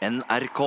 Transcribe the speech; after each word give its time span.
NRK. 0.00 0.60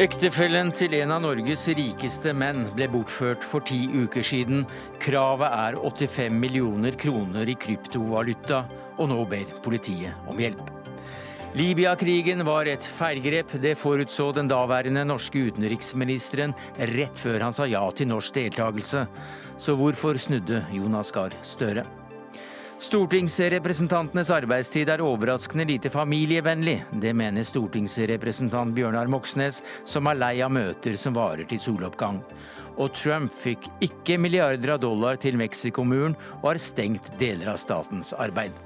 Ektefellen 0.00 0.70
til 0.72 0.96
en 0.96 1.12
av 1.12 1.20
Norges 1.20 1.66
rikeste 1.76 2.32
menn 2.32 2.64
ble 2.72 2.88
bortført 2.88 3.44
for 3.44 3.60
ti 3.60 3.82
uker 3.92 4.24
siden. 4.24 4.64
Kravet 5.04 5.52
er 5.52 5.76
85 5.82 6.40
millioner 6.46 6.96
kroner 6.96 7.52
i 7.52 7.58
kryptovaluta, 7.60 8.62
og 8.96 9.12
nå 9.12 9.20
ber 9.28 9.52
politiet 9.68 10.16
om 10.32 10.40
hjelp. 10.40 10.73
Libya-krigen 11.54 12.40
var 12.44 12.66
et 12.66 12.82
feilgrep. 12.82 13.52
Det 13.62 13.76
forutså 13.78 14.32
den 14.34 14.48
daværende 14.50 15.04
norske 15.06 15.38
utenriksministeren 15.38 16.50
rett 16.90 17.20
før 17.20 17.44
han 17.46 17.54
sa 17.54 17.68
ja 17.70 17.82
til 17.94 18.10
norsk 18.10 18.34
deltakelse. 18.34 19.04
Så 19.62 19.76
hvorfor 19.78 20.18
snudde 20.18 20.64
Jonas 20.74 21.14
Gahr 21.14 21.36
Støre? 21.46 21.84
Stortingsrepresentantenes 22.82 24.32
arbeidstid 24.34 24.90
er 24.90 25.06
overraskende 25.06 25.68
lite 25.70 25.94
familievennlig. 25.94 26.80
Det 26.90 27.14
mener 27.14 27.46
stortingsrepresentant 27.46 28.74
Bjørnar 28.74 29.06
Moxnes, 29.06 29.62
som 29.86 30.10
er 30.10 30.18
lei 30.18 30.34
av 30.42 30.50
møter 30.58 30.98
som 30.98 31.14
varer 31.14 31.46
til 31.46 31.62
soloppgang. 31.62 32.18
Og 32.82 32.90
Trump 32.98 33.30
fikk 33.30 33.70
ikke 33.78 34.18
milliarder 34.18 34.74
av 34.74 34.82
dollar 34.82 35.22
til 35.22 35.38
Mexicomuren 35.38 36.18
og 36.42 36.50
har 36.50 36.64
stengt 36.66 37.14
deler 37.22 37.54
av 37.54 37.62
statens 37.62 38.10
arbeid. 38.18 38.63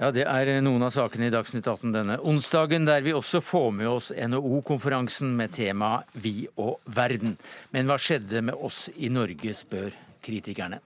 Ja, 0.00 0.08
Det 0.10 0.22
er 0.24 0.48
noen 0.64 0.80
av 0.80 0.94
sakene 0.94 1.26
i 1.28 1.32
Dagsnytt 1.32 1.66
18 1.68 1.90
denne 1.92 2.14
onsdagen, 2.24 2.86
der 2.88 3.02
vi 3.04 3.12
også 3.12 3.42
får 3.44 3.66
med 3.76 3.88
oss 3.90 4.06
NHO-konferansen 4.16 5.34
med 5.36 5.52
tema 5.52 5.90
Vi 6.14 6.46
og 6.56 6.78
verden. 6.88 7.34
Men 7.76 7.84
hva 7.84 7.98
skjedde 8.00 8.40
med 8.40 8.56
oss 8.56 8.86
i 8.96 9.10
Norge, 9.12 9.52
spør 9.52 9.92
kritikerne. 10.24 10.78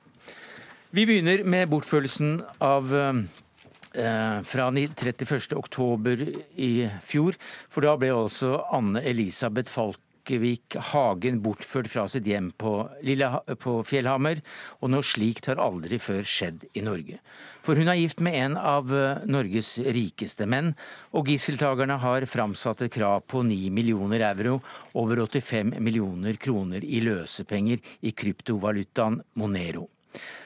Vi 0.91 1.05
begynner 1.06 1.44
med 1.47 1.70
bortførelsen 1.70 2.41
av 2.58 2.91
eh, 2.91 4.42
fra 4.50 4.66
31. 4.74 5.55
oktober 5.62 6.27
i 6.58 6.72
fjor, 7.06 7.39
for 7.70 7.86
da 7.86 7.94
ble 7.94 8.11
altså 8.17 8.64
Anne 8.74 9.05
Elisabeth 9.06 9.70
Falk 9.70 10.02
Bakkevik 10.24 10.78
Hagen 10.80 11.42
bortført 11.44 11.91
fra 11.92 12.06
sitt 12.08 12.24
hjem 12.24 12.46
på, 12.56 12.70
Lille, 13.05 13.28
på 13.61 13.83
Fjellhammer, 13.84 14.39
og 14.80 14.89
noe 14.89 15.05
slikt 15.05 15.50
har 15.50 15.61
aldri 15.61 15.98
før 16.00 16.24
skjedd 16.24 16.64
i 16.72 16.80
Norge. 16.80 17.19
For 17.65 17.81
hun 17.81 17.89
er 17.89 17.97
gift 17.97 18.20
med 18.20 18.37
en 18.37 18.57
av 18.61 18.91
eh, 18.93 19.23
Norges 19.25 19.79
rikeste 19.81 20.45
menn, 20.51 20.75
og 21.17 21.31
gisseltakerne 21.33 21.97
har 22.03 22.27
framsatt 22.29 22.84
et 22.84 22.93
krav 22.93 23.25
på 23.31 23.41
9 23.47 23.70
millioner 23.73 24.27
euro, 24.29 24.59
over 25.01 25.25
85 25.25 25.79
millioner 25.81 26.37
kroner 26.37 26.85
i 26.85 27.01
løsepenger 27.05 27.81
i 28.05 28.12
kryptovalutaen 28.12 29.23
Monero. 29.41 29.89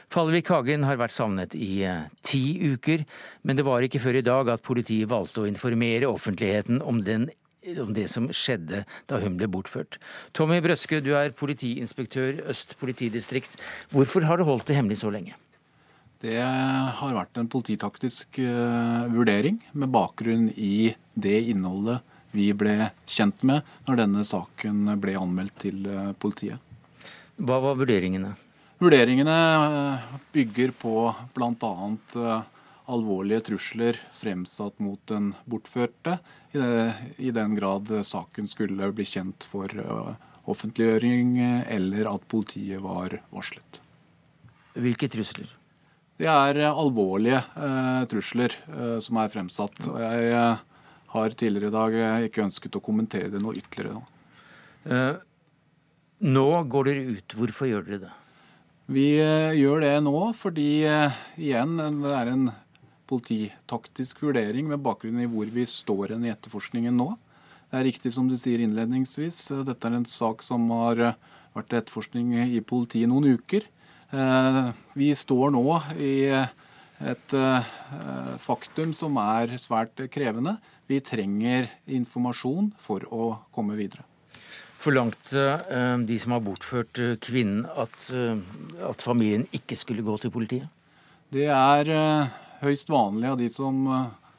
Fallvik 0.09 0.49
Hagen 0.55 0.87
har 0.89 0.97
vært 1.01 1.17
savnet 1.17 1.57
i 1.59 1.83
eh, 1.85 2.07
ti 2.23 2.45
uker, 2.71 3.03
men 3.43 3.59
det 3.59 3.67
var 3.67 3.83
ikke 3.85 4.01
før 4.01 4.21
i 4.21 4.25
dag 4.25 4.55
at 4.55 4.65
politiet 4.65 5.11
valgte 5.11 5.43
å 5.43 5.51
informere 5.51 6.09
offentligheten 6.09 6.81
om 6.87 7.03
den 7.05 7.29
om 7.83 7.91
det 7.93 8.07
som 8.09 8.31
skjedde 8.33 8.85
da 9.11 9.19
hun 9.21 9.35
ble 9.37 9.45
bortført. 9.53 9.99
Tommy 10.33 10.63
Brøske, 10.65 11.03
du 11.05 11.11
er 11.19 11.35
politiinspektør 11.37 12.47
Øst 12.49 12.79
politidistrikt. 12.81 13.59
Hvorfor 13.93 14.25
har 14.25 14.41
du 14.41 14.47
holdt 14.49 14.71
det 14.71 14.79
hemmelig 14.79 15.03
så 15.03 15.13
lenge? 15.13 15.37
Det 16.19 16.39
har 16.43 17.15
vært 17.15 17.39
en 17.39 17.47
polititaktisk 17.47 18.41
uh, 18.43 19.07
vurdering 19.13 19.61
med 19.71 19.91
bakgrunn 19.95 20.49
i 20.51 20.91
det 21.15 21.37
innholdet 21.53 22.03
vi 22.35 22.51
ble 22.59 22.91
kjent 23.07 23.45
med 23.47 23.67
når 23.87 24.01
denne 24.01 24.25
saken 24.27 24.97
ble 24.99 25.15
anmeldt 25.21 25.61
til 25.63 25.87
uh, 25.87 26.11
politiet. 26.19 26.59
Hva 27.39 27.61
var 27.63 27.79
vurderingene? 27.79 28.33
Vurderingene 28.83 29.37
uh, 29.63 30.09
bygger 30.35 30.73
på 30.81 30.95
bl.a. 31.39 32.35
alvorlige 32.91 33.45
trusler 33.53 34.01
fremsatt 34.19 34.83
mot 34.83 34.99
den 35.07 35.31
bortførte 35.47 36.17
i, 36.51 37.29
den 37.31 37.55
grad 37.55 37.93
saken 38.09 38.49
skulle 38.51 38.89
bli 38.97 39.05
kjent 39.07 39.45
for 39.53 39.69
offentliggjøring 40.49 41.37
eller 41.69 42.09
at 42.09 42.25
politiet 42.33 42.81
var 42.83 43.19
varslet. 43.29 43.79
Hvilke 44.81 45.11
trusler? 45.13 45.58
Det 46.19 46.27
er 46.27 46.59
alvorlige 46.67 47.39
uh, 47.55 48.03
trusler 48.11 48.55
uh, 48.73 48.99
som 49.03 49.21
er 49.23 49.31
fremsatt. 49.31 49.77
og 49.87 50.01
Jeg 50.03 50.57
har 51.15 51.37
tidligere 51.39 51.71
i 51.71 51.77
dag 51.77 51.99
ikke 52.27 52.45
ønsket 52.49 52.79
å 52.79 52.83
kommentere 52.85 53.31
det 53.31 53.43
noe 53.43 53.57
ytterligere. 53.57 54.03
nå 56.19 56.49
går 56.75 56.89
dere 56.91 57.19
ut. 57.19 57.37
Hvorfor 57.39 57.71
gjør 57.71 57.87
dere 57.87 58.01
det? 58.03 58.11
Vi 58.89 59.07
gjør 59.61 59.85
det 59.85 59.95
nå 60.05 60.19
fordi 60.37 60.69
igjen 61.37 61.77
det 62.03 62.13
er 62.17 62.31
en 62.33 62.51
polititaktisk 63.09 64.23
vurdering 64.27 64.69
med 64.69 64.83
bakgrunn 64.85 65.23
i 65.23 65.29
hvor 65.31 65.49
vi 65.53 65.65
står 65.69 66.17
i 66.17 66.33
etterforskningen 66.33 66.97
nå. 66.97 67.13
Det 67.69 67.79
er 67.79 67.89
riktig 67.89 68.13
som 68.17 68.29
du 68.29 68.37
sier 68.41 68.61
innledningsvis, 68.65 69.41
dette 69.69 69.89
er 69.89 69.97
en 69.97 70.09
sak 70.09 70.45
som 70.45 70.69
har 70.73 71.15
vært 71.57 71.75
etterforskning 71.83 72.37
i 72.49 72.61
politiet 72.65 73.09
noen 73.11 73.37
uker. 73.39 73.67
Eh, 74.11 74.71
vi 74.97 75.11
står 75.15 75.51
nå 75.53 75.65
i 76.01 76.13
et 76.33 77.35
eh, 77.37 77.73
faktum 78.41 78.95
som 78.97 79.19
er 79.21 79.53
svært 79.61 80.01
krevende. 80.13 80.57
Vi 80.89 81.03
trenger 81.05 81.69
informasjon 81.85 82.71
for 82.81 83.05
å 83.13 83.35
komme 83.53 83.77
videre. 83.77 84.07
Forlangte 84.79 85.45
eh, 85.69 85.97
de 86.09 86.17
som 86.23 86.33
har 86.37 86.45
bortført 86.47 87.03
kvinnen 87.25 87.67
at, 87.77 88.09
at 88.89 89.05
familien 89.05 89.45
ikke 89.53 89.77
skulle 89.77 90.07
gå 90.07 90.17
til 90.23 90.33
politiet? 90.33 90.73
Det 91.29 91.51
er 91.53 91.93
høyst 92.63 92.89
vanlig 92.89 93.29
av 93.29 93.37
de 93.37 93.51
som 93.53 93.83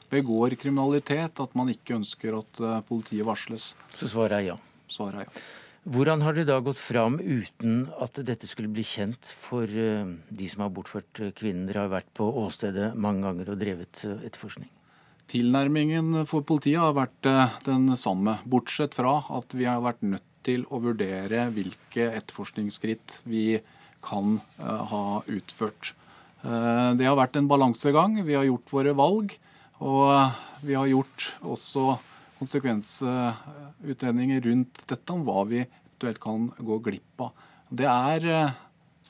begår 0.10 0.56
kriminalitet, 0.58 1.38
at 1.38 1.52
man 1.54 1.70
ikke 1.70 2.00
ønsker 2.00 2.40
at 2.40 2.62
politiet 2.88 3.28
varsles. 3.28 3.76
Så 3.94 4.10
svaret 4.10 4.40
er 4.40 4.48
ja? 4.48 4.56
Svaret 4.90 5.22
er 5.22 5.28
ja. 5.28 5.44
Hvordan 5.88 6.24
har 6.26 6.36
det 6.36 6.48
da 6.50 6.58
gått 6.64 6.80
fram 6.82 7.18
uten 7.20 7.86
at 8.04 8.20
dette 8.28 8.48
skulle 8.50 8.72
bli 8.72 8.84
kjent 8.84 9.32
for 9.32 9.64
eh, 9.64 10.10
de 10.30 10.50
som 10.52 10.66
har 10.66 10.74
bortført 10.76 11.22
kvinnen? 11.40 11.68
Dere 11.70 11.86
har 11.86 11.94
vært 11.94 12.12
på 12.18 12.28
åstedet 12.44 12.92
mange 13.00 13.24
ganger 13.28 13.54
og 13.54 13.62
drevet 13.62 14.04
etterforskning. 14.18 14.70
Tilnærmingen 15.30 16.26
for 16.30 16.42
politiet 16.42 16.82
har 16.82 16.96
vært 16.98 17.28
den 17.68 17.92
samme, 18.00 18.40
bortsett 18.50 18.98
fra 18.98 19.20
at 19.38 19.54
vi 19.54 19.68
har 19.70 19.84
vært 19.86 20.02
nødt 20.02 20.26
til 20.48 20.66
å 20.74 20.80
vurdere 20.82 21.46
hvilke 21.54 22.08
etterforskningsskritt 22.18 23.20
vi 23.30 23.60
kan 24.02 24.40
ha 24.58 25.22
utført. 25.30 25.94
Eh, 26.44 26.92
det 26.96 27.08
har 27.08 27.18
vært 27.20 27.38
en 27.40 27.50
balansegang. 27.50 28.20
Vi 28.26 28.38
har 28.38 28.48
gjort 28.48 28.74
våre 28.74 28.96
valg. 28.98 29.36
Og 29.80 30.12
vi 30.66 30.76
har 30.76 30.90
gjort 30.92 31.30
også 31.48 31.94
konsekvensutredninger 32.40 34.42
rundt 34.48 34.76
dette 34.90 35.14
om 35.14 35.22
hva 35.28 35.40
vi 35.50 35.60
eventuelt 35.66 36.22
kan 36.24 36.42
gå 36.58 36.76
glipp 36.88 37.16
av. 37.26 37.32
Det 37.70 37.88
er 37.90 38.20
eh, 38.32 38.52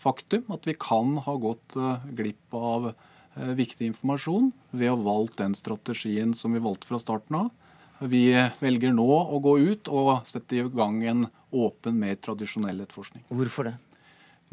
faktum 0.01 0.43
at 0.55 0.63
vi 0.67 0.73
kan 0.79 1.07
ha 1.25 1.33
gått 1.39 1.75
eh, 1.77 1.97
glipp 2.17 2.53
av 2.57 2.81
viktig 3.55 3.85
informasjon 3.87 4.51
ved 4.75 4.91
å 4.91 4.95
ha 4.97 5.03
valgt 5.05 5.37
den 5.39 5.55
strategien 5.55 6.33
som 6.35 6.51
vi 6.51 6.59
valgte 6.59 6.87
fra 6.89 6.99
starten 6.99 7.35
av. 7.37 7.49
Vi 7.99 8.47
velger 8.59 8.91
nå 8.95 9.07
å 9.07 9.39
gå 9.43 9.59
ut 9.59 9.87
og 9.91 10.27
sette 10.27 10.55
i 10.57 10.63
gang 10.73 11.03
en 11.07 11.27
åpen, 11.51 11.99
mer 11.99 12.15
tradisjonell 12.19 12.81
etterforskning. 12.83 13.23
Hvorfor 13.31 13.63
det? 13.69 13.75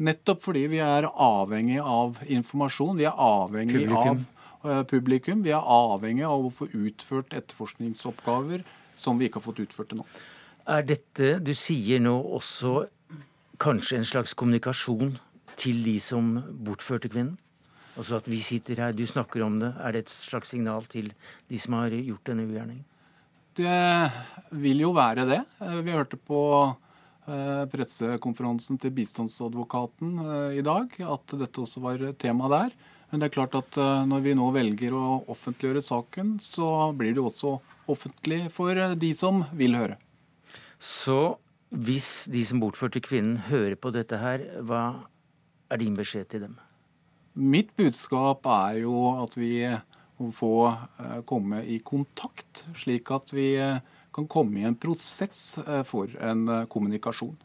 Nettopp 0.03 0.43
fordi 0.45 0.67
vi 0.69 0.79
er 0.83 1.07
avhengig 1.09 1.79
av 1.81 2.19
informasjon. 2.29 2.99
Vi 2.99 3.07
er 3.09 3.15
avhengig 3.17 3.79
publikum. 3.79 4.25
Uh, 4.65 4.83
publikum. 4.87 5.43
Vi 5.45 5.53
er 5.55 5.61
avhengig 5.61 6.25
av 6.27 6.47
å 6.47 6.53
få 6.53 6.69
utført 6.73 7.35
etterforskningsoppgaver 7.37 8.65
som 8.97 9.19
vi 9.19 9.27
ikke 9.27 9.41
har 9.41 9.47
fått 9.49 9.63
utført 9.65 9.91
til 9.91 10.01
nå. 10.01 10.07
Er 10.67 10.85
dette 10.87 11.37
du 11.43 11.53
sier 11.55 12.01
nå 12.03 12.15
også 12.37 12.87
kanskje 13.61 14.01
en 14.01 14.07
slags 14.07 14.35
kommunikasjon 14.37 15.15
til 15.57 15.83
de 15.85 15.97
som 16.03 16.35
bortførte 16.65 17.11
kvinnen? 17.11 17.37
Altså 17.97 18.19
at 18.19 18.27
vi 18.29 18.37
sitter 18.45 18.77
her, 18.77 18.93
du 18.93 19.07
snakker 19.09 19.41
om 19.41 19.55
det. 19.61 19.71
Er 19.81 19.95
det 19.95 20.05
et 20.05 20.13
slags 20.13 20.51
signal 20.53 20.85
til 20.89 21.09
de 21.49 21.61
som 21.61 21.79
har 21.79 21.95
gjort 21.95 22.27
denne 22.29 22.45
ugjerningen? 22.45 22.85
Det 23.57 24.59
vil 24.61 24.83
jo 24.83 24.91
være 24.93 25.25
det. 25.25 25.39
Eh, 25.65 25.79
vi 25.81 25.95
hørte 25.95 26.19
på 26.21 26.41
Eh, 27.27 27.63
pressekonferansen 27.67 28.77
til 28.79 28.93
bistandsadvokaten 28.95 30.19
eh, 30.23 30.59
i 30.61 30.63
dag, 30.63 30.93
at 31.03 31.33
dette 31.35 31.59
også 31.59 31.81
var 31.83 31.99
tema 32.15 32.47
der. 32.53 32.69
Men 33.09 33.21
det 33.21 33.29
er 33.29 33.35
klart 33.37 33.55
at 33.55 33.77
eh, 33.79 34.05
når 34.09 34.23
vi 34.25 34.35
nå 34.35 34.49
velger 34.55 34.95
å 34.95 35.21
offentliggjøre 35.31 35.83
saken, 35.85 36.37
så 36.43 36.91
blir 36.97 37.15
det 37.15 37.23
også 37.23 37.57
offentlig 37.87 38.47
for 38.51 38.75
de 38.99 39.11
som 39.15 39.45
vil 39.55 39.77
høre. 39.79 39.95
Så 40.77 41.37
hvis 41.71 42.27
de 42.31 42.43
som 42.47 42.59
bortførte 42.61 43.01
kvinnen 43.03 43.39
hører 43.47 43.77
på 43.79 43.91
dette 43.95 44.19
her, 44.19 44.43
hva 44.67 45.07
er 45.71 45.81
din 45.81 45.95
beskjed 45.97 46.29
til 46.31 46.47
dem? 46.47 46.57
Mitt 47.37 47.73
budskap 47.77 48.47
er 48.49 48.81
jo 48.83 48.97
at 49.23 49.35
vi 49.37 49.61
må 50.17 50.31
få 50.33 50.53
komme 51.29 51.61
i 51.69 51.77
kontakt, 51.85 52.65
slik 52.79 53.11
at 53.13 53.29
vi 53.35 53.51
kan 54.15 54.29
komme 54.31 54.63
i 54.63 54.65
en 54.65 54.77
prosess 54.79 55.59
for 55.85 56.09
en 56.23 56.47
kommunikasjon. 56.71 57.35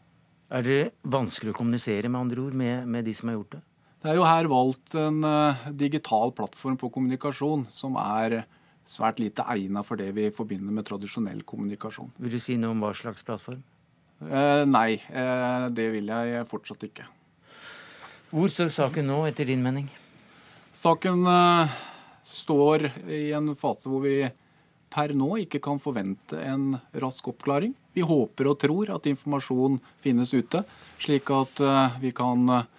Er 0.53 0.65
det 0.65 0.81
vanskelig 1.05 1.53
å 1.53 1.59
kommunisere 1.59 2.09
med 2.09 2.25
andre 2.25 2.41
ord 2.47 2.57
med, 2.57 2.89
med 2.89 3.05
de 3.05 3.13
som 3.17 3.29
har 3.29 3.37
gjort 3.37 3.55
det? 3.57 3.61
Det 4.03 4.11
er 4.11 4.17
jo 4.19 4.27
her 4.27 4.49
valgt 4.51 4.97
en 4.99 5.23
digital 5.79 6.33
plattform 6.35 6.75
for 6.81 6.91
kommunikasjon 6.91 7.63
som 7.71 7.95
er 8.01 8.41
svært 8.89 9.21
lite 9.23 9.45
egnet 9.47 9.87
for 9.87 9.99
det 9.99 10.09
vi 10.15 10.27
forbinder 10.33 10.75
med 10.75 10.85
tradisjonell 10.87 11.43
kommunikasjon. 11.47 12.11
Vil 12.19 12.35
du 12.35 12.41
si 12.41 12.57
noe 12.59 12.75
om 12.75 12.83
hva 12.83 12.91
slags 12.97 13.23
plattform? 13.23 13.63
Eh, 14.23 14.63
nei, 14.67 15.01
eh, 15.09 15.65
det 15.75 15.89
vil 15.95 16.11
jeg 16.11 16.45
fortsatt 16.51 16.85
ikke. 16.87 17.07
Hvor 18.33 18.51
står 18.51 18.71
saken 18.73 19.07
nå, 19.07 19.23
etter 19.29 19.47
din 19.49 19.63
mening? 19.63 19.89
Saken 20.73 21.25
eh, 21.29 21.73
står 22.25 22.87
i 23.07 23.27
en 23.35 23.53
fase 23.59 23.91
hvor 23.91 24.03
vi 24.05 24.23
per 24.93 25.13
nå 25.17 25.29
ikke 25.41 25.61
kan 25.63 25.81
forvente 25.81 26.37
en 26.37 26.77
rask 27.01 27.27
oppklaring. 27.31 27.73
Vi 27.93 28.05
håper 28.05 28.51
og 28.51 28.59
tror 28.61 28.93
at 28.93 29.09
informasjon 29.09 29.79
finnes 30.03 30.33
ute, 30.33 30.63
slik 31.01 31.29
at 31.33 31.61
eh, 31.63 31.99
vi 32.03 32.13
kan 32.15 32.47
eh, 32.59 32.69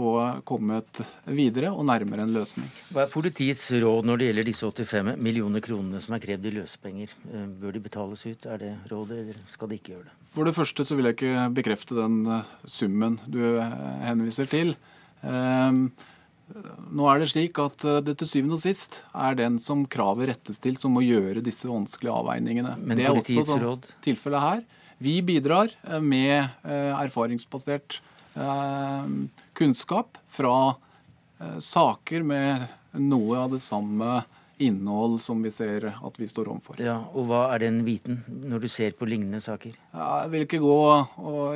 få 0.00 0.12
kommet 0.48 1.02
videre 1.28 1.72
og 1.74 1.84
nærmere 1.88 2.24
en 2.24 2.34
løsning. 2.34 2.68
Hva 2.94 3.04
er 3.04 3.12
politiets 3.12 3.66
råd 3.82 4.08
når 4.08 4.20
det 4.20 4.28
gjelder 4.30 4.48
disse 4.48 4.70
85 4.70 5.12
millioner 5.20 5.64
kronene 5.64 6.00
som 6.02 6.16
er 6.16 6.22
krevd 6.22 6.48
i 6.48 6.54
løsepenger? 6.56 7.12
Eh, 7.30 7.48
bør 7.60 7.76
de 7.76 7.82
betales 7.84 8.24
ut? 8.26 8.46
Er 8.48 8.62
det 8.62 8.72
rådet, 8.92 9.18
eller 9.24 9.42
skal 9.52 9.70
de 9.70 9.80
ikke 9.80 9.94
gjøre 9.94 10.06
det? 10.08 10.16
For 10.36 10.46
det 10.46 10.54
første 10.56 10.86
så 10.86 10.96
vil 10.96 11.10
jeg 11.10 11.18
ikke 11.18 11.48
bekrefte 11.58 11.98
den 11.98 12.22
eh, 12.38 12.54
summen 12.64 13.18
du 13.28 13.42
eh, 13.50 13.76
henviser 14.06 14.48
til. 14.50 14.74
Nå 15.20 17.06
er 17.06 17.20
det 17.20 17.26
slik 17.28 17.58
at 17.60 17.82
det 18.06 18.14
til 18.18 18.28
syvende 18.30 18.56
og 18.56 18.62
sist 18.62 19.02
er 19.12 19.36
den 19.36 19.58
som 19.60 19.82
kravet 19.84 20.30
rettes 20.32 20.58
til, 20.62 20.78
som 20.80 20.96
må 20.96 21.02
gjøre 21.04 21.44
disse 21.44 21.68
vanskelige 21.68 22.14
avveiningene. 22.14 22.72
Men 22.80 22.98
det 22.98 23.04
er 23.04 23.18
også 23.20 23.58
råd? 23.60 23.90
tilfellet 24.02 24.46
her. 24.46 24.62
Vi 25.00 25.18
bidrar 25.28 25.74
med 26.00 26.48
erfaringsbasert 26.64 28.00
kunnskap 29.58 30.20
fra 30.30 30.76
saker 31.60 32.22
med 32.26 32.68
noe 32.92 33.38
av 33.38 33.54
det 33.54 33.60
samme 33.64 34.20
innhold 34.60 35.22
som 35.22 35.42
vi 35.42 35.50
ser 35.52 35.86
at 35.90 36.18
vi 36.20 36.28
står 36.28 36.50
overfor. 36.52 36.80
Ja, 36.82 36.98
og 37.14 37.28
Hva 37.30 37.46
er 37.54 37.64
den 37.64 37.80
viten 37.86 38.20
når 38.28 38.64
du 38.64 38.68
ser 38.72 38.96
på 38.96 39.08
lignende 39.08 39.40
saker? 39.44 39.76
Jeg 39.76 40.32
vil 40.32 40.44
ikke 40.46 40.60
gå 40.62 40.80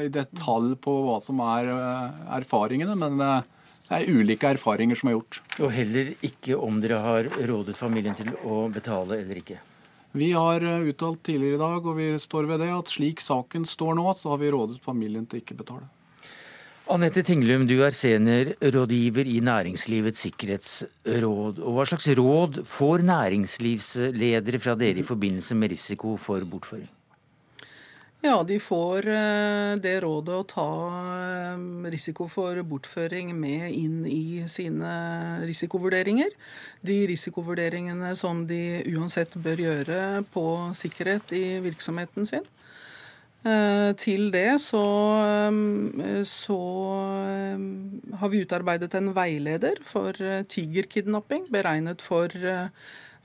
i 0.05 0.09
detalj 0.12 0.75
på 0.85 0.94
hva 1.09 1.19
som 1.23 1.43
er 1.44 1.69
eh, 1.75 2.23
erfaringene, 2.38 2.97
men 2.99 3.20
eh, 3.20 3.50
det 3.88 4.00
er 4.00 4.09
ulike 4.17 4.55
erfaringer 4.56 4.99
som 4.99 5.11
er 5.11 5.19
gjort. 5.19 5.43
Og 5.61 5.73
heller 5.75 6.15
ikke 6.25 6.56
om 6.56 6.81
dere 6.81 7.03
har 7.05 7.31
rådet 7.50 7.77
familien 7.79 8.17
til 8.17 8.32
å 8.41 8.65
betale 8.73 9.20
eller 9.20 9.43
ikke? 9.43 9.61
Vi 10.17 10.31
har 10.32 10.65
eh, 10.65 10.88
uttalt 10.88 11.25
tidligere 11.27 11.59
i 11.59 11.65
dag, 11.65 11.91
og 11.91 12.00
vi 12.00 12.09
står 12.23 12.49
ved 12.49 12.65
det, 12.65 12.73
at 12.73 12.97
slik 12.97 13.20
saken 13.25 13.69
står 13.69 13.99
nå, 14.00 14.09
så 14.17 14.32
har 14.32 14.41
vi 14.41 14.55
rådet 14.55 14.81
familien 14.85 15.29
til 15.29 15.44
ikke 15.44 15.59
betale. 15.61 15.91
Anette 16.93 17.23
Tinglum, 17.25 17.63
du 17.65 17.79
er 17.81 17.95
seniorrådgiver 17.97 19.25
i 19.25 19.39
Næringslivets 19.41 20.21
sikkerhetsråd. 20.27 21.63
Og 21.65 21.79
hva 21.79 21.87
slags 21.89 22.11
råd 22.19 22.59
får 22.69 23.07
næringslivsledere 23.09 24.61
fra 24.61 24.75
dere 24.77 25.01
i 25.01 25.07
forbindelse 25.07 25.57
med 25.57 25.73
risiko 25.73 26.19
for 26.21 26.45
bortføring? 26.45 26.91
Ja, 28.25 28.37
de 28.45 28.59
får 28.61 29.09
eh, 29.13 29.75
det 29.85 29.95
rådet 30.05 30.37
å 30.37 30.45
ta 30.49 30.69
eh, 31.13 31.65
risiko 31.93 32.25
for 32.29 32.61
bortføring 32.69 33.33
med 33.37 33.65
inn 33.73 34.05
i 34.09 34.45
sine 34.49 34.93
risikovurderinger. 35.45 36.37
De 36.85 36.99
risikovurderingene 37.09 38.13
som 38.17 38.45
de 38.49 38.83
uansett 38.93 39.37
bør 39.41 39.65
gjøre 39.65 40.01
på 40.37 40.45
sikkerhet 40.77 41.33
i 41.37 41.45
virksomheten 41.65 42.29
sin. 42.29 42.45
Eh, 43.44 43.93
til 44.00 44.31
det 44.32 44.56
så, 44.64 44.85
eh, 45.29 46.23
så 46.25 46.61
eh, 47.29 47.64
har 48.17 48.31
vi 48.32 48.41
utarbeidet 48.41 48.94
en 48.96 49.11
veileder 49.17 49.82
for 49.85 50.17
tigerkidnapping, 50.49 51.50
beregnet 51.52 52.00
for, 52.02 52.32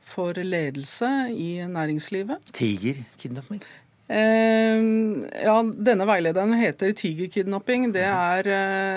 for 0.02 0.34
ledelse 0.34 1.32
i 1.32 1.64
næringslivet. 1.64 2.52
Tigerkidnapping? 2.54 3.64
Ja, 4.10 5.56
denne 5.86 6.06
veilederen 6.10 6.56
heter 6.58 6.96
tigerkidnapping. 6.98 7.92
Det 7.94 8.08
er, 8.08 8.48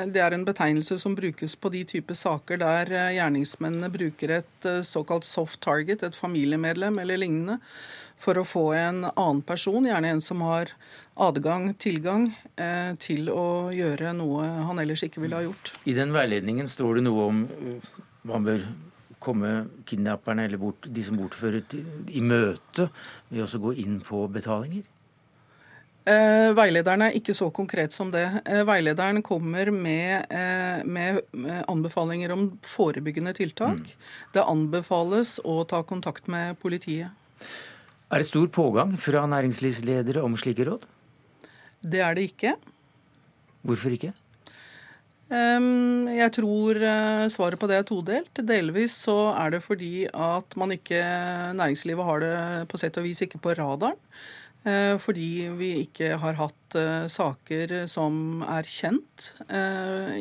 det 0.08 0.22
er 0.24 0.32
en 0.32 0.46
betegnelse 0.48 0.96
som 1.02 1.12
brukes 1.18 1.52
på 1.60 1.68
de 1.74 1.82
typer 1.90 2.16
saker 2.16 2.62
der 2.62 2.92
gjerningsmennene 3.12 3.92
bruker 3.92 4.38
et 4.38 4.68
såkalt 4.88 5.28
soft 5.28 5.60
target, 5.60 6.02
et 6.06 6.16
familiemedlem 6.16 6.96
eller 7.04 7.20
lignende, 7.20 7.58
for 8.22 8.40
å 8.40 8.46
få 8.46 8.66
en 8.78 9.04
annen 9.10 9.42
person, 9.44 9.84
gjerne 9.84 10.14
en 10.14 10.24
som 10.24 10.40
har 10.46 10.72
adgang, 11.14 11.74
tilgang, 11.74 12.30
eh, 12.56 12.94
til 12.98 13.28
å 13.28 13.72
gjøre 13.74 14.14
noe 14.16 14.46
han 14.68 14.78
ellers 14.78 15.02
ikke 15.04 15.20
ville 15.20 15.36
ha 15.36 15.44
gjort. 15.44 15.72
I 15.84 15.96
den 15.96 16.14
veiledningen 16.14 16.68
står 16.70 16.98
det 16.98 17.04
noe 17.08 17.28
om 17.28 17.44
man 18.28 18.46
bør 18.46 18.64
komme 19.22 19.52
kidnapperne 19.86 20.46
eller 20.48 20.58
bort, 20.58 20.86
de 20.88 21.04
som 21.04 21.18
bortfører, 21.20 21.62
i 22.10 22.22
møte 22.24 22.88
ved 23.30 23.44
å 23.44 23.62
gå 23.66 23.74
inn 23.84 24.00
på 24.02 24.24
betalinger? 24.32 24.86
Eh, 26.02 26.50
veilederen 26.58 27.04
er 27.06 27.14
ikke 27.14 27.34
så 27.36 27.46
konkret 27.54 27.94
som 27.94 28.10
det. 28.10 28.24
Eh, 28.42 28.64
veilederen 28.66 29.22
kommer 29.22 29.70
med, 29.70 30.26
eh, 30.30 30.82
med, 30.84 31.20
anbefalinger 31.68 32.32
om 32.32 32.58
forebyggende 32.62 33.32
tiltak. 33.34 33.78
Mm. 33.78 34.32
Det 34.32 34.42
anbefales 34.42 35.38
å 35.44 35.62
ta 35.68 35.82
kontakt 35.82 36.26
med 36.26 36.58
politiet. 36.58 37.10
Er 38.10 38.18
det 38.18 38.26
stor 38.26 38.48
pågang 38.48 38.98
fra 38.98 39.26
næringslivsledere 39.26 40.22
om 40.22 40.34
slike 40.36 40.66
råd? 40.66 40.82
Det 41.80 42.00
er 42.00 42.14
det 42.14 42.34
ikke. 42.34 42.56
Hvorfor 43.64 43.94
ikke? 43.94 44.12
Jeg 45.32 46.32
tror 46.34 46.76
eh, 46.76 47.28
svaret 47.32 47.58
på 47.58 47.68
det 47.70 47.78
er 47.78 47.86
todelt. 47.88 48.34
Delvis 48.34 48.92
så 49.06 49.32
er 49.38 49.54
det 49.54 49.62
fordi 49.64 50.04
at 50.12 50.56
man 50.56 50.72
ikke, 50.72 51.00
næringslivet 51.56 52.04
har 52.04 52.20
det 52.20 52.68
på 52.68 52.76
sett 52.76 52.98
og 52.98 53.04
vis 53.04 53.22
ikke 53.22 53.40
på 53.40 53.54
radaren. 53.56 53.96
Eh, 54.62 54.94
fordi 55.02 55.48
vi 55.58 55.72
ikke 55.82 56.12
har 56.22 56.36
hatt 56.38 56.76
eh, 56.78 57.06
saker 57.10 57.74
som 57.90 58.44
er 58.46 58.62
kjent 58.68 59.32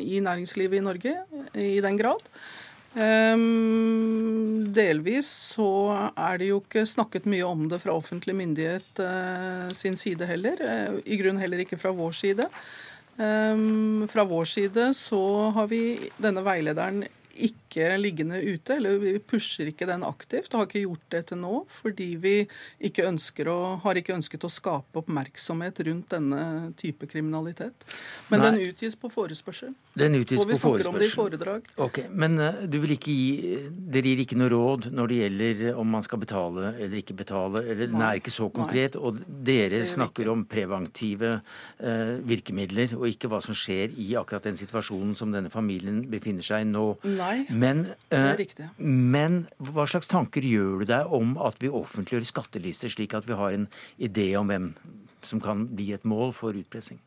i 0.02 0.18
næringslivet 0.22 0.80
i 0.80 0.84
Norge 0.84 1.14
i 1.54 1.80
den 1.84 1.96
grad. 2.00 2.22
Delvis 4.76 5.28
så 5.54 5.68
er 6.12 6.40
det 6.42 6.50
jo 6.50 6.58
ikke 6.60 6.82
snakket 6.84 7.24
mye 7.30 7.46
om 7.48 7.64
det 7.70 7.78
fra 7.80 7.94
offentlig 7.96 8.34
myndighet 8.36 9.00
sin 9.72 9.96
side 9.96 10.28
heller. 10.28 10.60
I 11.00 11.16
grunnen 11.16 11.40
heller 11.40 11.62
ikke 11.64 11.80
fra 11.80 11.94
vår 11.96 12.12
side. 12.18 12.44
Fra 13.16 14.26
vår 14.28 14.50
side 14.50 14.90
så 14.98 15.22
har 15.56 15.72
vi 15.72 16.10
denne 16.20 16.44
veilederen 16.44 17.06
ikke 17.32 17.86
liggende 17.96 18.38
ute, 18.42 18.76
eller 18.76 18.98
vi 19.00 19.14
pusher 19.18 19.70
ikke 19.70 19.86
den 19.88 20.04
aktivt. 20.04 20.52
og 20.52 20.60
Har 20.60 20.68
ikke 20.68 20.84
gjort 20.84 21.06
det 21.14 21.22
til 21.30 21.40
nå, 21.40 21.52
fordi 21.70 22.08
vi 22.20 22.34
ikke 22.84 23.06
ønsker 23.08 23.48
å, 23.48 23.58
har 23.82 23.98
ikke 23.98 24.16
ønsket 24.16 24.44
å 24.44 24.50
skape 24.52 25.00
oppmerksomhet 25.02 25.80
rundt 25.88 26.12
denne 26.12 26.42
type 26.80 27.08
kriminalitet. 27.08 27.86
Men 28.28 28.42
Nei. 28.42 28.50
den 28.50 28.72
utgis 28.72 28.98
på 29.00 29.10
forespørsel. 29.12 29.72
Den 29.98 30.18
utgis 30.20 30.42
og 30.42 30.50
vi 30.50 30.56
på 30.56 30.60
snakker 30.60 30.90
om 30.90 30.98
det 31.00 31.08
i 31.08 31.14
foredrag. 31.14 31.72
Ok, 31.82 32.02
Men 32.10 32.38
uh, 32.40 32.62
du 32.68 32.78
vil 32.84 32.96
ikke 32.96 33.14
gi, 33.14 33.56
dere 33.72 34.12
gir 34.12 34.24
ikke 34.26 34.38
noe 34.40 34.52
råd 34.52 34.90
når 34.92 35.12
det 35.12 35.20
gjelder 35.22 35.62
om 35.80 35.92
man 35.96 36.04
skal 36.04 36.20
betale 36.22 36.74
eller 36.76 36.98
ikke 37.00 37.16
betale? 37.16 37.64
eller 37.64 37.88
Den 37.92 38.04
er 38.04 38.20
ikke 38.20 38.34
så 38.34 38.50
konkret. 38.52 38.98
Nei. 38.98 39.04
Og 39.08 39.22
dere 39.48 39.82
snakker 39.88 40.28
om 40.32 40.44
preventive 40.48 41.34
uh, 41.38 42.14
virkemidler, 42.28 42.96
og 42.98 43.08
ikke 43.08 43.30
hva 43.32 43.40
som 43.44 43.56
skjer 43.56 43.96
i 44.00 44.12
akkurat 44.18 44.50
den 44.50 44.58
situasjonen 44.60 45.16
som 45.18 45.32
denne 45.32 45.52
familien 45.52 46.02
befinner 46.12 46.44
seg 46.46 46.66
i 46.66 46.68
nå. 46.68 46.84
Nei, 47.06 47.21
men, 47.50 47.84
det 48.10 48.18
er 48.18 48.32
eh, 48.32 48.40
riktig. 48.40 48.66
Men 48.78 49.44
hva 49.58 49.86
slags 49.90 50.10
tanker 50.10 50.44
gjør 50.46 50.82
du 50.82 50.90
deg 50.90 51.14
om 51.14 51.36
at 51.42 51.58
vi 51.62 51.70
offentliggjør 51.72 52.26
skattelister, 52.28 52.92
slik 52.92 53.16
at 53.18 53.28
vi 53.28 53.38
har 53.38 53.56
en 53.56 53.68
idé 54.02 54.32
om 54.38 54.50
hvem 54.50 54.72
som 55.26 55.42
kan 55.42 55.66
bli 55.70 55.92
et 55.96 56.06
mål 56.08 56.34
for 56.36 56.56
utpressing? 56.58 57.00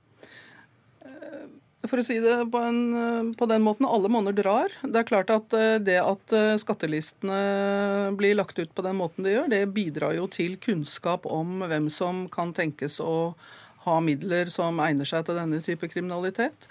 Eh, 1.05 1.45
for 1.85 2.01
å 2.01 2.05
si 2.05 2.17
det 2.23 2.37
på, 2.53 2.61
en, 2.63 2.79
eh, 3.01 3.33
på, 3.37 3.49
den 3.51 3.65
måten, 3.65 3.89
alle 3.89 4.11
monner 4.11 4.35
drar. 4.35 4.73
Det 4.83 5.01
er 5.01 5.09
klart 5.09 5.33
at 5.33 5.57
det 5.85 5.99
at 6.01 6.37
skattelistene 6.61 8.15
blir 8.17 8.37
lagt 8.39 8.59
ut 8.59 8.73
på 8.75 8.85
den 8.85 8.99
måten 9.01 9.27
de 9.27 9.35
gjør, 9.35 9.51
det 9.53 9.63
bidrar 9.75 10.17
jo 10.17 10.29
til 10.31 10.57
kunnskap 10.61 11.27
om 11.29 11.61
hvem 11.67 11.91
som 11.93 12.25
kan 12.31 12.55
tenkes 12.55 13.01
å 13.03 13.35
ha 13.85 13.99
midler 14.01 14.49
som 14.53 14.79
egner 14.81 15.07
seg 15.07 15.27
til 15.27 15.37
denne 15.37 15.61
type 15.65 15.89
kriminalitet. 15.91 16.69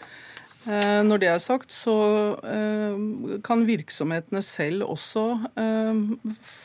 Eh, 0.64 1.00
når 1.04 1.20
det 1.20 1.28
er 1.28 1.40
sagt, 1.42 1.72
så 1.74 1.94
eh, 2.40 3.40
kan 3.44 3.66
virksomhetene 3.68 4.40
selv 4.44 4.86
også 4.88 5.24
eh, 5.60 5.98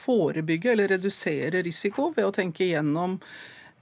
forebygge 0.06 0.72
eller 0.72 0.94
redusere 0.96 1.64
risiko 1.66 2.14
ved 2.16 2.30
å 2.30 2.36
tenke 2.36 2.68
igjennom 2.68 3.20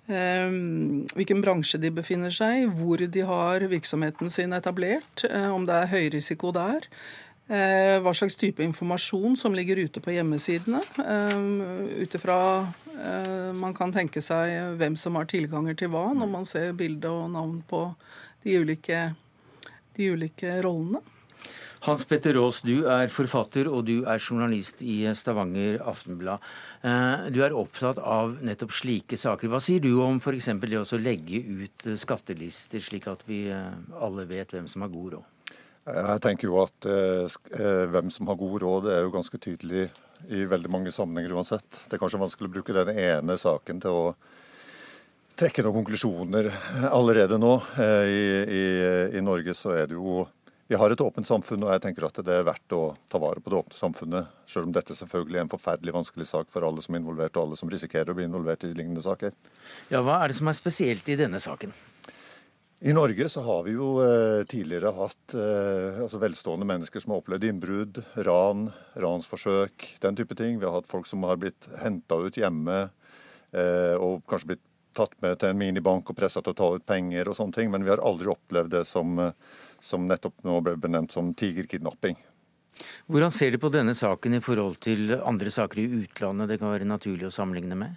hvilken 0.08 1.42
bransje 1.44 1.82
de 1.84 1.90
befinner 1.92 2.32
seg 2.32 2.62
i, 2.62 2.68
hvor 2.80 3.02
de 3.12 3.24
har 3.28 3.66
virksomheten 3.68 4.30
sin 4.32 4.56
etablert, 4.56 5.26
om 5.52 5.66
det 5.68 5.82
er 5.82 5.90
høyrisiko 5.92 6.54
der. 6.56 6.88
Hva 7.52 8.14
slags 8.16 8.40
type 8.40 8.64
informasjon 8.64 9.36
som 9.36 9.52
ligger 9.52 9.82
ute 9.84 10.00
på 10.00 10.14
hjemmesidene. 10.16 10.80
Ut 12.00 12.16
ifra 12.16 12.40
man 13.60 13.76
kan 13.76 13.92
tenke 13.92 14.24
seg 14.24 14.80
hvem 14.80 14.96
som 14.96 15.20
har 15.20 15.28
tilganger 15.28 15.76
til 15.76 15.92
hva, 15.92 16.06
når 16.16 16.32
man 16.38 16.48
ser 16.48 16.72
bilde 16.80 17.12
og 17.12 17.28
navn 17.36 17.60
på 17.68 17.90
de 18.48 18.62
ulike, 18.64 19.10
de 19.98 20.12
ulike 20.14 20.58
rollene. 20.66 21.04
Hans 21.86 22.04
Petter 22.10 22.36
Aas, 22.42 22.64
du 22.66 22.88
er 22.90 23.12
forfatter 23.14 23.70
og 23.70 23.86
du 23.88 24.02
er 24.10 24.18
journalist 24.18 24.82
i 24.82 25.06
Stavanger 25.16 25.78
Aftenblad. 25.88 26.42
Du 27.32 27.38
er 27.46 27.56
opptatt 27.56 28.02
av 28.02 28.34
nettopp 28.44 28.74
slike 28.76 29.16
saker. 29.16 29.48
Hva 29.54 29.62
sier 29.64 29.80
du 29.86 29.92
om 30.04 30.18
f.eks. 30.18 30.50
det 30.66 30.82
å 30.82 31.00
legge 31.00 31.40
ut 31.46 31.88
skattelister, 32.02 32.82
slik 32.84 33.08
at 33.08 33.24
vi 33.30 33.46
alle 33.54 34.26
vet 34.28 34.58
hvem 34.58 34.68
som 34.68 34.84
har 34.84 34.92
god 34.92 35.20
råd? 35.20 35.34
Jeg 35.88 36.20
tenker 36.24 36.50
jo 36.50 36.58
at 36.60 36.88
eh, 36.90 37.36
eh, 37.56 37.86
hvem 37.88 38.10
som 38.12 38.28
har 38.28 38.36
god 38.40 38.58
råd, 38.64 38.88
det 38.90 38.96
er 38.98 39.06
jo 39.06 39.14
ganske 39.14 39.40
tydelig 39.40 39.86
i 40.28 40.44
veldig 40.50 40.72
mange 40.74 40.92
sammenhenger 40.92 41.38
uansett. 41.38 41.68
Det 41.88 41.96
er 41.96 42.02
kanskje 42.02 42.20
vanskelig 42.20 42.50
å 42.50 42.56
bruke 42.58 42.76
den 42.76 42.92
ene 42.92 43.38
saken 43.40 43.80
til 43.84 43.96
å 43.96 44.10
trekke 45.38 45.64
noen 45.66 45.82
konklusjoner 45.82 46.50
allerede 46.90 47.38
nå. 47.42 47.54
Eh, 47.78 48.10
I, 48.10 48.24
i, 48.58 48.64
I, 49.18 49.24
Norge 49.24 49.54
så 49.58 49.76
er 49.78 49.92
det 49.92 49.98
jo 49.98 50.26
Vi 50.68 50.76
har 50.76 50.92
et 50.92 51.02
åpent 51.02 51.28
samfunn, 51.28 51.64
og 51.64 51.72
jeg 51.72 51.84
tenker 51.86 52.08
at 52.08 52.18
det 52.28 52.34
er 52.34 52.48
verdt 52.48 52.74
å 52.76 52.82
ta 53.08 53.22
vare 53.24 53.40
på 53.40 53.54
det 53.54 53.60
åpne 53.62 53.78
samfunnet. 53.78 54.32
Selv 54.50 54.68
om 54.68 54.74
dette 54.76 54.98
selvfølgelig 54.98 55.40
er 55.40 55.46
en 55.46 55.54
forferdelig 55.54 55.94
vanskelig 55.96 56.28
sak 56.28 56.50
for 56.52 56.66
alle 56.68 56.84
som 56.84 56.96
er 56.96 57.00
involvert, 57.00 57.38
og 57.38 57.46
alle 57.46 57.60
som 57.60 57.72
risikerer 57.72 58.12
å 58.12 58.18
bli 58.18 58.26
involvert 58.28 58.66
i 58.68 58.74
lignende 58.74 59.04
saker. 59.06 59.32
Ja, 59.94 60.02
Hva 60.04 60.20
er 60.20 60.34
det 60.34 60.40
som 60.42 60.52
er 60.52 60.58
spesielt 60.58 61.08
i 61.08 61.16
denne 61.16 61.40
saken? 61.40 61.72
I 62.84 62.94
Norge 62.94 63.30
så 63.32 63.42
har 63.42 63.64
vi 63.66 63.74
jo 63.74 63.96
eh, 64.04 64.44
tidligere 64.46 64.92
hatt 65.00 65.34
eh, 65.34 66.04
altså 66.04 66.20
velstående 66.22 66.68
mennesker 66.70 67.02
som 67.02 67.16
har 67.16 67.24
opplevd 67.24 67.48
innbrudd, 67.48 68.04
ran, 68.28 68.68
ransforsøk, 68.94 69.88
den 70.04 70.20
type 70.20 70.38
ting. 70.38 70.60
Vi 70.60 70.68
har 70.68 70.76
hatt 70.76 70.92
folk 70.92 71.08
som 71.10 71.24
har 71.26 71.40
blitt 71.42 71.72
henta 71.82 72.20
ut 72.22 72.38
hjemme 72.38 72.84
eh, 72.84 73.96
og 73.96 74.28
kanskje 74.30 74.52
blitt 74.52 74.68
tatt 74.98 75.14
med 75.24 75.38
til 75.40 75.54
en 75.54 75.60
minibank 75.60 76.10
og 76.12 76.18
pressa 76.18 76.44
til 76.44 76.56
å 76.56 76.58
ta 76.58 76.72
ut 76.76 76.88
penger 76.88 77.30
og 77.30 77.38
sånne 77.38 77.58
ting. 77.60 77.70
Men 77.74 77.86
vi 77.86 77.94
har 77.94 78.04
aldri 78.04 78.32
opplevd 78.34 78.74
det 78.74 78.84
som, 78.90 79.20
som 79.82 80.10
nettopp 80.10 80.42
nå 80.48 80.60
ble 80.66 80.78
benevnt 80.82 81.16
som 81.16 81.34
tigerkidnapping. 81.38 82.18
Hvordan 83.10 83.34
ser 83.34 83.54
du 83.54 83.62
på 83.62 83.72
denne 83.74 83.96
saken 83.98 84.38
i 84.38 84.44
forhold 84.44 84.78
til 84.84 85.16
andre 85.18 85.54
saker 85.54 85.82
i 85.82 85.88
utlandet 86.04 86.52
det 86.52 86.60
kan 86.62 86.74
være 86.74 86.90
naturlig 86.90 87.30
å 87.30 87.34
sammenligne 87.34 87.78
med? 87.80 87.96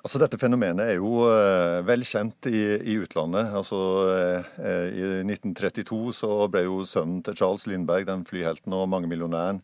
Altså 0.00 0.18
Dette 0.18 0.38
fenomenet 0.40 0.88
er 0.90 0.96
jo 0.98 1.26
eh, 1.30 1.78
vel 1.86 2.02
kjent 2.06 2.48
i, 2.50 2.62
i 2.90 2.96
utlandet. 2.98 3.52
Altså 3.54 3.78
eh, 4.10 4.48
I 4.90 5.04
1932 5.22 6.00
så 6.16 6.30
ble 6.50 6.64
jo 6.66 6.80
sønnen 6.88 7.20
til 7.26 7.36
Charles 7.38 7.68
Lindberg, 7.70 8.08
den 8.08 8.24
flyhelten 8.26 8.74
og 8.74 8.88
mangemillionæren, 8.90 9.60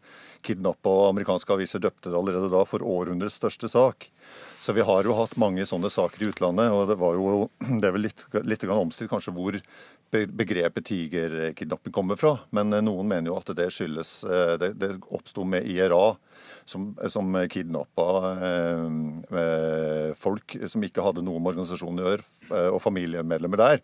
kidnappa, 0.46 0.92
og 0.92 1.10
amerikanske 1.10 1.56
aviser 1.56 1.82
døpte 1.82 2.12
det 2.12 2.20
allerede 2.20 2.52
da 2.52 2.62
for 2.68 2.86
århundrets 2.86 3.40
største 3.40 3.70
sak. 3.72 4.06
Så 4.66 4.74
vi 4.74 4.82
har 4.82 5.06
jo 5.06 5.14
hatt 5.14 5.36
mange 5.38 5.62
sånne 5.62 5.86
saker 5.94 6.24
i 6.24 6.28
utlandet, 6.32 6.72
og 6.74 6.88
det 6.90 6.96
var 6.98 7.14
jo 7.14 7.46
det 7.80 7.86
er 7.86 7.92
vel 7.94 8.02
litt, 8.08 8.24
litt 8.42 8.64
omstridt 8.66 9.12
kanskje 9.12 9.30
hvor 9.36 9.54
begrepet 10.10 10.88
tigerkidnapping 10.88 11.94
kommer 11.94 12.18
fra. 12.18 12.32
Men 12.50 12.74
noen 12.82 13.06
mener 13.06 13.30
jo 13.30 13.36
at 13.38 13.46
det 13.54 13.68
skyldes 13.74 14.24
Det, 14.58 14.72
det 14.80 14.90
oppsto 15.14 15.44
med 15.46 15.66
IRA 15.70 16.16
som, 16.66 16.96
som 17.12 17.30
kidnappa 17.52 18.06
eh, 18.48 20.10
folk 20.18 20.56
som 20.66 20.82
ikke 20.82 21.04
hadde 21.04 21.22
noe 21.22 21.38
med 21.38 21.54
organisasjonen 21.54 22.02
å 22.02 22.10
gjøre, 22.10 22.26
eh, 22.50 22.70
og 22.72 22.82
familiemedlemmer 22.82 23.58
der, 23.62 23.78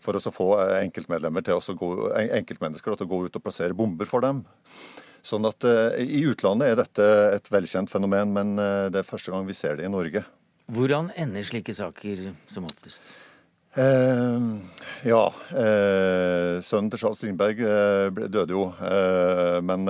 for 0.00 0.16
å 0.16 0.32
få 0.32 0.56
enkeltmennesker 0.80 2.96
til 2.96 3.08
å 3.08 3.12
gå 3.12 3.18
ut 3.26 3.36
og 3.36 3.44
plassere 3.44 3.76
bomber 3.76 4.08
for 4.08 4.24
dem. 4.24 4.46
Sånn 5.22 5.46
at 5.46 5.64
eh, 5.68 6.02
I 6.02 6.22
utlandet 6.30 6.72
er 6.72 6.78
dette 6.82 7.08
et 7.38 7.50
velkjent 7.52 7.90
fenomen, 7.90 8.32
men 8.34 8.54
eh, 8.58 8.86
det 8.92 9.02
er 9.02 9.08
første 9.08 9.34
gang 9.34 9.46
vi 9.46 9.56
ser 9.56 9.78
det 9.78 9.86
i 9.86 9.92
Norge. 9.92 10.24
Hvordan 10.72 11.12
ender 11.18 11.44
slike 11.46 11.74
saker 11.74 12.32
som 12.50 12.66
oftest? 12.66 13.06
Eh, 13.78 14.48
ja. 15.08 15.22
Eh, 15.50 16.58
sønnen 16.64 16.90
til 16.92 17.00
Charles 17.04 17.22
Lindberg 17.24 17.62
eh, 17.62 18.26
døde 18.26 18.56
jo. 18.56 18.66
men 19.62 19.88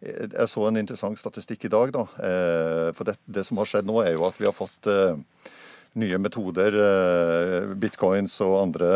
jeg 0.00 0.48
så 0.48 0.64
en 0.64 0.80
interessant 0.80 1.18
statistikk 1.20 1.66
i 1.68 1.72
dag. 1.72 1.92
da, 1.92 2.06
eh, 2.24 2.88
For 2.96 3.04
det, 3.04 3.18
det, 3.26 3.44
som 3.44 3.58
har 3.60 3.68
skjedd 3.68 3.86
nå, 3.86 4.00
er 4.02 4.14
jo 4.16 4.26
at 4.28 4.38
vi 4.40 4.48
har 4.48 4.56
fått 4.56 4.88
eh, 4.88 5.18
nye 6.00 6.18
metoder, 6.18 6.72
eh, 6.72 7.74
bitcoins 7.76 8.40
og 8.46 8.62
andre 8.62 8.88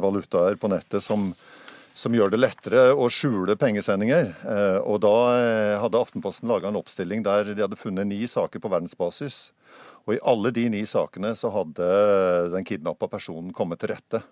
valutaer 0.00 0.56
på 0.56 0.70
nettet, 0.72 1.04
som, 1.04 1.34
som 1.98 2.14
gjør 2.14 2.30
det 2.30 2.38
lettere 2.38 2.92
å 2.94 3.08
skjule 3.10 3.56
pengesendinger. 3.58 4.30
Og 4.86 5.00
da 5.02 5.14
hadde 5.82 5.98
Aftenposten 5.98 6.50
laga 6.50 6.70
en 6.70 6.78
oppstilling 6.78 7.24
der 7.26 7.50
de 7.50 7.64
hadde 7.64 7.78
funnet 7.80 8.06
ni 8.06 8.20
saker 8.30 8.62
på 8.62 8.70
verdensbasis. 8.70 9.48
Og 10.06 10.14
i 10.14 10.22
alle 10.30 10.52
de 10.54 10.68
ni 10.70 10.84
sakene 10.86 11.34
så 11.36 11.50
hadde 11.52 11.88
den 12.54 12.66
kidnappa 12.68 13.10
personen 13.10 13.50
kommet 13.56 13.82
til 13.82 13.92
rette. 13.96 14.22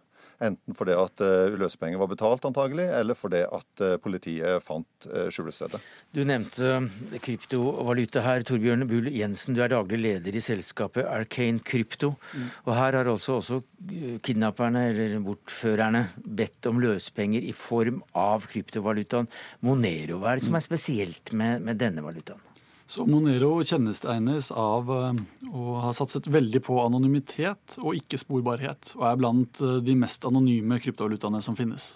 Enten 0.42 0.76
fordi 0.76 0.92
at 0.92 1.22
uh, 1.24 1.54
løsepenger 1.56 2.00
var 2.00 2.10
betalt, 2.10 2.44
antagelig, 2.44 2.84
eller 2.92 3.16
fordi 3.16 3.40
at 3.44 3.82
uh, 3.82 3.94
politiet 4.02 4.62
fant 4.64 5.08
uh, 5.08 5.26
skjulestedet. 5.32 5.80
Du 6.12 6.22
nevnte 6.28 7.20
kryptovaluta 7.24 8.20
her. 8.24 8.44
Torbjørn 8.46 8.84
Bull 8.90 9.08
Jensen, 9.14 9.56
du 9.56 9.62
er 9.64 9.72
daglig 9.72 10.00
leder 10.02 10.36
i 10.36 10.42
selskapet 10.44 11.08
Arcane 11.08 11.64
Krypto. 11.64 12.12
Mm. 12.32 12.50
Og 12.66 12.72
her 12.76 12.98
har 13.00 13.12
altså 13.12 13.38
også 13.40 13.62
kidnapperne, 14.26 14.88
eller 14.92 15.16
bortførerne, 15.24 16.06
bedt 16.20 16.68
om 16.68 16.82
løsepenger 16.84 17.46
i 17.46 17.54
form 17.56 18.02
av 18.16 18.44
kryptovalutaen 18.50 19.30
Monero. 19.64 20.20
Hva 20.20 20.34
er 20.34 20.40
det 20.40 20.48
som 20.50 20.58
er 20.58 20.68
spesielt 20.68 21.32
med, 21.32 21.64
med 21.64 21.80
denne 21.80 22.04
valutaen? 22.04 22.44
Så 22.86 23.02
Monero 23.08 23.56
kjennetegnes 23.66 24.52
av 24.54 24.90
eh, 24.94 25.22
å 25.50 25.78
ha 25.82 25.92
satset 25.96 26.28
veldig 26.30 26.62
på 26.68 26.78
anonymitet 26.84 27.78
og 27.82 27.98
ikke-sporbarhet, 27.98 28.92
og 28.98 29.08
er 29.10 29.18
blant 29.18 29.62
eh, 29.64 29.80
de 29.82 29.96
mest 29.98 30.26
anonyme 30.28 30.78
kryptovalutaene 30.82 31.42
som 31.42 31.58
finnes. 31.58 31.94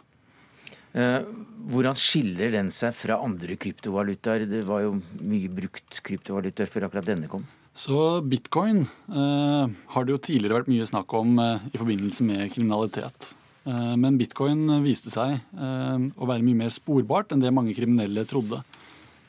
Eh, 0.98 1.22
hvordan 1.70 1.94
skiller 1.98 2.50
den 2.56 2.72
seg 2.74 2.96
fra 2.98 3.20
andre 3.22 3.54
kryptovalutaer? 3.60 4.48
Det 4.50 4.64
var 4.66 4.82
jo 4.88 4.96
mye 5.22 5.50
brukt 5.60 6.02
kryptovalutaer 6.06 6.70
før 6.70 6.88
akkurat 6.88 7.12
denne 7.12 7.30
kom. 7.30 7.46
Så 7.76 8.20
bitcoin 8.26 8.82
eh, 8.82 9.70
har 9.94 10.06
det 10.06 10.14
jo 10.14 10.22
tidligere 10.22 10.58
vært 10.58 10.72
mye 10.72 10.88
snakk 10.88 11.14
om 11.14 11.38
eh, 11.38 11.68
i 11.70 11.78
forbindelse 11.78 12.26
med 12.26 12.50
kriminalitet. 12.52 13.30
Eh, 13.62 13.94
men 14.00 14.18
bitcoin 14.18 14.66
viste 14.84 15.12
seg 15.12 15.38
å 15.54 16.26
være 16.26 16.44
mye 16.44 16.64
mer 16.64 16.74
sporbart 16.74 17.30
enn 17.32 17.44
det 17.44 17.54
mange 17.54 17.76
kriminelle 17.76 18.26
trodde. 18.28 18.64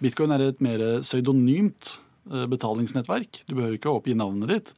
Bitcoin 0.02 0.34
er 0.34 0.48
et 0.48 0.64
mer 0.64 0.82
pseudonymt 1.04 1.96
eh, 2.32 2.48
betalingsnettverk. 2.50 3.44
Du 3.46 3.54
behøver 3.54 3.78
ikke 3.78 3.94
oppgi 3.94 4.18
navnet 4.18 4.50
ditt, 4.50 4.72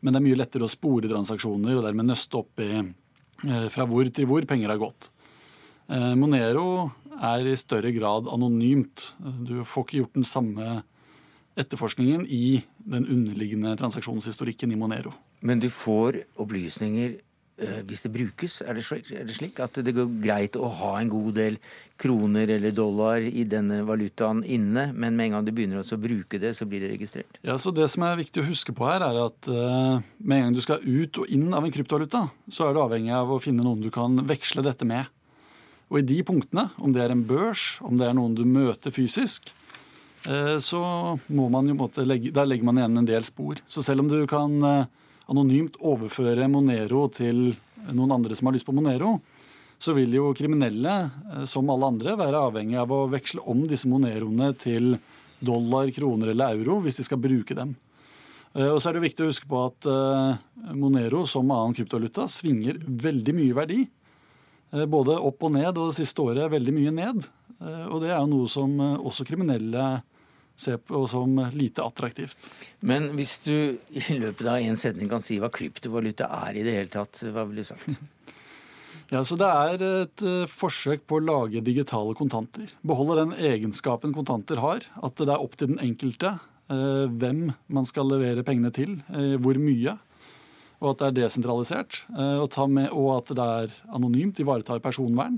men 0.00 0.14
det 0.14 0.20
er 0.20 0.26
mye 0.28 0.38
lettere 0.38 0.68
å 0.68 0.70
spore 0.70 1.10
transaksjoner 1.10 1.78
og 1.78 1.86
dermed 1.86 2.12
nøste 2.12 2.38
opp 2.38 2.62
i 2.62 2.70
eh, 2.78 3.66
fra 3.74 3.88
hvor 3.90 4.06
til 4.14 4.28
hvor 4.30 4.46
penger 4.46 4.70
har 4.70 4.82
gått. 4.82 5.10
Eh, 5.90 6.12
Monero 6.18 6.92
er 7.18 7.50
i 7.50 7.58
større 7.58 7.90
grad 7.94 8.30
anonymt. 8.30 9.10
Du 9.18 9.58
får 9.66 9.86
ikke 9.86 10.00
gjort 10.00 10.16
den 10.20 10.30
samme 10.30 10.78
etterforskningen 11.58 12.22
i 12.32 12.62
den 12.88 13.04
underliggende 13.10 13.74
transaksjonshistorikken 13.82 14.72
i 14.72 14.78
Monero. 14.78 15.12
Men 15.42 15.60
du 15.60 15.68
får 15.74 16.22
opplysninger 16.40 17.18
hvis 17.86 18.00
det 18.02 18.10
brukes? 18.10 18.56
Er 18.64 18.74
det, 18.74 18.82
slik, 19.36 19.60
at 19.62 19.76
det 19.84 19.92
går 19.94 20.08
greit 20.24 20.56
å 20.58 20.70
ha 20.80 20.96
en 20.98 21.10
god 21.12 21.36
del 21.36 21.58
kroner 22.02 22.50
eller 22.50 22.74
dollar 22.74 23.22
i 23.22 23.44
denne 23.46 23.82
valutaen 23.86 24.42
inne, 24.44 24.88
men 24.92 25.14
med 25.16 25.28
en 25.28 25.36
gang 25.36 25.46
du 25.46 25.52
begynner 25.54 25.82
å 25.82 25.98
bruke 26.00 26.40
det, 26.42 26.50
så 26.58 26.66
blir 26.66 26.82
det 26.82 26.90
registrert? 26.96 27.38
Ja, 27.46 27.54
så 27.58 27.70
Det 27.70 27.86
som 27.92 28.02
er 28.06 28.18
viktig 28.18 28.42
å 28.42 28.48
huske 28.48 28.74
på 28.74 28.88
her, 28.88 29.04
er 29.06 29.20
at 29.22 29.48
uh, 29.48 30.02
med 30.18 30.36
en 30.36 30.44
gang 30.48 30.56
du 30.56 30.62
skal 30.64 30.82
ut 30.82 31.22
og 31.22 31.30
inn 31.30 31.46
av 31.54 31.64
en 31.64 31.74
kryptovaluta, 31.74 32.26
så 32.50 32.66
er 32.66 32.74
du 32.74 32.82
avhengig 32.82 33.14
av 33.14 33.30
å 33.30 33.40
finne 33.42 33.62
noen 33.62 33.84
du 33.84 33.90
kan 33.94 34.18
veksle 34.26 34.64
dette 34.66 34.88
med. 34.88 35.06
Og 35.92 36.00
i 36.00 36.06
de 36.08 36.22
punktene, 36.26 36.70
om 36.82 36.94
det 36.94 37.04
er 37.04 37.14
en 37.14 37.26
børs, 37.28 37.76
om 37.86 37.98
det 38.00 38.08
er 38.08 38.16
noen 38.18 38.34
du 38.34 38.42
møter 38.48 38.94
fysisk, 38.94 39.52
uh, 40.26 40.58
så 40.58 40.82
må 41.30 41.46
man 41.54 41.70
jo 41.70 41.78
måtte 41.78 42.06
legge, 42.08 42.34
der 42.34 42.50
legger 42.50 42.66
man 42.66 42.82
igjen 42.82 42.98
en 42.98 43.12
del 43.12 43.28
spor. 43.28 43.62
Så 43.70 43.84
selv 43.86 44.02
om 44.02 44.10
du 44.10 44.24
kan 44.30 44.58
uh, 44.66 44.90
anonymt 45.30 45.78
overføre 45.78 46.50
Monero 46.50 47.06
til 47.14 47.52
noen 47.90 48.18
andre 48.18 48.34
som 48.38 48.50
har 48.50 48.58
lyst 48.58 48.66
på 48.66 48.74
Monero, 48.74 49.20
så 49.82 49.94
vil 49.96 50.14
jo 50.14 50.30
kriminelle, 50.36 51.10
eh, 51.32 51.44
som 51.44 51.70
alle 51.70 51.88
andre, 51.90 52.14
være 52.18 52.44
avhengig 52.48 52.78
av 52.78 52.92
å 52.94 53.08
veksle 53.10 53.42
om 53.50 53.64
disse 53.66 53.90
Moneroene 53.90 54.52
til 54.58 54.94
dollar, 55.42 55.90
kroner 55.90 56.30
eller 56.30 56.54
euro 56.54 56.78
hvis 56.84 57.00
de 57.00 57.06
skal 57.06 57.18
bruke 57.22 57.56
dem. 57.58 57.74
Eh, 58.54 58.68
og 58.68 58.78
så 58.78 58.90
er 58.90 58.98
det 58.98 59.08
viktig 59.08 59.24
å 59.24 59.32
huske 59.32 59.50
på 59.50 59.64
at 59.66 59.88
eh, 59.90 60.46
Monero, 60.78 61.24
som 61.26 61.50
annen 61.50 61.74
kryptovaluta, 61.74 62.28
svinger 62.30 62.78
veldig 62.86 63.36
mye 63.40 63.58
verdi. 63.58 63.82
Både 64.88 65.18
opp 65.20 65.42
og 65.44 65.50
ned, 65.52 65.76
og 65.76 65.90
det 65.90 65.98
siste 65.98 66.22
året 66.24 66.48
veldig 66.48 66.72
mye 66.72 66.92
ned. 66.96 67.26
Og 67.92 67.98
det 68.00 68.08
er 68.08 68.22
jo 68.22 68.30
noe 68.30 68.46
som 68.48 68.72
også 68.80 69.26
kriminelle 69.28 69.82
ser 70.56 70.78
på 70.80 71.02
som 71.12 71.36
lite 71.52 71.84
attraktivt. 71.84 72.48
Men 72.80 73.10
hvis 73.18 73.34
du 73.44 73.52
i 73.92 74.16
løpet 74.16 74.48
av 74.48 74.64
en 74.64 74.80
setning 74.80 75.12
kan 75.12 75.20
si 75.20 75.36
hva 75.42 75.52
kryptovaluta 75.52 76.30
er 76.46 76.56
i 76.56 76.64
det 76.64 76.76
hele 76.78 76.92
tatt, 76.94 77.20
hva 77.36 77.44
vil 77.50 77.60
du 77.60 77.68
sagt? 77.68 77.92
Ja, 79.12 79.20
så 79.28 79.36
Det 79.36 79.48
er 79.48 79.82
et 79.84 80.22
uh, 80.24 80.48
forsøk 80.48 81.04
på 81.04 81.18
å 81.18 81.24
lage 81.24 81.60
digitale 81.64 82.14
kontanter. 82.16 82.70
Beholde 82.80 83.18
den 83.18 83.34
egenskapen 83.36 84.14
kontanter 84.16 84.62
har. 84.62 84.86
At 85.04 85.20
det 85.20 85.28
er 85.28 85.42
opp 85.42 85.58
til 85.60 85.74
den 85.74 85.82
enkelte 85.84 86.38
uh, 86.72 87.04
hvem 87.12 87.50
man 87.68 87.88
skal 87.88 88.08
levere 88.08 88.44
pengene 88.46 88.72
til, 88.72 89.02
uh, 89.12 89.36
hvor 89.36 89.60
mye. 89.60 89.98
Og 90.80 90.94
at 90.94 91.02
det 91.02 91.10
er 91.10 91.18
desentralisert. 91.20 92.00
Og, 92.10 92.56
med, 92.72 92.88
og, 92.90 93.20
at 93.20 93.28
det 93.36 93.44
er 93.44 93.74
anonymt, 93.94 94.40
ivaretar 94.42 94.80
personvern. 94.82 95.36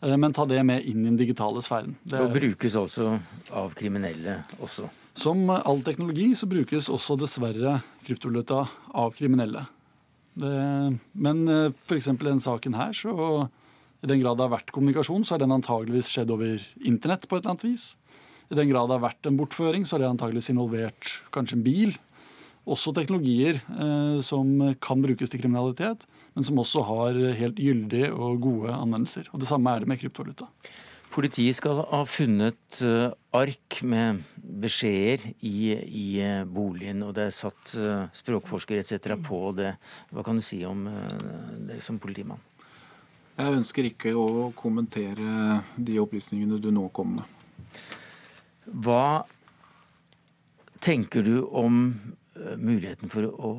Men 0.00 0.32
ta 0.32 0.46
det 0.48 0.62
med 0.64 0.86
inn 0.88 1.02
i 1.02 1.10
den 1.10 1.18
digitale 1.18 1.60
sfæren. 1.60 1.98
Det 2.08 2.16
og 2.16 2.32
brukes 2.32 2.78
altså 2.80 3.10
av 3.52 3.74
kriminelle 3.76 4.38
også? 4.56 4.86
Som 5.12 5.52
all 5.52 5.82
teknologi 5.84 6.30
så 6.32 6.48
brukes 6.48 6.88
også 6.88 7.18
dessverre 7.20 7.74
kryptovaluta 8.06 8.62
av 8.96 9.12
kriminelle. 9.18 9.66
Det, 10.38 10.98
men 11.12 11.40
eh, 11.50 11.72
f.eks. 11.88 12.10
i 12.12 12.18
denne 12.20 12.44
saken 12.44 12.76
her, 12.78 12.94
så 12.96 13.48
i 14.00 14.08
den 14.08 14.22
grad 14.22 14.38
det 14.38 14.46
har 14.46 14.54
vært 14.54 14.70
kommunikasjon, 14.74 15.24
så 15.26 15.34
har 15.34 15.42
den 15.42 15.56
antageligvis 15.56 16.10
skjedd 16.12 16.30
over 16.32 16.62
internett 16.86 17.26
på 17.28 17.36
et 17.36 17.42
eller 17.42 17.56
annet 17.56 17.66
vis. 17.66 17.88
I 18.50 18.58
den 18.58 18.70
grad 18.70 18.88
det 18.88 18.96
har 18.98 19.08
vært 19.08 19.28
en 19.28 19.36
bortføring, 19.38 19.84
så 19.84 19.96
har 19.96 20.04
det 20.04 20.12
antageligvis 20.14 20.52
involvert 20.52 21.10
kanskje 21.34 21.58
en 21.58 21.66
bil. 21.66 21.96
Også 22.70 22.94
teknologier 22.96 23.60
eh, 23.60 24.20
som 24.24 24.54
kan 24.82 25.02
brukes 25.04 25.32
til 25.32 25.42
kriminalitet, 25.42 26.06
men 26.36 26.46
som 26.46 26.60
også 26.62 26.84
har 26.86 27.18
helt 27.40 27.58
gyldige 27.58 28.12
og 28.14 28.40
gode 28.44 28.74
anvendelser. 28.76 29.28
Og 29.34 29.42
Det 29.42 29.50
samme 29.50 29.74
er 29.74 29.82
det 29.82 29.90
med 29.90 30.00
kryptovaluta. 30.00 30.48
Politiet 31.10 31.56
skal 31.58 31.80
ha 31.90 32.04
funnet 32.06 32.80
uh, 32.86 33.10
ark 33.34 33.80
med 33.82 34.20
beskjeder 34.62 35.24
i, 35.42 35.72
i 35.74 36.04
uh, 36.22 36.44
boligen, 36.46 37.02
og 37.02 37.16
det 37.16 37.24
er 37.26 37.34
satt 37.34 37.72
språkforsker 37.72 38.20
språkforskere 38.20 38.84
etc. 38.84 39.16
på 39.26 39.40
det. 39.58 39.72
Hva 40.14 40.22
kan 40.26 40.38
du 40.38 40.44
si 40.44 40.60
om 40.68 40.84
det 41.66 41.80
som 41.82 41.98
politimann? 41.98 42.38
Jeg 43.40 43.56
ønsker 43.56 43.88
ikke 43.88 44.12
å 44.14 44.50
kommentere 44.54 45.60
de 45.74 45.96
opplysningene 45.98 46.60
du 46.62 46.68
nå 46.74 46.86
kom 46.94 47.16
med. 47.16 47.80
Hva 48.70 49.24
tenker 50.84 51.24
du 51.26 51.40
om 51.46 51.80
muligheten 52.54 53.10
for 53.10 53.26
å, 53.32 53.50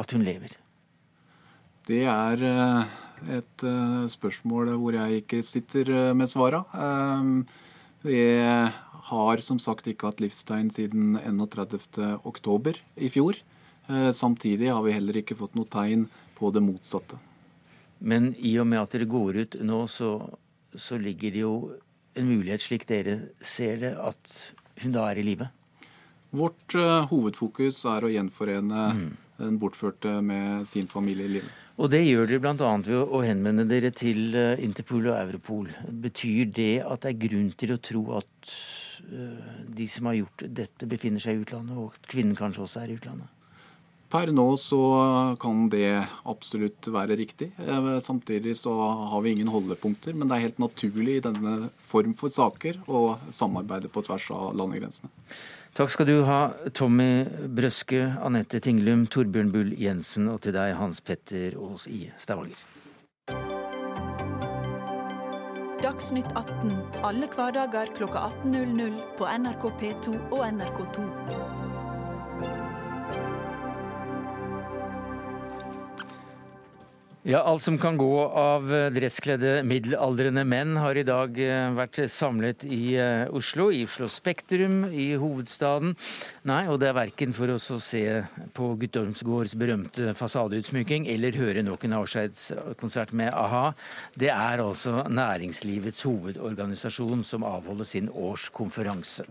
at 0.00 0.12
hun 0.12 0.26
lever? 0.26 0.58
Det 1.88 2.02
er 2.08 2.44
et 3.32 3.64
uh, 3.64 4.04
spørsmål 4.10 4.74
hvor 4.80 4.96
jeg 4.96 5.22
ikke 5.22 5.42
sitter 5.44 5.90
uh, 5.92 6.16
med 6.16 6.30
svara. 6.30 6.64
Vi 8.04 8.20
har 9.08 9.40
som 9.40 9.58
sagt 9.60 9.86
ikke 9.88 10.10
hatt 10.10 10.20
livstegn 10.20 10.68
siden 10.72 11.16
31.10 11.20 12.80
i 13.00 13.08
fjor. 13.12 13.38
Uh, 13.88 14.10
samtidig 14.12 14.72
har 14.72 14.82
vi 14.84 14.96
heller 14.96 15.20
ikke 15.20 15.36
fått 15.38 15.56
noe 15.56 15.68
tegn 15.70 16.06
på 16.36 16.52
det 16.52 16.62
motsatte. 16.64 17.18
Men 18.04 18.32
i 18.36 18.56
og 18.60 18.68
med 18.68 18.82
at 18.82 18.92
dere 18.96 19.08
går 19.08 19.40
ut 19.40 19.58
nå, 19.64 19.84
så, 19.88 20.16
så 20.76 21.00
ligger 21.00 21.32
det 21.32 21.44
jo 21.44 21.56
en 22.14 22.28
mulighet, 22.28 22.62
slik 22.62 22.86
dere 22.88 23.18
ser 23.40 23.80
det, 23.80 23.94
at 23.96 24.38
hun 24.82 24.94
da 24.94 25.08
er 25.08 25.20
i 25.20 25.26
live? 25.26 25.48
Vårt 26.34 26.74
hovedfokus 27.10 27.84
er 27.88 28.04
å 28.04 28.10
gjenforene 28.10 28.86
mm. 28.98 29.04
den 29.38 29.60
bortførte 29.62 30.18
med 30.20 30.66
sin 30.68 30.90
familie 30.90 31.30
i 31.30 31.36
livet. 31.38 31.63
Og 31.74 31.90
det 31.90 32.04
gjør 32.04 32.28
dere 32.30 32.42
bl.a. 32.42 32.70
ved 32.86 33.00
å 33.02 33.20
henvende 33.26 33.66
dere 33.66 33.90
til 33.94 34.36
eh, 34.38 34.60
Interpol 34.62 35.08
og 35.10 35.18
Europol. 35.18 35.70
Betyr 36.04 36.52
det 36.54 36.74
at 36.86 37.02
det 37.02 37.14
er 37.14 37.22
grunn 37.26 37.48
til 37.58 37.74
å 37.74 37.80
tro 37.82 38.02
at 38.20 38.52
eh, 39.10 39.54
de 39.74 39.86
som 39.90 40.06
har 40.06 40.20
gjort 40.20 40.44
dette, 40.60 40.90
befinner 40.90 41.22
seg 41.22 41.40
i 41.40 41.42
utlandet, 41.42 41.74
og 41.74 41.96
at 41.96 42.06
kvinnen 42.12 42.38
kanskje 42.38 42.62
også 42.68 42.84
er 42.84 42.92
i 42.92 42.98
utlandet? 43.00 43.32
Per 44.14 44.30
nå 44.30 44.46
så 44.60 44.78
kan 45.42 45.64
det 45.72 45.88
absolutt 46.30 46.86
være 46.94 47.16
riktig. 47.18 47.50
Eh, 47.58 47.90
samtidig 48.06 48.54
så 48.60 48.76
har 49.10 49.26
vi 49.26 49.34
ingen 49.34 49.50
holdepunkter, 49.50 50.14
men 50.14 50.30
det 50.30 50.38
er 50.38 50.46
helt 50.46 50.62
naturlig 50.62 51.18
i 51.18 51.26
denne 51.26 51.72
form 51.90 52.14
for 52.20 52.30
saker 52.30 52.84
å 52.86 53.16
samarbeide 53.34 53.90
på 53.90 54.06
tvers 54.06 54.30
av 54.30 54.54
landegrensene. 54.62 55.10
Takk 55.74 55.90
skal 55.90 56.06
du 56.06 56.20
ha, 56.22 56.52
Tommy 56.70 57.24
Brøske, 57.50 58.04
Anette 58.22 58.60
Tinglum, 58.62 59.08
Torbjørn 59.10 59.50
Bull 59.50 59.72
Jensen 59.74 60.28
og 60.30 60.38
til 60.46 60.54
deg, 60.54 60.76
Hans 60.78 61.02
Petter 61.02 61.56
Aas 61.58 61.88
i 61.90 62.04
Stavanger. 62.14 62.60
Dagsnytt 65.82 66.30
18 66.38 66.70
alle 67.04 67.26
hverdager 67.34 67.90
kl 67.98 68.06
18.00 68.06 69.02
på 69.18 69.26
NRK 69.42 69.68
P2 69.82 70.16
og 70.30 70.46
NRK2. 70.46 71.63
Ja, 77.26 77.38
Alt 77.40 77.62
som 77.62 77.78
kan 77.80 77.96
gå 77.96 78.20
av 78.36 78.68
dresskledde 78.92 79.62
middelaldrende 79.64 80.42
menn 80.44 80.74
har 80.76 80.98
i 81.00 81.06
dag 81.08 81.38
eh, 81.40 81.70
vært 81.72 82.02
samlet 82.12 82.66
i 82.68 82.98
eh, 83.00 83.24
Oslo, 83.32 83.70
i 83.72 83.86
Oslo 83.86 84.10
Spektrum, 84.12 84.82
i 84.92 85.14
hovedstaden. 85.16 85.94
Nei, 86.44 86.66
og 86.68 86.76
det 86.76 86.90
er 86.90 86.96
verken 86.98 87.30
for 87.32 87.48
oss 87.54 87.70
å 87.72 87.78
se 87.80 88.02
på 88.52 88.66
Guttormsgårds 88.82 89.54
berømte 89.56 90.10
fasadeutsmykking 90.18 91.06
eller 91.08 91.38
høre 91.40 91.62
nok 91.64 91.86
en 91.86 91.94
avskjedskonsert 92.02 93.14
med 93.16 93.30
a-ha. 93.32 93.70
Det 94.12 94.28
er 94.28 94.60
altså 94.60 95.06
næringslivets 95.08 96.04
hovedorganisasjon 96.04 97.24
som 97.24 97.46
avholder 97.48 97.88
sin 97.88 98.12
årskonferanse. 98.12 99.24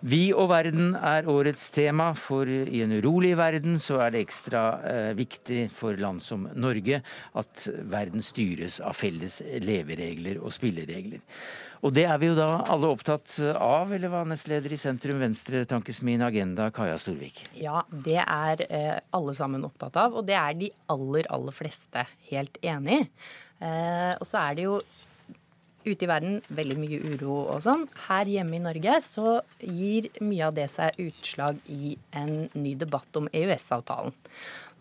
Vi 0.00 0.30
og 0.32 0.48
verden 0.54 0.96
er 0.96 1.28
årets 1.28 1.68
tema, 1.76 2.14
for 2.16 2.48
i 2.48 2.80
en 2.86 2.96
urolig 3.02 3.34
verden 3.36 3.76
så 3.76 4.00
er 4.06 4.16
det 4.16 4.24
ekstra 4.24 4.64
eh, 4.80 5.12
viktig 5.18 5.66
for 5.76 6.00
land 6.00 6.24
som 6.24 6.48
Norge 6.56 7.02
at 7.36 7.68
verden 7.84 8.24
styres 8.24 8.80
av 8.80 8.96
felles 8.96 9.42
leveregler 9.60 10.40
og 10.40 10.56
spilleregler. 10.56 11.20
Og 11.84 11.92
det 11.96 12.06
er 12.08 12.20
vi 12.20 12.30
jo 12.30 12.36
da 12.38 12.48
alle 12.72 12.88
opptatt 12.88 13.36
av, 13.52 13.92
eller 13.92 14.12
hva, 14.12 14.22
nestleder 14.28 14.72
i 14.72 14.80
Sentrum 14.80 15.20
Venstre, 15.22 15.64
Tankesmien 15.68 16.24
Agenda, 16.24 16.70
Kaja 16.74 16.96
Storvik? 17.00 17.42
Ja, 17.58 17.82
det 17.90 18.20
er 18.22 18.62
eh, 18.68 18.92
alle 19.16 19.34
sammen 19.36 19.66
opptatt 19.68 19.98
av, 20.00 20.16
og 20.16 20.28
det 20.28 20.38
er 20.38 20.56
de 20.56 20.70
aller, 20.92 21.28
aller 21.32 21.56
fleste 21.56 22.06
helt 22.30 22.56
enig 22.64 23.02
i. 23.02 23.08
Eh, 23.64 24.12
og 24.16 24.26
så 24.28 24.40
er 24.42 24.56
det 24.56 24.66
jo 24.66 24.78
ute 25.86 26.02
i 26.02 26.10
verden 26.10 26.40
veldig 26.50 26.76
mye 26.80 26.98
uro 27.14 27.38
og 27.44 27.62
sånn. 27.64 27.86
Her 28.08 28.28
hjemme 28.30 28.58
i 28.58 28.64
Norge 28.64 28.98
så 29.06 29.38
gir 29.60 30.08
mye 30.24 30.48
av 30.48 30.56
det 30.56 30.66
seg 30.72 30.98
utslag 31.06 31.60
i 31.70 31.94
en 32.16 32.48
ny 32.58 32.74
debatt 32.78 33.20
om 33.20 33.30
EØS-avtalen. 33.30 34.14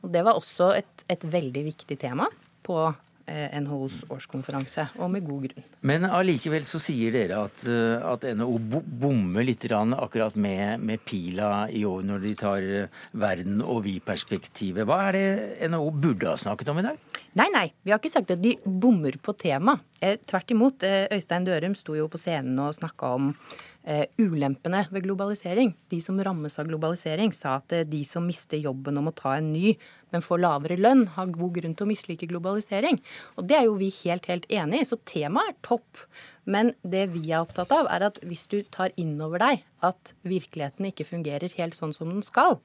Og 0.02 0.12
Det 0.14 0.22
var 0.26 0.38
også 0.38 0.72
et, 0.78 1.06
et 1.10 1.24
veldig 1.24 1.66
viktig 1.70 1.98
tema 2.02 2.28
på 2.66 2.80
eh, 2.90 3.05
NHOs 3.26 4.04
årskonferanse, 4.14 4.88
og 5.02 5.10
med 5.14 5.26
god 5.26 5.48
grunn. 5.48 5.66
Men 5.86 6.06
allikevel 6.06 6.66
så 6.68 6.80
sier 6.82 7.14
dere 7.16 7.40
at, 7.48 7.66
eh, 7.70 7.98
at 8.06 8.26
NHO 8.38 8.82
bommer 8.86 9.46
litt 9.46 9.66
akkurat 9.66 10.36
med, 10.36 10.80
med, 10.80 11.02
pila 11.06 11.68
i 11.70 11.84
år 11.86 12.04
når 12.06 12.22
de 12.22 12.34
tar 12.38 12.62
eh, 12.62 13.04
verden 13.14 13.62
og 13.62 13.84
vi-perspektivet. 13.88 14.86
Hva 14.86 15.00
er 15.10 15.18
det 15.18 15.70
NHO 15.72 15.90
burde 15.92 16.30
ha 16.30 16.38
snakket 16.38 16.70
om 16.70 16.80
i 16.80 16.86
dag? 16.86 17.02
Nei, 17.36 17.50
nei. 17.52 17.68
Vi 17.84 17.92
har 17.92 18.00
ikke 18.00 18.14
sagt 18.14 18.32
at 18.32 18.44
de 18.44 18.56
bommer 18.64 19.18
på 19.20 19.34
tema. 19.36 19.80
Eh, 20.00 20.20
tvert 20.28 20.52
imot. 20.54 20.84
Eh, 20.84 21.08
Øystein 21.12 21.48
Dørum 21.48 21.76
sto 21.76 21.96
jo 21.98 22.08
på 22.08 22.22
scenen 22.22 22.60
og 22.64 22.76
snakka 22.78 23.16
om 23.18 23.34
eh, 23.86 24.06
ulempene 24.18 24.84
ved 24.92 25.06
globalisering. 25.06 25.74
De 25.90 26.00
som 26.02 26.18
rammes 26.22 26.60
av 26.60 26.68
globalisering, 26.70 27.34
sa 27.36 27.58
at 27.60 27.74
eh, 27.76 27.86
de 27.88 28.02
som 28.08 28.26
mister 28.26 28.60
jobben 28.62 28.98
og 29.00 29.08
må 29.08 29.16
ta 29.16 29.38
en 29.38 29.52
ny, 29.54 29.76
men 30.14 30.26
får 30.26 30.42
lavere 30.42 30.78
lønn, 30.80 31.06
har 31.16 31.34
god 31.34 31.58
grunn 31.60 31.76
til 31.78 31.88
å 31.88 31.92
mislike 31.92 32.30
globalisering. 32.32 33.00
Og 33.38 33.50
det 33.50 33.60
er 33.60 33.68
jo 33.68 33.78
vi 33.80 33.92
helt, 34.04 34.30
helt 34.32 34.48
enig 34.50 34.84
i. 34.84 34.88
Så 34.90 35.00
temaet 35.08 35.54
er 35.54 35.60
topp. 35.66 36.06
Men 36.46 36.74
det 36.86 37.08
vi 37.16 37.28
er 37.32 37.42
opptatt 37.42 37.74
av, 37.74 37.90
er 37.92 38.08
at 38.10 38.22
hvis 38.26 38.48
du 38.52 38.60
tar 38.74 38.94
inn 39.02 39.16
over 39.22 39.42
deg 39.42 39.66
at 39.86 40.14
virkeligheten 40.26 40.92
ikke 40.92 41.08
fungerer 41.08 41.54
helt 41.58 41.78
sånn 41.78 41.94
som 41.96 42.12
den 42.14 42.26
skal, 42.26 42.60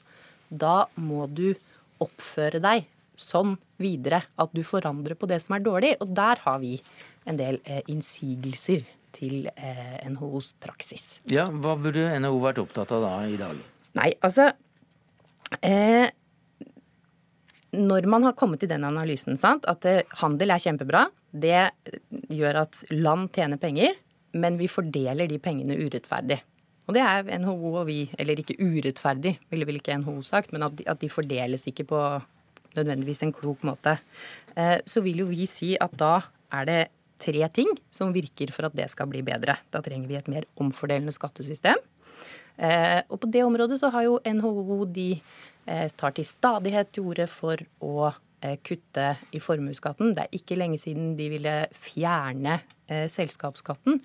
da 0.51 0.89
må 1.01 1.27
du 1.31 1.53
oppføre 2.01 2.61
deg 2.65 2.89
sånn 3.21 3.59
videre 3.81 4.23
at 4.41 4.53
du 4.57 4.63
forandrer 4.65 5.17
på 5.19 5.29
det 5.29 5.41
som 5.45 5.57
er 5.57 5.65
dårlig. 5.65 5.95
Og 6.01 6.13
der 6.17 6.41
har 6.45 6.61
vi 6.63 6.79
en 7.29 7.41
del 7.41 7.61
eh, 7.65 7.85
innsigelser 7.91 8.85
til 9.21 9.51
eh, 9.53 10.01
NHOs 10.09 10.55
praksis. 10.63 11.21
Ja, 11.31 11.47
Hva 11.51 11.77
burde 11.81 12.09
NHO 12.21 12.41
vært 12.43 12.63
opptatt 12.63 12.93
av 12.97 13.05
da 13.05 13.15
i 13.29 13.39
dag? 13.41 13.61
Nei, 13.99 14.11
altså 14.23 14.49
eh, 15.67 16.09
Når 17.77 18.07
man 18.11 18.29
har 18.29 18.37
kommet 18.39 18.63
til 18.63 18.71
den 18.71 18.87
analysen 18.87 19.39
sant, 19.41 19.67
at 19.71 19.87
eh, 19.89 20.05
handel 20.23 20.55
er 20.55 20.63
kjempebra, 20.63 21.09
det 21.31 21.69
gjør 22.33 22.65
at 22.65 22.81
land 22.95 23.31
tjener 23.37 23.61
penger, 23.63 23.99
men 24.41 24.57
vi 24.59 24.71
fordeler 24.71 25.31
de 25.31 25.39
pengene 25.43 25.77
urettferdig. 25.79 26.41
Og 26.91 26.97
det 26.97 27.03
er 27.07 27.29
NHO 27.39 27.71
og 27.77 27.85
vi, 27.87 28.01
eller 28.19 28.41
ikke 28.43 28.59
urettferdig, 28.59 29.37
ville 29.53 29.67
vel 29.69 29.79
ikke 29.79 29.95
NHO 30.03 30.17
sagt, 30.27 30.51
men 30.55 30.65
at 30.67 30.75
de, 30.79 30.87
at 30.91 30.99
de 31.03 31.11
fordeles 31.13 31.67
ikke 31.71 31.87
på 31.93 32.01
nødvendigvis 32.75 33.23
en 33.27 33.35
klok 33.35 33.63
måte, 33.67 33.97
eh, 34.57 34.79
så 34.87 35.03
vil 35.05 35.23
jo 35.23 35.29
vi 35.31 35.47
si 35.51 35.77
at 35.79 35.95
da 35.99 36.17
er 36.55 36.67
det 36.67 36.81
tre 37.21 37.47
ting 37.55 37.71
som 37.93 38.15
virker 38.15 38.53
for 38.55 38.69
at 38.69 38.77
det 38.77 38.89
skal 38.93 39.09
bli 39.11 39.23
bedre. 39.27 39.59
Da 39.73 39.83
trenger 39.85 40.11
vi 40.11 40.19
et 40.19 40.31
mer 40.33 40.49
omfordelende 40.61 41.15
skattesystem. 41.15 41.81
Eh, 42.61 43.01
og 43.09 43.23
på 43.23 43.31
det 43.33 43.45
området 43.47 43.79
så 43.81 43.89
har 43.95 44.05
jo 44.05 44.19
NHO 44.27 44.85
de 44.93 45.15
eh, 45.15 45.87
tar 45.97 46.17
til 46.17 46.27
stadighet 46.29 46.93
til 46.93 47.09
orde 47.09 47.27
for 47.31 47.63
å 47.81 48.11
eh, 48.11 48.59
kutte 48.67 49.15
i 49.33 49.41
formuesskatten. 49.41 50.13
Det 50.17 50.27
er 50.27 50.37
ikke 50.41 50.59
lenge 50.61 50.81
siden 50.83 51.15
de 51.19 51.31
ville 51.33 51.57
fjerne 51.73 52.61
selskapsskatten. 52.91 54.01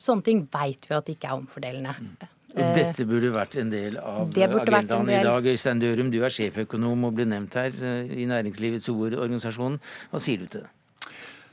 Sånne 0.00 0.24
ting 0.24 0.38
veit 0.48 0.86
vi 0.88 0.94
at 0.96 1.04
det 1.04 1.18
ikke 1.18 1.28
er 1.28 1.42
omfordelende. 1.42 1.92
Mm. 2.00 2.70
dette 2.74 3.04
burde 3.04 3.28
vært 3.34 3.58
en 3.60 3.68
del 3.70 3.98
av 4.00 4.32
agendaen 4.32 4.64
agendaen 4.64 5.12
i 5.12 5.20
dag. 5.22 5.48
Øystein 5.52 5.82
Dørum, 5.82 6.08
du 6.10 6.22
er 6.24 6.32
sjeføkonom 6.32 7.04
og 7.04 7.18
blir 7.18 7.28
nevnt 7.28 7.58
her 7.60 7.76
i 8.16 8.24
Næringslivets 8.32 8.88
hovedorganisasjon. 8.88 9.76
Hva 10.08 10.22
sier 10.24 10.40
du 10.40 10.48
til 10.48 10.64
det? 10.64 10.72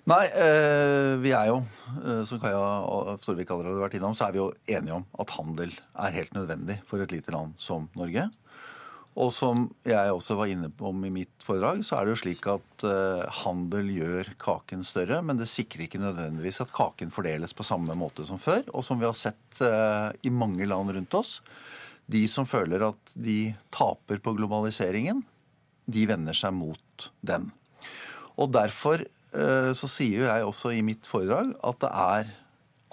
Nei, 0.07 0.23
eh, 0.39 1.17
vi 1.19 1.33
er 1.35 1.49
jo, 1.49 1.57
eh, 1.99 2.21
som 2.23 2.39
Kaja 2.39 2.59
og 2.87 3.17
Storvik 3.19 3.49
allerede 3.51 3.75
har 3.75 3.89
vært 3.89 3.97
innom, 3.97 4.13
så 4.15 4.29
er 4.29 4.35
vi 4.35 4.39
jo 4.39 4.51
enige 4.71 4.95
om 4.95 5.03
at 5.19 5.33
handel 5.35 5.73
er 5.75 6.13
helt 6.15 6.31
nødvendig 6.31 6.77
for 6.87 7.03
et 7.03 7.11
lite 7.11 7.33
land 7.35 7.57
som 7.59 7.89
Norge. 7.99 8.23
Og 9.19 9.33
som 9.35 9.65
jeg 9.83 10.13
også 10.13 10.37
var 10.39 10.47
inne 10.47 10.69
på 10.71 10.93
om 10.93 11.03
i 11.03 11.11
mitt 11.11 11.43
foredrag, 11.43 11.81
så 11.83 11.97
er 11.97 12.05
det 12.05 12.13
jo 12.13 12.21
slik 12.21 12.47
at 12.53 12.85
eh, 12.87 13.25
handel 13.41 13.91
gjør 13.91 14.31
kaken 14.39 14.87
større, 14.87 15.19
men 15.27 15.41
det 15.41 15.49
sikrer 15.51 15.89
ikke 15.89 15.99
nødvendigvis 15.99 16.61
at 16.63 16.71
kaken 16.71 17.11
fordeles 17.11 17.57
på 17.57 17.67
samme 17.67 17.97
måte 17.99 18.23
som 18.29 18.39
før. 18.39 18.63
Og 18.71 18.87
som 18.87 19.03
vi 19.03 19.09
har 19.09 19.17
sett 19.17 19.59
i 20.23 20.31
mange 20.31 20.69
land 20.69 20.93
rundt 20.93 21.19
oss, 21.19 21.41
de 22.07 22.23
som 22.31 22.47
føler 22.47 22.85
at 22.93 23.11
de 23.17 23.57
taper 23.75 24.23
på 24.23 24.37
globaliseringen, 24.39 25.19
de 25.83 26.07
vender 26.07 26.37
seg 26.37 26.55
mot 26.55 27.11
den. 27.19 27.51
Og 28.37 28.53
derfor 28.53 29.03
så 29.31 29.87
sier 29.91 30.21
jo 30.21 30.27
jeg 30.29 30.45
også 30.47 30.71
i 30.77 30.81
mitt 30.85 31.05
foredrag 31.09 31.53
at 31.67 31.79
det 31.83 31.89
er 31.91 32.29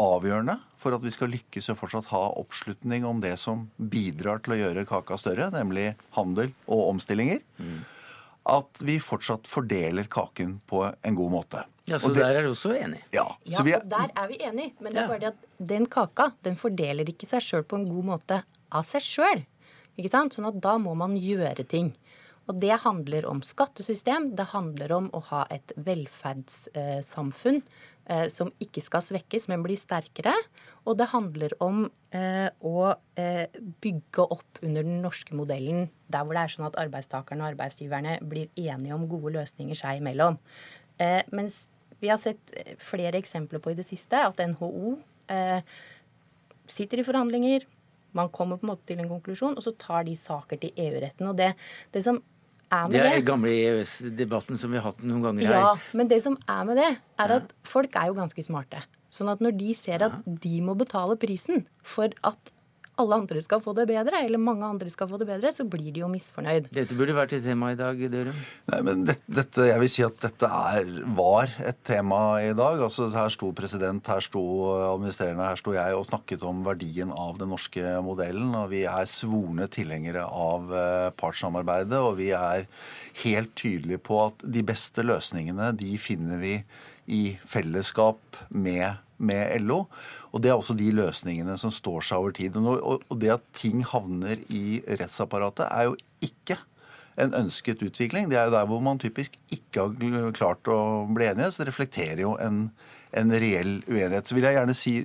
avgjørende 0.02 0.56
for 0.80 0.94
at 0.96 1.04
vi 1.04 1.12
skal 1.14 1.30
lykkes 1.32 1.68
og 1.72 1.78
fortsatt 1.78 2.08
ha 2.10 2.22
oppslutning 2.40 3.04
om 3.08 3.20
det 3.22 3.36
som 3.40 3.68
bidrar 3.78 4.42
til 4.44 4.56
å 4.56 4.58
gjøre 4.58 4.86
kaka 4.88 5.16
større, 5.20 5.46
nemlig 5.54 5.94
handel 6.16 6.50
og 6.66 6.88
omstillinger, 6.90 7.40
at 8.44 8.82
vi 8.84 8.98
fortsatt 9.00 9.46
fordeler 9.48 10.04
kaken 10.12 10.58
på 10.68 10.82
en 10.90 11.16
god 11.16 11.32
måte. 11.32 11.62
Ja, 11.86 11.98
Så 11.98 12.08
Og 12.08 12.14
det- 12.14 12.22
der 12.22 12.34
er 12.36 12.42
du 12.42 12.50
også 12.50 12.74
enig? 12.74 13.00
Ja, 13.12 13.36
Ja, 13.44 13.58
så 13.58 13.64
vi 13.64 13.72
er, 13.72 13.80
og 13.80 13.88
der 13.88 14.10
er 14.16 14.28
vi 14.28 14.36
enig. 14.38 14.72
Men 14.80 14.92
det 14.92 15.02
er 15.02 15.08
bare 15.08 15.18
det 15.20 15.28
at 15.28 15.66
den 15.66 15.86
kaka 15.86 16.32
den 16.42 16.56
fordeler 16.56 17.04
ikke 17.04 17.28
seg 17.28 17.40
sjøl 17.42 17.62
på 17.62 17.76
en 17.76 17.84
god 17.86 18.04
måte 18.04 18.42
av 18.72 18.84
seg 18.84 19.00
sjøl. 19.02 19.44
Sånn 19.96 20.48
at 20.48 20.60
da 20.60 20.76
må 20.78 20.96
man 20.96 21.14
gjøre 21.16 21.66
ting. 21.68 21.94
Og 22.50 22.60
det 22.60 22.76
handler 22.84 23.26
om 23.28 23.40
skattesystem, 23.44 24.32
det 24.36 24.50
handler 24.52 24.92
om 24.92 25.10
å 25.16 25.22
ha 25.30 25.44
et 25.54 25.72
velferdssamfunn 25.80 27.62
eh, 28.10 28.26
som 28.32 28.52
ikke 28.60 28.82
skal 28.84 29.04
svekkes, 29.04 29.48
men 29.48 29.64
bli 29.64 29.76
sterkere. 29.80 30.34
Og 30.84 30.98
det 31.00 31.08
handler 31.14 31.54
om 31.64 31.86
eh, 32.12 32.48
å 32.60 32.90
eh, 33.20 33.46
bygge 33.84 34.26
opp 34.26 34.60
under 34.60 34.84
den 34.84 35.00
norske 35.04 35.36
modellen, 35.36 35.88
der 36.12 36.26
hvor 36.26 36.36
det 36.36 36.44
er 36.44 36.54
sånn 36.56 36.68
at 36.68 36.80
arbeidstakerne 36.84 37.46
og 37.46 37.54
arbeidsgiverne 37.54 38.18
blir 38.28 38.52
enige 38.60 38.96
om 38.96 39.08
gode 39.08 39.32
løsninger 39.38 39.80
seg 39.80 40.02
imellom. 40.02 40.36
Eh, 41.00 41.22
mens 41.32 41.70
vi 42.02 42.12
har 42.12 42.20
sett 42.20 42.52
eh, 42.52 42.74
flere 42.78 43.18
eksempler 43.22 43.62
på 43.64 43.72
i 43.72 43.78
det 43.78 43.86
siste 43.88 44.20
at 44.20 44.44
NHO 44.52 44.98
eh, 45.32 45.64
sitter 46.68 47.00
i 47.00 47.06
forhandlinger, 47.06 47.64
man 48.14 48.28
kommer 48.30 48.60
på 48.60 48.68
en 48.68 48.74
måte 48.74 48.86
til 48.86 49.00
en 49.02 49.10
konklusjon, 49.10 49.56
og 49.56 49.64
så 49.64 49.72
tar 49.80 50.04
de 50.06 50.14
saker 50.14 50.60
til 50.62 50.76
EU-retten. 50.84 51.26
Og 51.32 51.38
det, 51.40 51.50
det 51.96 52.04
som 52.04 52.20
er 52.74 52.88
med 52.88 52.96
Det 52.96 53.02
det, 53.04 53.12
er 53.18 53.26
gamle 53.30 53.54
EØS-debatten 53.54 54.60
som 54.60 54.72
vi 54.74 54.80
har 54.80 54.90
hatt 54.90 55.02
noen 55.06 55.22
ganger 55.24 55.48
her. 55.50 55.60
ja, 55.62 55.72
men 55.96 56.10
det 56.10 56.20
som 56.24 56.36
er 56.48 56.64
med 56.68 56.80
det, 56.80 56.90
er 57.24 57.36
at 57.38 57.54
folk 57.66 57.96
er 58.00 58.10
jo 58.10 58.18
ganske 58.18 58.46
smarte. 58.46 58.82
Sånn 59.14 59.30
at 59.30 59.42
når 59.44 59.54
de 59.60 59.74
ser 59.78 60.02
at 60.02 60.16
de 60.26 60.56
må 60.64 60.74
betale 60.78 61.14
prisen 61.20 61.66
for 61.86 62.10
at 62.26 62.53
alle 63.00 63.16
andre 63.18 63.40
skal 63.42 63.62
få 63.62 63.74
det 63.74 63.86
bedre, 63.90 64.20
eller 64.22 64.40
mange 64.40 64.66
andre 64.66 64.90
skal 64.92 65.08
få 65.10 65.18
det 65.18 65.26
bedre, 65.26 65.50
så 65.54 65.66
blir 65.66 65.90
de 65.94 66.04
jo 66.04 66.10
misfornøyd. 66.12 66.68
Dette 66.74 66.96
burde 66.98 67.16
vært 67.16 67.34
et 67.36 67.42
tema 67.46 67.72
i 67.74 67.78
dag, 67.78 67.98
Dørum. 68.12 68.38
Nei, 68.70 68.80
men 68.86 69.02
dette, 69.08 69.24
dette, 69.40 69.66
jeg 69.66 69.82
vil 69.82 69.90
si 69.90 70.04
at 70.06 70.20
dette 70.22 70.50
er, 70.50 70.92
var 71.16 71.50
et 71.64 71.80
tema 71.86 72.20
i 72.44 72.52
dag. 72.54 72.84
Altså, 72.86 73.08
her 73.14 73.34
sto 73.34 73.50
president, 73.56 74.12
her 74.12 74.22
sto 74.24 74.44
administrerende, 74.92 75.48
her 75.50 75.60
sto 75.60 75.74
jeg 75.74 75.98
og 75.98 76.06
snakket 76.10 76.46
om 76.46 76.62
verdien 76.66 77.10
av 77.10 77.38
den 77.40 77.50
norske 77.54 77.96
modellen. 78.06 78.54
Og 78.62 78.70
vi 78.72 78.84
er 78.90 79.10
svorne 79.10 79.68
tilhengere 79.74 80.26
av 80.28 80.74
eh, 80.74 81.10
partssamarbeidet, 81.18 81.98
og 81.98 82.18
vi 82.22 82.30
er 82.36 82.68
helt 83.24 83.54
tydelige 83.58 84.02
på 84.06 84.22
at 84.28 84.46
de 84.54 84.62
beste 84.66 85.02
løsningene 85.02 85.72
de 85.78 85.96
finner 85.98 86.38
vi 86.42 86.58
i 87.10 87.24
fellesskap 87.50 88.44
med, 88.54 89.02
med 89.18 89.66
LO. 89.66 89.84
Og 90.34 90.42
det 90.42 90.50
er 90.50 90.58
også 90.58 90.74
de 90.74 90.90
løsningene 90.90 91.54
som 91.60 91.70
står 91.70 92.02
seg 92.08 92.20
over 92.20 92.34
tid. 92.34 92.56
Og, 92.58 93.02
og, 93.06 93.18
det 93.22 93.36
at 93.36 93.44
ting 93.54 93.84
havner 93.86 94.40
i 94.50 94.80
rettsapparatet, 94.98 95.68
er 95.70 95.90
jo 95.90 95.98
ikke 96.26 96.58
en 97.22 97.36
ønsket 97.38 97.84
utvikling. 97.86 98.26
Det 98.30 98.40
er 98.40 98.48
jo 98.48 98.56
der 98.56 98.66
hvor 98.66 98.82
man 98.82 98.98
typisk 98.98 99.38
ikke 99.54 99.86
har 99.86 100.34
klart 100.34 100.66
å 100.66 100.78
bli 101.14 101.28
enige. 101.30 101.52
Så 101.54 101.62
det 101.62 101.70
reflekterer 101.70 102.24
jo 102.24 102.34
en, 102.42 102.66
en 103.14 103.30
reell 103.30 103.76
uenighet. 103.86 104.26
Så 104.26 104.34
vil 104.34 104.48
jeg 104.48 104.58
gjerne 104.58 104.74
si 104.78 104.96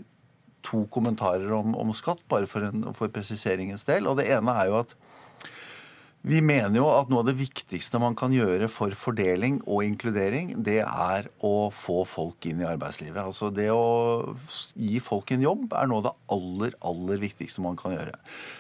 to 0.65 0.81
kommentarer 0.91 1.53
om, 1.55 1.77
om 1.77 1.93
skatt, 1.95 2.25
bare 2.31 2.49
for, 2.49 2.65
en, 2.65 2.89
for 2.97 3.13
presiseringens 3.13 3.85
del. 3.87 4.09
Og 4.09 4.17
det 4.19 4.27
ene 4.33 4.57
er 4.57 4.71
jo 4.71 4.81
at 4.81 4.97
vi 6.27 6.41
mener 6.43 6.75
jo 6.75 6.87
at 6.91 7.07
noe 7.07 7.21
av 7.23 7.29
det 7.29 7.37
viktigste 7.39 7.99
man 8.01 8.15
kan 8.19 8.33
gjøre 8.35 8.67
for 8.71 8.91
fordeling 8.97 9.61
og 9.63 9.85
inkludering, 9.87 10.51
det 10.65 10.81
er 10.83 11.29
å 11.39 11.69
få 11.71 12.01
folk 12.03 12.43
inn 12.49 12.59
i 12.59 12.67
arbeidslivet. 12.67 13.21
Altså 13.23 13.47
det 13.55 13.69
å 13.71 14.35
gi 14.75 14.99
folk 15.03 15.31
en 15.31 15.45
jobb 15.47 15.75
er 15.79 15.87
noe 15.87 16.01
av 16.01 16.09
det 16.09 16.15
aller, 16.35 16.75
aller 16.91 17.23
viktigste 17.23 17.63
man 17.63 17.79
kan 17.79 17.95
gjøre. 17.95 18.17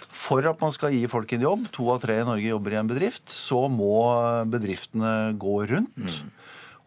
For 0.07 0.47
at 0.47 0.63
man 0.63 0.71
skal 0.75 0.95
gi 0.95 1.03
folk 1.11 1.35
en 1.35 1.43
jobb, 1.49 1.67
to 1.75 1.89
av 1.91 1.99
tre 2.05 2.21
i 2.21 2.27
Norge 2.27 2.47
jobber 2.47 2.77
i 2.77 2.79
en 2.79 2.91
bedrift, 2.91 3.27
så 3.27 3.65
må 3.71 3.91
bedriftene 4.49 5.33
gå 5.39 5.57
rundt. 5.73 6.21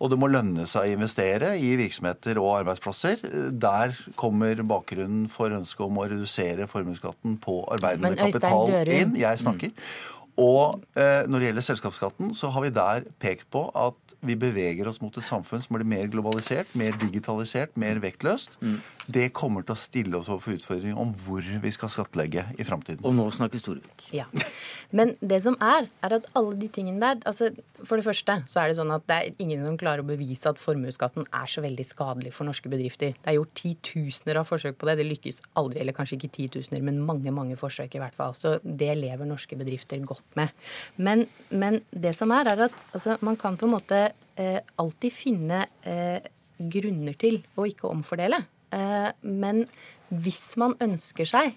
Og 0.02 0.10
det 0.10 0.18
må 0.18 0.26
lønne 0.32 0.64
seg 0.66 0.88
å 0.88 0.94
investere 0.96 1.52
i 1.62 1.76
virksomheter 1.78 2.40
og 2.42 2.56
arbeidsplasser. 2.62 3.20
Der 3.54 3.92
kommer 4.18 4.58
bakgrunnen 4.66 5.28
for 5.30 5.54
ønsket 5.54 5.84
om 5.86 6.00
å 6.02 6.08
redusere 6.10 6.66
formuesskatten 6.66 7.36
på 7.44 7.60
arbeidende 7.76 8.16
kapital 8.18 8.72
inn. 8.88 9.14
Jeg 9.20 9.44
snakker. 9.44 9.76
Og 10.40 10.80
eh, 10.96 11.28
når 11.28 11.38
det 11.38 11.48
gjelder 11.50 11.66
selskapsskatten, 11.66 12.32
så 12.34 12.48
har 12.54 12.64
vi 12.64 12.72
der 12.72 13.04
pekt 13.20 13.50
på 13.52 13.66
at 13.76 14.12
vi 14.22 14.36
beveger 14.38 14.86
oss 14.86 15.00
mot 15.02 15.16
et 15.18 15.26
samfunn 15.26 15.62
som 15.64 15.74
blir 15.74 15.88
mer 15.88 16.06
globalisert, 16.10 16.70
mer 16.78 16.94
digitalisert, 17.00 17.74
mer 17.80 17.98
vektløst. 18.02 18.54
Det 19.10 19.32
kommer 19.34 19.64
til 19.66 19.74
å 19.74 19.80
stille 19.82 20.14
oss 20.14 20.28
overfor 20.30 20.54
utfordringer 20.60 20.98
om 21.02 21.10
hvor 21.24 21.42
vi 21.42 21.72
skal 21.74 21.90
skattlegge 21.90 22.44
i 22.54 22.66
framtiden. 22.66 23.02
Og 23.08 23.16
nå 23.16 23.26
snakker 23.34 23.58
Storvik. 23.58 24.06
Ja. 24.14 24.28
Men 24.94 25.16
det 25.18 25.40
som 25.42 25.56
er, 25.58 25.88
er 26.06 26.14
at 26.20 26.28
alle 26.38 26.54
de 26.60 26.68
tingene 26.70 27.00
der 27.02 27.22
altså 27.26 27.48
For 27.82 27.98
det 27.98 28.04
første 28.04 28.34
så 28.50 28.60
er 28.60 28.70
det 28.70 28.76
sånn 28.76 28.92
at 28.94 29.06
det 29.08 29.16
er 29.16 29.40
ingen 29.42 29.64
som 29.66 29.78
klarer 29.80 30.04
å 30.04 30.06
bevise 30.06 30.50
at 30.52 30.60
formuesskatten 30.60 31.26
er 31.34 31.50
så 31.50 31.64
veldig 31.64 31.86
skadelig 31.88 32.34
for 32.36 32.46
norske 32.46 32.70
bedrifter. 32.70 33.16
Det 33.16 33.32
er 33.32 33.40
gjort 33.40 33.56
titusener 33.58 34.38
av 34.38 34.46
forsøk 34.46 34.78
på 34.78 34.86
det. 34.86 35.00
Det 35.00 35.08
lykkes 35.08 35.42
aldri, 35.58 35.80
eller 35.82 35.96
kanskje 35.96 36.20
ikke 36.20 36.30
titusener, 36.36 36.84
men 36.86 37.00
mange, 37.02 37.32
mange 37.34 37.58
forsøk 37.58 37.96
i 37.98 38.02
hvert 38.04 38.14
fall. 38.14 38.36
Så 38.38 38.60
det 38.62 38.92
lever 39.00 39.26
norske 39.26 39.58
bedrifter 39.58 39.98
godt 40.06 40.21
med. 40.38 40.52
Men, 40.96 41.26
men 41.50 41.80
det 41.90 42.14
som 42.18 42.32
er, 42.34 42.50
er 42.52 42.66
at 42.68 42.84
altså, 42.92 43.18
man 43.24 43.38
kan 43.40 43.58
på 43.60 43.68
en 43.68 43.74
måte 43.76 44.02
eh, 44.40 44.60
alltid 44.80 45.14
finne 45.14 45.66
eh, 45.88 46.22
grunner 46.72 47.16
til 47.18 47.42
å 47.58 47.66
ikke 47.68 47.90
omfordele. 47.90 48.42
Eh, 48.72 49.10
men 49.22 49.64
hvis 50.12 50.56
man 50.60 50.76
ønsker 50.82 51.28
seg 51.28 51.52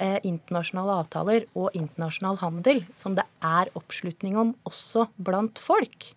eh, 0.00 0.18
internasjonale 0.26 1.00
avtaler 1.02 1.46
og 1.56 1.76
internasjonal 1.76 2.40
handel, 2.42 2.84
som 2.96 3.16
det 3.16 3.26
er 3.44 3.72
oppslutning 3.78 4.38
om 4.40 4.54
også 4.68 5.08
blant 5.16 5.60
folk. 5.62 6.12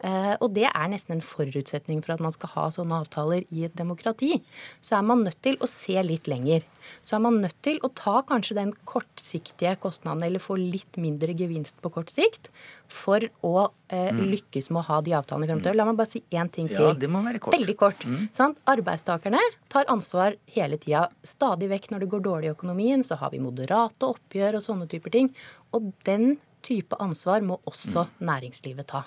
Eh, 0.00 0.34
og 0.40 0.54
det 0.56 0.66
er 0.70 0.88
nesten 0.88 1.18
en 1.18 1.24
forutsetning 1.24 2.00
for 2.04 2.14
at 2.14 2.22
man 2.24 2.32
skal 2.32 2.54
ha 2.54 2.66
sånne 2.72 3.02
avtaler 3.02 3.44
i 3.52 3.66
et 3.66 3.74
demokrati. 3.76 4.38
Så 4.84 4.96
er 4.96 5.04
man 5.06 5.26
nødt 5.26 5.40
til 5.44 5.58
å 5.60 5.68
se 5.68 6.00
litt 6.06 6.30
lenger. 6.30 6.64
Så 7.06 7.18
er 7.18 7.22
man 7.22 7.38
nødt 7.42 7.58
til 7.62 7.78
å 7.84 7.90
ta 7.94 8.16
kanskje 8.26 8.56
den 8.56 8.72
kortsiktige 8.88 9.76
kostnaden, 9.82 10.24
eller 10.26 10.42
få 10.42 10.56
litt 10.58 10.98
mindre 11.00 11.36
gevinst 11.36 11.78
på 11.84 11.92
kort 11.92 12.10
sikt, 12.12 12.48
for 12.90 13.22
å 13.46 13.68
eh, 13.92 14.10
lykkes 14.16 14.72
med 14.72 14.82
å 14.82 14.86
ha 14.88 14.98
de 15.04 15.14
avtalene 15.20 15.46
i 15.46 15.52
fremtiden. 15.52 15.78
La 15.78 15.86
meg 15.88 16.00
bare 16.00 16.12
si 16.16 16.24
én 16.32 16.50
ting 16.50 16.70
til. 16.72 16.80
Ja, 16.80 16.96
det 16.96 17.12
må 17.12 17.22
være 17.26 17.42
kort. 17.44 17.58
Veldig 17.58 17.78
kort. 17.78 18.04
Sant? 18.36 18.58
Arbeidstakerne 18.70 19.42
tar 19.70 19.88
ansvar 19.92 20.38
hele 20.56 20.80
tida. 20.80 21.06
Stadig 21.26 21.70
vekk 21.70 21.92
når 21.92 22.04
det 22.04 22.12
går 22.16 22.26
dårlig 22.26 22.50
i 22.50 22.54
økonomien, 22.56 23.04
så 23.06 23.20
har 23.20 23.34
vi 23.34 23.42
moderate 23.44 24.08
oppgjør 24.08 24.58
og 24.58 24.66
sånne 24.66 24.90
typer 24.90 25.14
ting. 25.14 25.34
Og 25.76 25.92
den 26.08 26.38
type 26.66 26.96
ansvar 27.00 27.44
må 27.44 27.60
også 27.68 28.08
næringslivet 28.24 28.88
ta. 28.90 29.04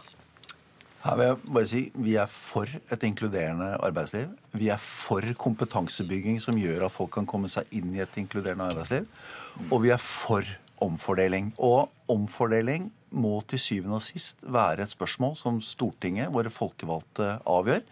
Her 1.04 1.18
vil 1.20 1.28
jeg 1.28 1.40
bare 1.52 1.68
si 1.68 1.82
Vi 2.00 2.16
er 2.16 2.30
for 2.32 2.70
et 2.96 3.04
inkluderende 3.04 3.74
arbeidsliv. 3.84 4.30
Vi 4.56 4.70
er 4.72 4.80
for 4.80 5.26
kompetansebygging 5.36 6.40
som 6.42 6.56
gjør 6.56 6.86
at 6.88 6.96
folk 6.96 7.12
kan 7.18 7.28
komme 7.28 7.52
seg 7.52 7.68
inn 7.76 7.92
i 7.96 8.04
et 8.04 8.20
inkluderende 8.22 8.70
arbeidsliv. 8.72 9.10
Og 9.70 9.84
vi 9.84 9.92
er 9.92 10.00
for 10.00 10.48
omfordeling. 10.84 11.52
Og 11.60 11.92
omfordeling 12.12 12.88
må 13.14 13.38
til 13.48 13.62
syvende 13.62 14.00
og 14.00 14.06
sist 14.06 14.42
være 14.44 14.86
et 14.86 14.94
spørsmål 14.94 15.38
som 15.40 15.60
Stortinget, 15.64 16.32
våre 16.34 16.52
folkevalgte, 16.54 17.38
avgjør. 17.50 17.84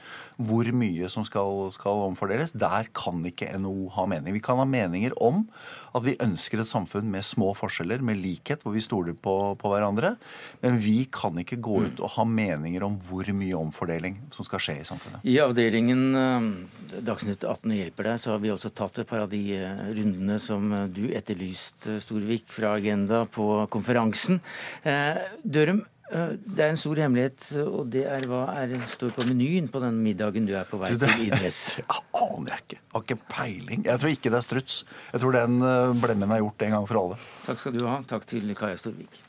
Hvor 0.41 0.71
mye 0.73 1.09
som 1.13 1.25
skal, 1.27 1.67
skal 1.75 2.07
omfordeles. 2.07 2.55
Der 2.57 2.89
kan 2.97 3.21
ikke 3.27 3.51
NHO 3.61 3.91
ha 3.97 4.07
mening. 4.09 4.33
Vi 4.37 4.43
kan 4.43 4.57
ha 4.57 4.65
meninger 4.65 5.13
om 5.21 5.45
at 5.91 6.05
vi 6.05 6.15
ønsker 6.23 6.61
et 6.61 6.69
samfunn 6.69 7.09
med 7.11 7.25
små 7.27 7.51
forskjeller, 7.57 8.03
med 8.05 8.19
likhet, 8.21 8.63
hvor 8.63 8.75
vi 8.75 8.83
stoler 8.83 9.15
på, 9.17 9.35
på 9.59 9.71
hverandre. 9.71 10.13
Men 10.63 10.79
vi 10.81 11.03
kan 11.11 11.37
ikke 11.41 11.59
gå 11.63 11.81
ut 11.87 12.01
og 12.03 12.13
ha 12.15 12.25
meninger 12.27 12.85
om 12.85 12.97
hvor 13.09 13.27
mye 13.35 13.57
omfordeling 13.59 14.17
som 14.33 14.47
skal 14.47 14.63
skje 14.63 14.77
i 14.81 14.87
samfunnet. 14.87 15.25
I 15.27 15.37
avdelingen 15.43 16.03
eh, 16.17 16.47
Dagsnytt 17.03 17.43
18 17.43 17.75
hjelper 17.75 18.11
deg, 18.11 18.21
så 18.23 18.33
har 18.33 18.41
vi 18.43 18.53
også 18.53 18.71
tatt 18.75 19.01
et 19.01 19.09
par 19.09 19.25
av 19.25 19.31
de 19.31 19.41
eh, 19.57 19.83
rundene 19.97 20.39
som 20.41 20.71
eh, 20.75 20.87
du 20.91 21.03
etterlyste, 21.11 21.99
Storvik, 22.03 22.47
fra 22.51 22.75
Agenda 22.79 23.25
på 23.31 23.47
konferansen. 23.71 24.39
Dørum, 25.43 25.81
det 26.11 26.59
er 26.59 26.73
en 26.73 26.79
stor 26.79 26.99
hemmelighet, 26.99 27.45
og 27.63 27.85
det 27.93 28.03
er 28.11 28.25
hva 28.27 28.41
er, 28.59 28.73
står 28.91 29.13
på 29.15 29.23
menyen 29.29 29.69
på 29.71 29.79
den 29.83 30.01
middagen 30.03 30.49
du 30.49 30.51
er 30.59 30.67
på 30.67 30.81
vei 30.81 30.91
du, 30.91 30.99
det, 30.99 31.07
til 31.13 31.29
Idres? 31.29 31.61
aner 32.25 32.51
jeg 32.57 32.65
ikke. 32.65 32.79
Jeg 32.81 32.93
har 32.97 33.07
ikke 33.07 33.19
peiling. 33.31 33.87
Jeg 33.87 34.03
tror 34.03 34.15
ikke 34.17 34.33
det 34.33 34.41
er 34.41 34.47
struts. 34.49 34.83
Jeg 35.13 35.23
tror 35.23 35.39
den 35.39 35.59
blemmen 36.03 36.35
er 36.35 36.43
gjort 36.43 36.67
en 36.67 36.77
gang 36.77 36.87
for 36.91 37.03
alle. 37.05 37.19
Takk 37.47 37.63
skal 37.63 37.77
du 37.79 37.85
ha. 37.87 38.01
Takk 38.11 38.27
til 38.27 38.55
Kaja 38.59 38.79
Storvik. 38.81 39.21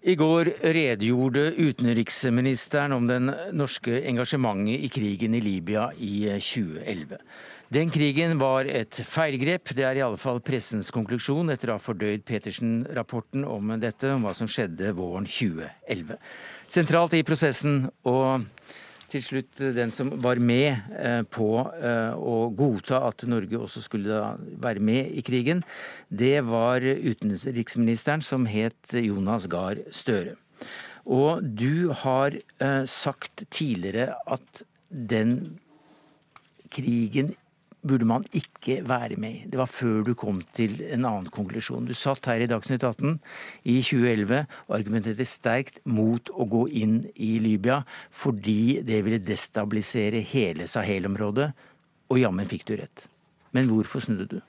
I 0.00 0.14
går 0.16 0.48
redegjorde 0.60 1.42
utenriksministeren 1.60 2.92
om 2.96 3.04
den 3.06 3.28
norske 3.52 3.98
engasjementet 4.08 4.86
i 4.86 4.88
krigen 4.88 5.34
i 5.36 5.40
Libya 5.44 5.90
i 5.92 6.24
2011. 6.40 7.18
Den 7.68 7.92
krigen 7.92 8.38
var 8.40 8.64
et 8.64 8.96
feilgrep, 9.04 9.74
det 9.76 9.84
er 9.84 10.00
i 10.00 10.02
alle 10.02 10.18
fall 10.18 10.40
pressens 10.40 10.88
konklusjon 10.90 11.52
etter 11.52 11.68
å 11.70 11.76
ha 11.76 11.82
fordøyd 11.84 12.24
Petersen-rapporten 12.24 13.44
om 13.44 13.74
dette, 13.78 14.08
om 14.14 14.24
hva 14.24 14.32
som 14.34 14.48
skjedde 14.48 14.94
våren 14.96 15.28
2011. 15.28 16.16
Sentralt 16.64 17.18
i 17.20 17.22
prosessen 17.26 17.84
og 18.08 18.48
til 19.10 19.22
slutt 19.24 19.60
eh, 19.62 19.74
den 19.76 19.92
som 19.94 20.12
var 20.22 20.40
med 20.42 20.92
eh, 20.96 21.22
på 21.26 21.50
eh, 21.80 22.14
å 22.14 22.50
godta 22.56 23.02
at 23.08 23.24
Norge 23.30 23.58
også 23.58 23.82
skulle 23.84 24.22
være 24.62 24.82
med 24.84 25.10
i 25.16 25.24
krigen, 25.26 25.64
det 26.08 26.40
var 26.48 26.84
utenriksministeren 26.84 28.24
som 28.24 28.46
het 28.50 28.94
Jonas 28.94 29.48
Gahr 29.50 29.82
Støre. 29.94 30.36
Og 31.10 31.42
du 31.42 31.90
har 32.02 32.36
sagt 32.86 33.46
tidligere 33.50 34.12
at 34.30 34.60
den 34.90 35.56
krigen 36.70 37.32
burde 37.86 38.06
man 38.08 38.24
ikke 38.36 38.80
være 38.88 39.16
med 39.20 39.36
i. 39.36 39.44
Det 39.50 39.58
var 39.60 39.70
før 39.70 40.02
du 40.04 40.12
kom 40.18 40.42
til 40.56 40.80
en 40.90 41.06
annen 41.08 41.30
konklusjon. 41.32 41.88
Du 41.88 41.94
satt 41.96 42.28
her 42.28 42.42
i 42.44 42.48
Dagsnytt 42.50 42.84
18 42.84 43.16
i 43.64 43.78
2011 43.80 44.42
og 44.68 44.76
argumenterte 44.76 45.26
sterkt 45.28 45.80
mot 45.88 46.32
å 46.34 46.46
gå 46.50 46.66
inn 46.82 47.00
i 47.16 47.32
Libya 47.42 47.80
fordi 48.10 48.80
det 48.86 49.00
ville 49.06 49.22
destabilisere 49.24 50.20
hele 50.32 50.68
Sahel-området, 50.70 51.50
og 52.10 52.18
jammen 52.18 52.48
fikk 52.50 52.66
du 52.68 52.76
rett. 52.80 53.06
Men 53.54 53.70
hvorfor 53.70 54.02
snudde 54.04 54.28
du? 54.36 54.40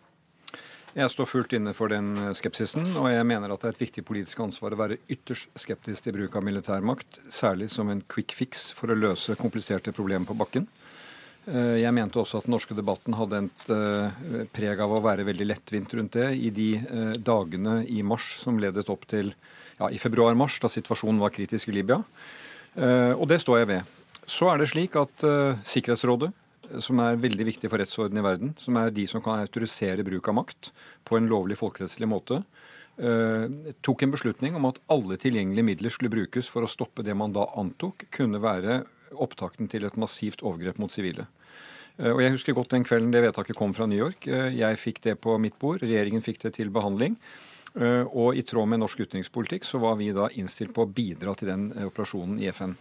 Jeg 0.92 1.08
står 1.08 1.28
fullt 1.30 1.54
inne 1.56 1.72
for 1.72 1.88
den 1.88 2.34
skepsisen, 2.36 2.84
og 3.00 3.06
jeg 3.08 3.24
mener 3.24 3.54
at 3.54 3.62
det 3.64 3.70
er 3.70 3.76
et 3.78 3.84
viktig 3.86 4.02
politisk 4.04 4.42
ansvar 4.44 4.74
å 4.76 4.80
være 4.82 4.98
ytterst 5.14 5.54
skeptisk 5.64 6.04
til 6.04 6.18
bruk 6.18 6.36
av 6.36 6.44
militærmakt, 6.44 7.22
særlig 7.32 7.70
som 7.72 7.88
en 7.94 8.02
quick 8.12 8.36
fix 8.36 8.68
for 8.76 8.92
å 8.92 8.98
løse 9.00 9.38
kompliserte 9.40 9.94
problemer 9.96 10.28
på 10.28 10.36
bakken. 10.42 10.68
Eh, 11.50 11.80
jeg 11.82 11.94
mente 11.98 12.20
også 12.22 12.38
at 12.38 12.46
den 12.46 12.54
norske 12.54 12.76
debatten 12.78 13.16
hadde 13.18 13.40
et 13.48 13.72
eh, 13.74 14.44
preg 14.54 14.82
av 14.84 14.94
å 14.94 15.02
være 15.02 15.26
veldig 15.26 15.48
lettvint 15.50 15.96
rundt 15.98 16.18
det 16.20 16.28
i 16.38 16.52
de 16.54 16.70
eh, 16.78 17.16
dagene 17.18 17.80
i 17.90 18.04
mars 18.06 18.36
som 18.38 18.60
ledet 18.62 18.90
opp 18.94 19.08
til 19.10 19.34
ja, 19.80 19.90
i 19.90 19.98
februar-mars, 20.02 20.60
da 20.62 20.70
situasjonen 20.70 21.22
var 21.22 21.34
kritisk 21.34 21.72
i 21.72 21.80
Libya. 21.80 21.98
Og 22.72 23.24
det 23.28 23.42
står 23.42 23.58
jeg 23.58 23.68
ved. 23.68 23.96
Så 24.30 24.46
er 24.48 24.62
det 24.62 24.68
slik 24.70 24.94
at 24.96 25.24
Sikkerhetsrådet, 25.68 26.30
som 26.86 27.02
er 27.04 27.18
veldig 27.20 27.48
viktig 27.50 27.68
for 27.68 27.82
rettsordenen 27.82 28.22
i 28.22 28.24
verden, 28.24 28.54
som 28.62 28.78
er 28.80 28.94
de 28.96 29.04
som 29.10 29.24
kan 29.26 29.42
autorisere 29.42 30.06
bruk 30.08 30.30
av 30.30 30.38
makt 30.38 30.70
på 31.10 31.18
en 31.18 31.28
lovlig 31.28 31.58
folkerettslig 31.60 32.08
måte, 32.08 32.38
tok 33.84 34.06
en 34.06 34.14
beslutning 34.14 34.56
om 34.56 34.70
at 34.70 34.80
alle 34.94 35.18
tilgjengelige 35.20 35.68
midler 35.74 35.96
skulle 35.98 36.14
brukes 36.14 36.48
for 36.54 36.64
å 36.64 36.72
stoppe 36.72 37.04
det 37.04 37.18
man 37.18 37.34
da 37.36 37.50
antok 37.60 38.06
kunne 38.14 38.40
være 38.46 38.84
opptakten 39.14 39.70
til 39.72 39.86
et 39.88 39.98
massivt 40.00 40.44
overgrep 40.44 40.80
mot 40.82 40.92
sivile. 40.92 41.28
Eh, 42.02 42.12
og 42.12 42.22
Jeg 42.22 42.36
husker 42.36 42.58
godt 42.58 42.74
den 42.74 42.88
kvelden 42.88 43.14
det 43.14 43.24
vedtaket 43.26 43.58
kom 43.58 43.76
fra 43.78 43.88
New 43.90 44.00
York. 44.00 44.28
Eh, 44.28 44.58
jeg 44.58 44.82
fikk 44.82 45.02
det 45.04 45.20
på 45.22 45.38
mitt 45.38 45.58
bord, 45.60 45.84
regjeringen 45.84 46.24
fikk 46.24 46.42
det 46.46 46.56
til 46.60 46.72
behandling. 46.74 47.18
Eh, 47.76 48.04
og 48.04 48.36
i 48.36 48.44
tråd 48.44 48.68
med 48.68 48.82
norsk 48.82 49.00
utenrikspolitikk 49.00 49.66
så 49.68 49.80
var 49.80 49.98
vi 50.00 50.12
da 50.16 50.28
innstilt 50.36 50.74
på 50.76 50.86
å 50.86 50.92
bidra 50.92 51.36
til 51.36 51.52
den 51.54 51.72
operasjonen 51.88 52.40
i 52.42 52.52
FN. 52.52 52.76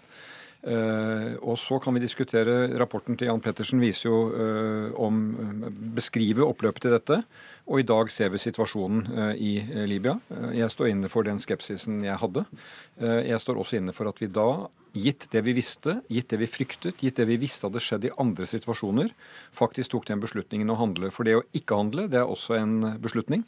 Og 0.60 1.54
så 1.56 1.78
kan 1.80 1.94
vi 1.96 2.02
diskutere 2.02 2.66
Rapporten 2.76 3.16
til 3.16 3.30
Jan 3.30 3.40
Pettersen 3.40 3.80
viser 3.80 4.10
jo 4.10 4.18
om 5.00 5.22
Beskriver 5.96 6.44
oppløpet 6.44 6.84
til 6.84 6.92
dette. 6.92 7.16
Og 7.64 7.80
i 7.80 7.86
dag 7.88 8.12
ser 8.12 8.28
vi 8.28 8.42
situasjonen 8.42 9.32
i 9.40 9.54
Libya. 9.88 10.18
Jeg 10.52 10.68
står 10.68 10.90
inne 10.90 11.08
for 11.08 11.24
den 11.24 11.40
skepsisen 11.40 12.04
jeg 12.04 12.20
hadde. 12.20 12.44
Jeg 13.00 13.40
står 13.40 13.56
også 13.56 13.80
inne 13.80 13.96
for 13.96 14.12
at 14.12 14.20
vi 14.20 14.28
da 14.28 14.68
gitt 14.96 15.26
det 15.32 15.42
vi 15.46 15.54
visste, 15.56 16.00
gitt 16.10 16.30
det 16.32 16.40
vi 16.40 16.48
fryktet, 16.50 17.00
gitt 17.02 17.18
det 17.20 17.26
vi 17.28 17.38
visste 17.40 17.68
hadde 17.68 17.82
skjedd 17.82 18.06
i 18.08 18.12
andre 18.20 18.46
situasjoner, 18.48 19.12
faktisk 19.56 19.94
tok 19.94 20.08
den 20.10 20.22
beslutningen 20.22 20.72
å 20.72 20.78
handle. 20.80 21.10
For 21.14 21.28
det 21.28 21.36
å 21.38 21.44
ikke 21.56 21.78
handle, 21.78 22.06
det 22.10 22.20
er 22.20 22.30
også 22.30 22.56
en 22.58 22.76
beslutning. 23.02 23.44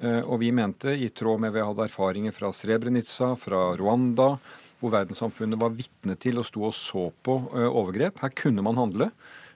Eh, 0.00 0.20
og 0.22 0.40
vi 0.42 0.52
mente, 0.54 0.94
i 0.94 1.10
tråd 1.10 1.42
med 1.44 1.54
vi 1.54 1.64
hadde 1.64 1.88
erfaringer 1.88 2.34
fra 2.36 2.52
Srebrenica, 2.54 3.34
fra 3.40 3.72
Rwanda, 3.80 4.34
hvor 4.80 4.92
verdenssamfunnet 4.94 5.60
var 5.60 5.74
vitne 5.74 6.16
til 6.20 6.40
og 6.40 6.48
sto 6.48 6.66
og 6.68 6.76
så 6.78 7.08
på 7.24 7.38
eh, 7.54 7.68
overgrep. 7.70 8.20
Her 8.24 8.34
kunne 8.36 8.64
man 8.66 8.80
handle, 8.80 9.10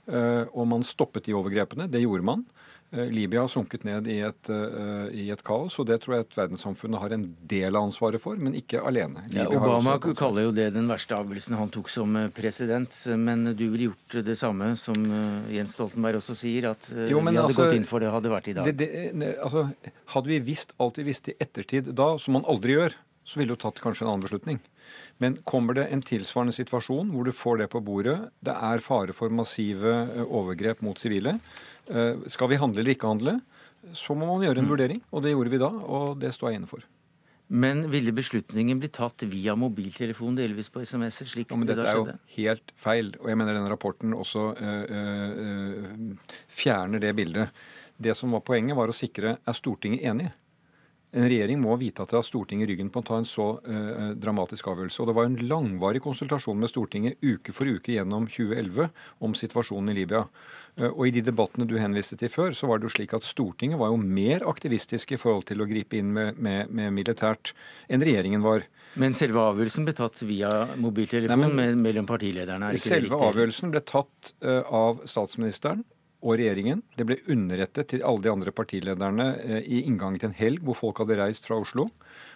og 0.09 0.65
man 0.71 0.85
stoppet 0.87 1.27
de 1.27 1.35
overgrepene. 1.37 1.85
Det 1.93 2.01
gjorde 2.01 2.25
man. 2.25 2.47
Eh, 2.91 3.05
Libya 3.05 3.41
har 3.41 3.49
sunket 3.53 3.83
ned 3.85 4.07
i 4.09 4.17
et, 4.25 4.49
uh, 4.49 5.11
i 5.13 5.27
et, 5.29 5.41
kaos, 5.45 5.75
og 5.77 5.85
det 5.91 5.99
tror 6.01 6.15
jeg 6.17 6.25
at 6.25 6.37
verdenssamfunnet 6.39 7.03
har 7.03 7.13
en 7.19 7.27
del 7.51 7.77
av 7.77 7.85
ansvaret 7.85 8.23
for, 8.23 8.39
men 8.41 8.55
ikke 8.57 8.81
alene. 8.81 9.27
Ja, 9.35 9.45
Obama 9.53 9.99
kaller 10.01 10.47
jo 10.47 10.55
det 10.57 10.71
den 10.73 10.89
verste 10.89 11.19
avgjørelsen 11.19 11.59
han 11.59 11.73
tok 11.75 11.93
som 11.93 12.17
eh, 12.17 12.31
president, 12.33 12.97
men 13.21 13.51
du 13.51 13.67
ville 13.67 13.91
gjort 13.91 14.17
det 14.25 14.39
samme 14.41 14.71
som 14.81 15.05
Jens 15.53 15.77
Stoltenberg 15.77 16.23
også 16.23 16.39
sier, 16.39 16.71
at 16.73 16.89
jo, 16.89 17.21
vi 17.21 17.27
hadde 17.29 17.45
altså, 17.45 17.67
gått 17.67 17.77
inn 17.77 17.85
for 17.89 18.01
det 18.01 18.15
hadde 18.15 18.33
vært 18.33 18.49
i 18.49 18.57
dag. 18.57 18.73
Det, 18.73 18.89
det, 19.13 19.35
altså, 19.45 19.67
hadde 20.15 20.33
vi 20.33 20.41
visst 20.49 20.73
alt 20.81 21.03
vi 21.03 21.09
visste 21.11 21.35
i 21.35 21.39
ettertid 21.45 21.93
da, 21.93 22.15
som 22.23 22.39
man 22.39 22.49
aldri 22.49 22.79
gjør, 22.79 22.97
så 23.29 23.41
ville 23.41 23.53
du 23.53 23.61
tatt 23.61 23.81
kanskje 23.85 24.07
en 24.07 24.15
annen 24.15 24.25
beslutning. 24.25 24.59
Men 25.21 25.37
kommer 25.45 25.77
det 25.77 25.89
en 25.93 26.01
tilsvarende 26.01 26.55
situasjon 26.57 27.11
hvor 27.13 27.29
du 27.29 27.35
får 27.37 27.61
det 27.61 27.67
på 27.75 27.83
bordet, 27.85 28.17
det 28.41 28.55
er 28.57 28.81
fare 28.81 29.13
for 29.17 29.33
massive 29.35 29.93
overgrep 30.25 30.81
mot 30.87 30.97
sivile, 30.99 31.37
Eh, 31.89 32.17
skal 32.27 32.51
vi 32.53 32.61
handle 32.61 32.83
eller 32.83 32.95
ikke 32.95 33.09
handle, 33.09 33.39
så 33.97 34.15
må 34.19 34.29
man 34.29 34.45
gjøre 34.45 34.61
en 34.61 34.69
mm. 34.69 34.73
vurdering. 34.73 35.03
Og 35.13 35.25
det 35.25 35.33
gjorde 35.33 35.53
vi 35.53 35.61
da, 35.63 35.71
og 35.73 36.19
det 36.21 36.35
står 36.37 36.53
jeg 36.53 36.61
inne 36.61 36.71
for. 36.71 36.85
Men 37.49 37.87
ville 37.89 38.13
beslutningen 38.13 38.81
bli 38.81 38.91
tatt 38.93 39.25
via 39.31 39.55
mobiltelefon, 39.57 40.37
delvis 40.37 40.69
på 40.73 40.83
SMS-er? 40.85 41.31
slik 41.31 41.55
ja, 41.55 41.57
men 41.57 41.71
Dette 41.71 41.87
er 41.89 41.97
jo 41.97 42.11
helt 42.35 42.75
feil, 42.77 43.15
og 43.23 43.31
jeg 43.31 43.41
mener 43.41 43.57
denne 43.57 43.71
rapporten 43.73 44.13
også 44.13 44.51
øh, 44.53 44.99
øh, 44.99 46.35
fjerner 46.53 47.01
det 47.01 47.15
bildet. 47.17 47.57
Det 47.97 48.13
som 48.15 48.37
var 48.37 48.45
poenget, 48.45 48.77
var 48.77 48.93
å 48.93 48.97
sikre 48.97 49.39
er 49.41 49.57
Stortinget 49.57 50.05
enig. 50.13 50.29
En 51.17 51.25
regjering 51.25 51.61
må 51.63 51.73
vite 51.81 52.05
at 52.05 52.11
det 52.13 52.19
har 52.19 52.25
Stortinget 52.27 52.67
i 52.67 52.73
ryggen 52.75 52.91
på 52.93 53.01
å 53.01 53.07
ta 53.09 53.17
en 53.17 53.27
så 53.29 53.47
uh, 53.65 54.11
dramatisk 54.21 54.67
avgjørelse. 54.69 55.01
Og 55.01 55.09
det 55.09 55.15
var 55.17 55.29
en 55.29 55.39
langvarig 55.49 56.03
konsultasjon 56.05 56.59
med 56.61 56.69
Stortinget 56.69 57.17
uke 57.25 57.55
for 57.57 57.71
uke 57.71 57.95
gjennom 57.95 58.27
2011 58.29 58.91
om 59.25 59.37
situasjonen 59.39 59.95
i 59.95 59.97
Libya. 60.03 60.27
Uh, 60.77 60.91
og 60.91 61.07
i 61.09 61.15
de 61.17 61.25
debattene 61.25 61.65
du 61.69 61.79
henviste 61.81 62.19
til 62.21 62.33
før, 62.33 62.53
så 62.53 62.69
var 62.69 62.81
det 62.81 62.91
jo 62.91 62.95
slik 62.99 63.17
at 63.17 63.25
Stortinget 63.25 63.81
var 63.81 63.95
jo 63.95 64.03
mer 64.03 64.45
aktivistisk 64.53 65.17
i 65.17 65.21
forhold 65.21 65.49
til 65.49 65.65
å 65.65 65.69
gripe 65.71 65.97
inn 65.97 66.13
med, 66.13 66.37
med, 66.37 66.69
med 66.69 66.93
militært 67.01 67.55
enn 67.89 68.05
regjeringen 68.05 68.45
var. 68.45 68.69
Men 69.01 69.17
selve 69.17 69.41
avgjørelsen 69.55 69.89
ble 69.89 69.97
tatt 69.97 70.21
via 70.29 70.53
mobiltelefon 70.77 71.41
Nei, 71.41 71.55
men, 71.57 71.85
mellom 71.85 72.09
partilederne? 72.09 72.75
selve 72.81 73.17
avgjørelsen 73.17 73.73
ble 73.73 73.81
tatt 73.89 74.35
uh, 74.45 74.61
av 74.69 75.07
statsministeren 75.09 75.87
og 76.23 76.39
regjeringen. 76.41 76.83
Det 76.99 77.07
ble 77.07 77.19
underrettet 77.31 77.93
til 77.93 78.05
alle 78.07 78.25
de 78.25 78.33
andre 78.33 78.55
partilederne 78.55 79.29
eh, 79.39 79.61
i 79.63 79.83
inngangen 79.87 80.19
til 80.21 80.33
en 80.33 80.39
helg 80.39 80.65
hvor 80.67 80.79
folk 80.79 81.03
hadde 81.03 81.19
reist 81.21 81.47
fra 81.49 81.61
Oslo. 81.63 81.89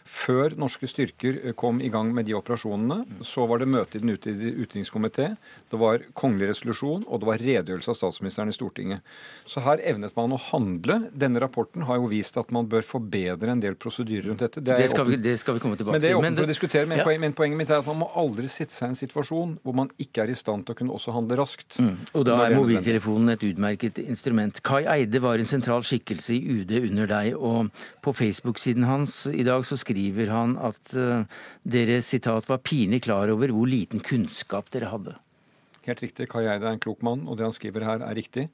Før 0.04 0.56
norske 0.60 0.88
styrker 0.90 1.38
eh, 1.42 1.54
kom 1.58 1.80
i 1.82 1.90
gang 1.92 2.12
med 2.14 2.28
de 2.28 2.36
operasjonene, 2.38 3.02
så 3.26 3.46
var 3.50 3.62
det 3.62 3.70
møte 3.72 3.98
i 3.98 4.02
den 4.02 4.14
utenrikskomité. 4.14 5.32
Det 5.72 5.80
var 5.80 6.04
kongelig 6.18 6.52
resolusjon, 6.52 7.06
og 7.06 7.22
det 7.22 7.30
var 7.30 7.42
redegjørelse 7.42 7.92
av 7.94 7.98
statsministeren 8.00 8.52
i 8.52 8.56
Stortinget. 8.56 9.06
Så 9.48 9.64
her 9.64 9.82
evnet 9.92 10.16
man 10.18 10.34
å 10.36 10.40
handle. 10.50 10.98
Denne 11.12 11.42
rapporten 11.42 11.86
har 11.88 12.00
jo 12.00 12.10
vist 12.12 12.38
at 12.40 12.52
man 12.54 12.68
bør 12.70 12.86
forbedre 12.86 13.54
en 13.54 13.62
del 13.62 13.78
prosedyrer 13.80 14.30
rundt 14.30 14.44
dette. 14.46 14.62
Det, 14.62 14.78
det, 14.78 14.90
skal, 14.92 15.08
vi, 15.08 15.20
det 15.22 15.36
skal, 15.42 15.58
vi, 15.58 15.64
komme 15.64 15.80
tilbake 15.80 15.98
til. 15.98 16.00
Men 16.00 16.06
det 16.06 16.12
er 16.12 16.20
åpent 16.20 16.42
for 16.42 16.48
å 16.48 16.52
diskutere. 16.52 16.90
Men, 16.90 17.02
ja. 17.02 17.08
poen, 17.08 17.22
men, 17.22 17.36
poenget 17.36 17.62
mitt 17.62 17.72
er 17.72 17.82
at 17.82 17.90
man 17.90 18.02
må 18.04 18.10
aldri 18.18 18.50
sette 18.52 18.74
seg 18.74 18.90
i 18.90 18.94
en 18.94 19.00
situasjon 19.02 19.58
hvor 19.62 19.78
man 19.82 19.92
ikke 20.02 20.26
er 20.26 20.34
i 20.34 20.38
stand 20.38 20.66
til 20.66 20.76
å 20.76 20.80
kunne 20.82 20.96
også 20.96 21.14
handle 21.16 21.40
raskt. 21.40 21.78
Mm. 21.82 21.94
Og 22.18 22.26
da 22.28 22.38
er 22.46 22.58
mobiltelefonen 22.58 23.34
et 23.34 23.46
utmerket 23.52 23.82
utmerket 23.82 23.98
instrument. 23.98 24.62
Kai 24.62 24.84
Eide 24.86 25.20
var 25.22 25.38
en 25.38 25.46
sentral 25.46 25.82
skikkelse 25.84 26.34
i 26.34 26.60
UD 26.60 26.72
under 26.90 27.06
deg, 27.06 27.34
og 27.36 27.70
på 28.02 28.12
Facebook-siden 28.12 28.84
hans 28.84 29.26
i 29.26 29.42
dag 29.44 29.64
så 29.64 29.76
skriver 29.76 29.91
han 30.28 30.56
at 30.58 30.94
uh, 30.96 31.24
dere 31.64 32.02
sitat 32.02 32.48
var 32.48 32.58
pinlig 32.58 33.02
klar 33.04 33.28
over 33.28 33.48
hvor 33.48 33.66
liten 33.66 34.00
kunnskap 34.00 34.70
dere 34.70 34.90
hadde. 34.92 35.18
Helt 35.82 36.02
riktig. 36.04 36.28
Kai 36.30 36.44
Eide 36.46 36.68
er 36.68 36.76
en 36.76 36.80
klok 36.82 37.00
mann, 37.02 37.24
og 37.26 37.38
det 37.38 37.42
han 37.42 37.54
skriver 37.54 37.82
her, 37.82 38.02
er 38.06 38.14
riktig. 38.14 38.44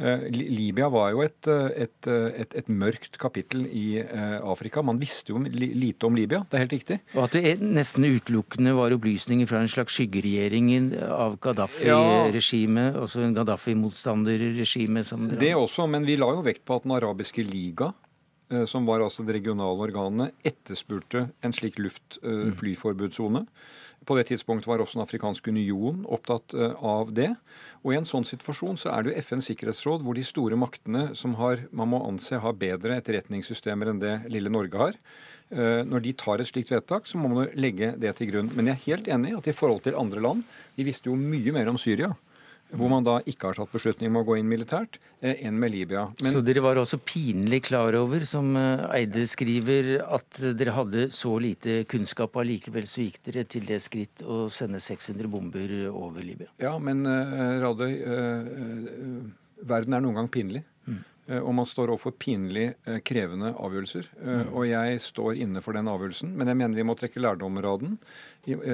Eh, 0.00 0.22
Libya 0.32 0.88
var 0.88 1.10
jo 1.12 1.20
et, 1.20 1.48
eh, 1.50 1.84
et, 1.84 2.08
eh, 2.08 2.40
et, 2.40 2.54
et 2.56 2.70
mørkt 2.72 3.18
kapittel 3.20 3.66
i 3.66 4.00
Afrika. 4.00 4.80
Man 4.82 5.00
visste 5.00 5.34
jo 5.34 5.42
lite 5.44 6.08
om 6.08 6.16
Libya, 6.16 6.40
det 6.48 6.56
er 6.56 6.64
helt 6.64 6.76
riktig. 6.78 6.98
Og 7.14 7.26
at 7.26 7.36
det 7.36 7.60
nesten 7.60 8.06
utelukkende 8.08 8.72
var 8.78 8.94
opplysninger 8.96 9.48
fra 9.50 9.60
en 9.60 9.68
slags 9.68 9.98
skyggeregjering 9.98 10.72
av 11.04 11.36
Gaddafi-regimet, 11.44 12.94
ja. 12.94 13.00
også 13.04 13.26
en 13.26 13.36
Gaddafi-motstanderregime? 13.36 15.04
Det 15.36 15.52
også, 15.56 15.88
men 15.90 16.08
vi 16.08 16.16
la 16.16 16.32
jo 16.32 16.46
vekt 16.46 16.64
på 16.64 16.80
at 16.80 16.88
Den 16.88 16.96
arabiske 16.96 17.44
liga 17.44 17.92
som 18.66 18.86
var 18.88 19.04
altså 19.04 19.22
det 19.26 19.36
regionale 19.36 19.84
organet, 19.86 20.34
etterspurte 20.46 21.28
en 21.44 21.54
slik 21.54 21.78
luftflyforbudssone. 21.78 23.44
På 24.08 24.16
det 24.16 24.30
tidspunktet 24.30 24.68
var 24.68 24.80
også 24.80 24.98
Den 24.98 25.04
afrikanske 25.04 25.52
union 25.52 26.04
opptatt 26.08 26.54
eh, 26.56 26.72
av 26.84 27.12
det. 27.12 27.34
Og 27.84 27.92
i 27.92 27.98
en 27.98 28.08
sånn 28.08 28.24
situasjon 28.24 28.78
så 28.80 28.94
er 28.94 29.04
det 29.04 29.12
jo 29.12 29.24
FNs 29.26 29.50
sikkerhetsråd 29.50 30.04
hvor 30.04 30.16
de 30.16 30.24
store 30.24 30.56
maktene 30.60 31.10
som 31.18 31.36
har, 31.40 31.66
man 31.70 31.92
må 31.92 32.00
anse 32.06 32.40
har 32.40 32.56
bedre 32.56 32.96
etterretningssystemer 33.00 33.92
enn 33.92 34.00
det 34.00 34.14
lille 34.32 34.52
Norge 34.52 34.80
har. 34.80 34.96
Eh, 35.52 35.82
når 35.84 36.06
de 36.06 36.16
tar 36.16 36.40
et 36.40 36.48
slikt 36.48 36.72
vedtak, 36.72 37.10
så 37.10 37.20
må 37.20 37.28
man 37.32 37.52
legge 37.60 37.92
det 38.00 38.14
til 38.16 38.32
grunn. 38.32 38.50
Men 38.56 38.72
jeg 38.72 38.78
er 38.78 38.86
helt 38.88 39.12
enig 39.18 39.34
i 39.34 39.38
at 39.42 39.52
i 39.52 39.56
forhold 39.56 39.84
til 39.84 39.98
andre 39.98 40.24
land 40.24 40.58
Vi 40.78 40.86
visste 40.86 41.10
jo 41.10 41.18
mye 41.18 41.52
mer 41.52 41.68
om 41.68 41.78
Syria 41.80 42.14
hvor 42.76 42.90
man 42.90 43.06
da 43.06 43.18
ikke 43.28 43.50
har 43.50 43.58
tatt 43.58 43.72
beslutning 43.72 44.10
om 44.12 44.20
å 44.20 44.24
gå 44.26 44.36
inn 44.38 44.48
militært, 44.50 44.98
eh, 45.20 45.42
enn 45.46 45.58
med 45.58 45.72
Libya. 45.74 46.06
Men, 46.22 46.32
så 46.34 46.42
dere 46.44 46.62
var 46.64 46.78
også 46.80 47.00
pinlig 47.02 47.64
klar 47.66 47.96
over, 47.98 48.24
som 48.28 48.52
eh, 48.58 48.84
Eide 49.00 49.26
skriver, 49.30 49.92
at 50.06 50.40
dere 50.58 50.74
hadde 50.76 51.08
så 51.14 51.34
lite 51.42 51.82
kunnskap, 51.90 52.34
og 52.34 52.44
allikevel 52.44 52.86
så 52.88 53.04
gikk 53.06 53.20
dere 53.26 53.46
til 53.50 53.66
det 53.68 53.80
skritt 53.82 54.22
å 54.22 54.44
sende 54.52 54.82
600 54.82 55.30
bomber 55.30 55.76
over 55.90 56.24
Libya? 56.24 56.50
Ja, 56.62 56.76
men 56.78 57.02
uh, 57.08 57.60
Radøy, 57.62 57.94
verden 59.66 59.96
er 59.96 60.04
noen 60.04 60.20
gang 60.20 60.28
pinlig. 60.32 60.62
Mm. 60.86 61.00
Og 61.44 61.52
man 61.54 61.66
står 61.68 61.92
overfor 61.92 62.14
pinlig 62.18 62.72
krevende 63.06 63.52
avgjørelser. 63.52 64.08
Mm. 64.18 64.48
Og 64.48 64.64
jeg 64.66 65.02
står 65.04 65.38
inne 65.44 65.62
for 65.62 65.76
den 65.76 65.90
avgjørelsen, 65.90 66.32
men 66.34 66.50
jeg 66.50 66.58
mener 66.58 66.80
vi 66.80 66.86
må 66.88 66.96
trekke 66.98 67.22
lærdommer 67.22 67.68
av 67.70 67.84
den, 67.84 67.98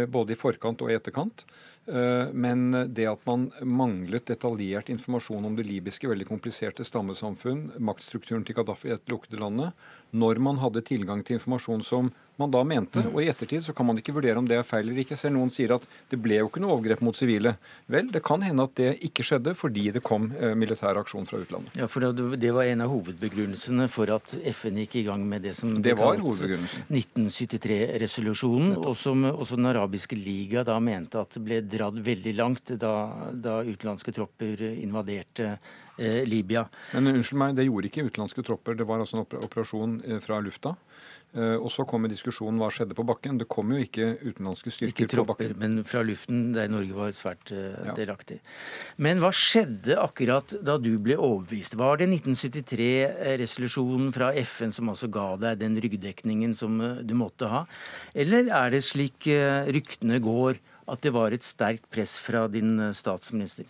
både 0.09 0.33
i 0.33 0.39
forkant 0.41 0.81
og 0.85 0.93
i 0.93 0.97
etterkant. 0.97 1.45
Eh, 1.87 2.33
men 2.33 2.72
det 2.94 3.07
at 3.07 3.27
man 3.29 3.51
manglet 3.62 4.27
detaljert 4.27 4.90
informasjon 4.90 5.44
om 5.46 5.57
det 5.57 5.66
libyske 5.68 6.11
veldig 6.11 6.27
kompliserte 6.27 6.87
stammesamfunn, 6.87 7.77
maktstrukturen 7.79 8.46
til 8.46 8.59
Gaddafi 8.59 8.90
i 8.90 8.94
dette 8.96 9.12
lukkede 9.12 9.38
landet, 9.42 9.77
når 10.11 10.42
man 10.42 10.59
hadde 10.62 10.83
tilgang 10.87 11.22
til 11.22 11.38
informasjon 11.38 11.85
som 11.87 12.11
man 12.40 12.51
da 12.53 12.62
mente. 12.66 13.01
Og 13.12 13.22
i 13.22 13.29
ettertid 13.31 13.62
så 13.64 13.72
kan 13.77 13.87
man 13.88 13.99
ikke 14.01 14.14
vurdere 14.16 14.38
om 14.40 14.49
det 14.49 14.57
er 14.59 14.64
feil 14.66 14.87
eller 14.88 15.01
ikke. 15.03 15.16
Selv 15.18 15.35
noen 15.37 15.51
sier 15.55 15.70
at 15.77 15.85
det 16.11 16.18
ble 16.22 16.37
jo 16.40 16.46
ikke 16.51 16.61
noe 16.62 16.75
overgrep 16.77 17.01
mot 17.07 17.16
sivile. 17.16 17.53
Vel, 17.92 18.07
det 18.12 18.22
kan 18.27 18.40
hende 18.44 18.62
at 18.66 18.75
det 18.79 18.90
ikke 19.09 19.25
skjedde 19.27 19.51
fordi 19.59 19.85
det 19.96 20.03
kom 20.07 20.22
eh, 20.37 20.55
militær 20.59 20.96
aksjon 21.01 21.27
fra 21.29 21.38
utlandet. 21.42 21.70
Ja, 21.81 21.87
for 21.90 21.99
det 22.07 22.53
var 22.55 22.64
en 22.66 22.85
av 22.85 22.88
hovedbegrunnelsene 22.92 23.85
for 23.92 24.07
at 24.14 24.27
FN 24.57 24.75
gikk 24.83 24.92
i 25.03 25.07
gang 25.09 25.22
med 25.29 25.40
det 25.46 25.55
som 25.59 25.68
det 25.83 25.94
var 25.99 26.14
1973-resolusjonen, 26.20 28.70
og 28.83 28.94
som 28.99 29.16
også 29.31 29.55
Den 29.57 29.66
arabiske 29.70 30.16
liga 30.18 30.64
da 30.66 30.81
mente 30.83 31.20
at 31.22 31.31
det 31.33 31.40
ble 31.44 31.61
dratt 31.64 31.94
veldig 32.05 32.35
langt 32.37 32.66
da, 32.77 33.09
da 33.33 33.62
utenlandske 33.64 34.12
tropper 34.12 34.61
invaderte 34.75 35.59
eh, 35.99 36.25
Libya. 36.29 36.66
Men 36.92 37.14
unnskyld 37.14 37.40
meg, 37.40 37.57
det 37.57 37.66
gjorde 37.68 37.90
ikke 37.90 38.07
utenlandske 38.11 38.44
tropper. 38.46 38.77
Det 38.79 38.87
var 38.88 39.03
altså 39.03 39.20
en 39.20 39.25
operasjon 39.25 39.99
eh, 40.05 40.20
fra 40.25 40.40
lufta. 40.44 40.77
Eh, 41.35 41.57
og 41.61 41.69
så 41.73 41.85
kommer 41.89 42.09
diskusjonen 42.09 42.61
hva 42.61 42.71
skjedde 42.73 42.95
på 42.97 43.05
bakken. 43.07 43.39
Det 43.41 43.49
kom 43.51 43.73
jo 43.75 43.81
ikke 43.83 44.15
utenlandske 44.23 44.71
styrker 44.73 45.05
ikke 45.05 45.12
tropper, 45.12 45.27
på 45.27 45.33
bakken. 45.43 45.59
Men 45.61 45.85
fra 45.89 46.01
luften, 46.07 46.53
der 46.57 46.71
Norge 46.73 46.95
var 46.97 47.12
svært 47.17 47.53
uh, 47.53 47.57
ja. 47.91 47.95
delaktig. 47.99 48.39
Men 49.03 49.21
hva 49.21 49.31
skjedde 49.37 49.99
akkurat 50.01 50.55
da 50.65 50.79
du 50.81 50.95
ble 51.03 51.17
overbevist? 51.19 51.77
Var 51.77 51.95
det 52.01 52.09
1973-resolusjonen 52.15 54.15
fra 54.17 54.29
FN 54.47 54.73
som 54.73 54.89
også 54.95 55.09
ga 55.12 55.37
deg 55.43 55.61
den 55.61 55.77
ryggdekningen 55.83 56.53
som 56.57 56.81
du 57.05 57.15
måtte 57.19 57.47
ha? 57.53 57.62
Eller 58.17 58.49
er 58.49 58.73
det 58.73 58.87
slik 58.87 59.27
ryktene 59.27 60.23
går, 60.25 60.55
at 60.87 61.03
det 61.03 61.11
var 61.12 61.35
et 61.35 61.45
sterkt 61.45 61.91
press 61.93 62.17
fra 62.23 62.47
din 62.49 62.79
statsminister? 62.97 63.67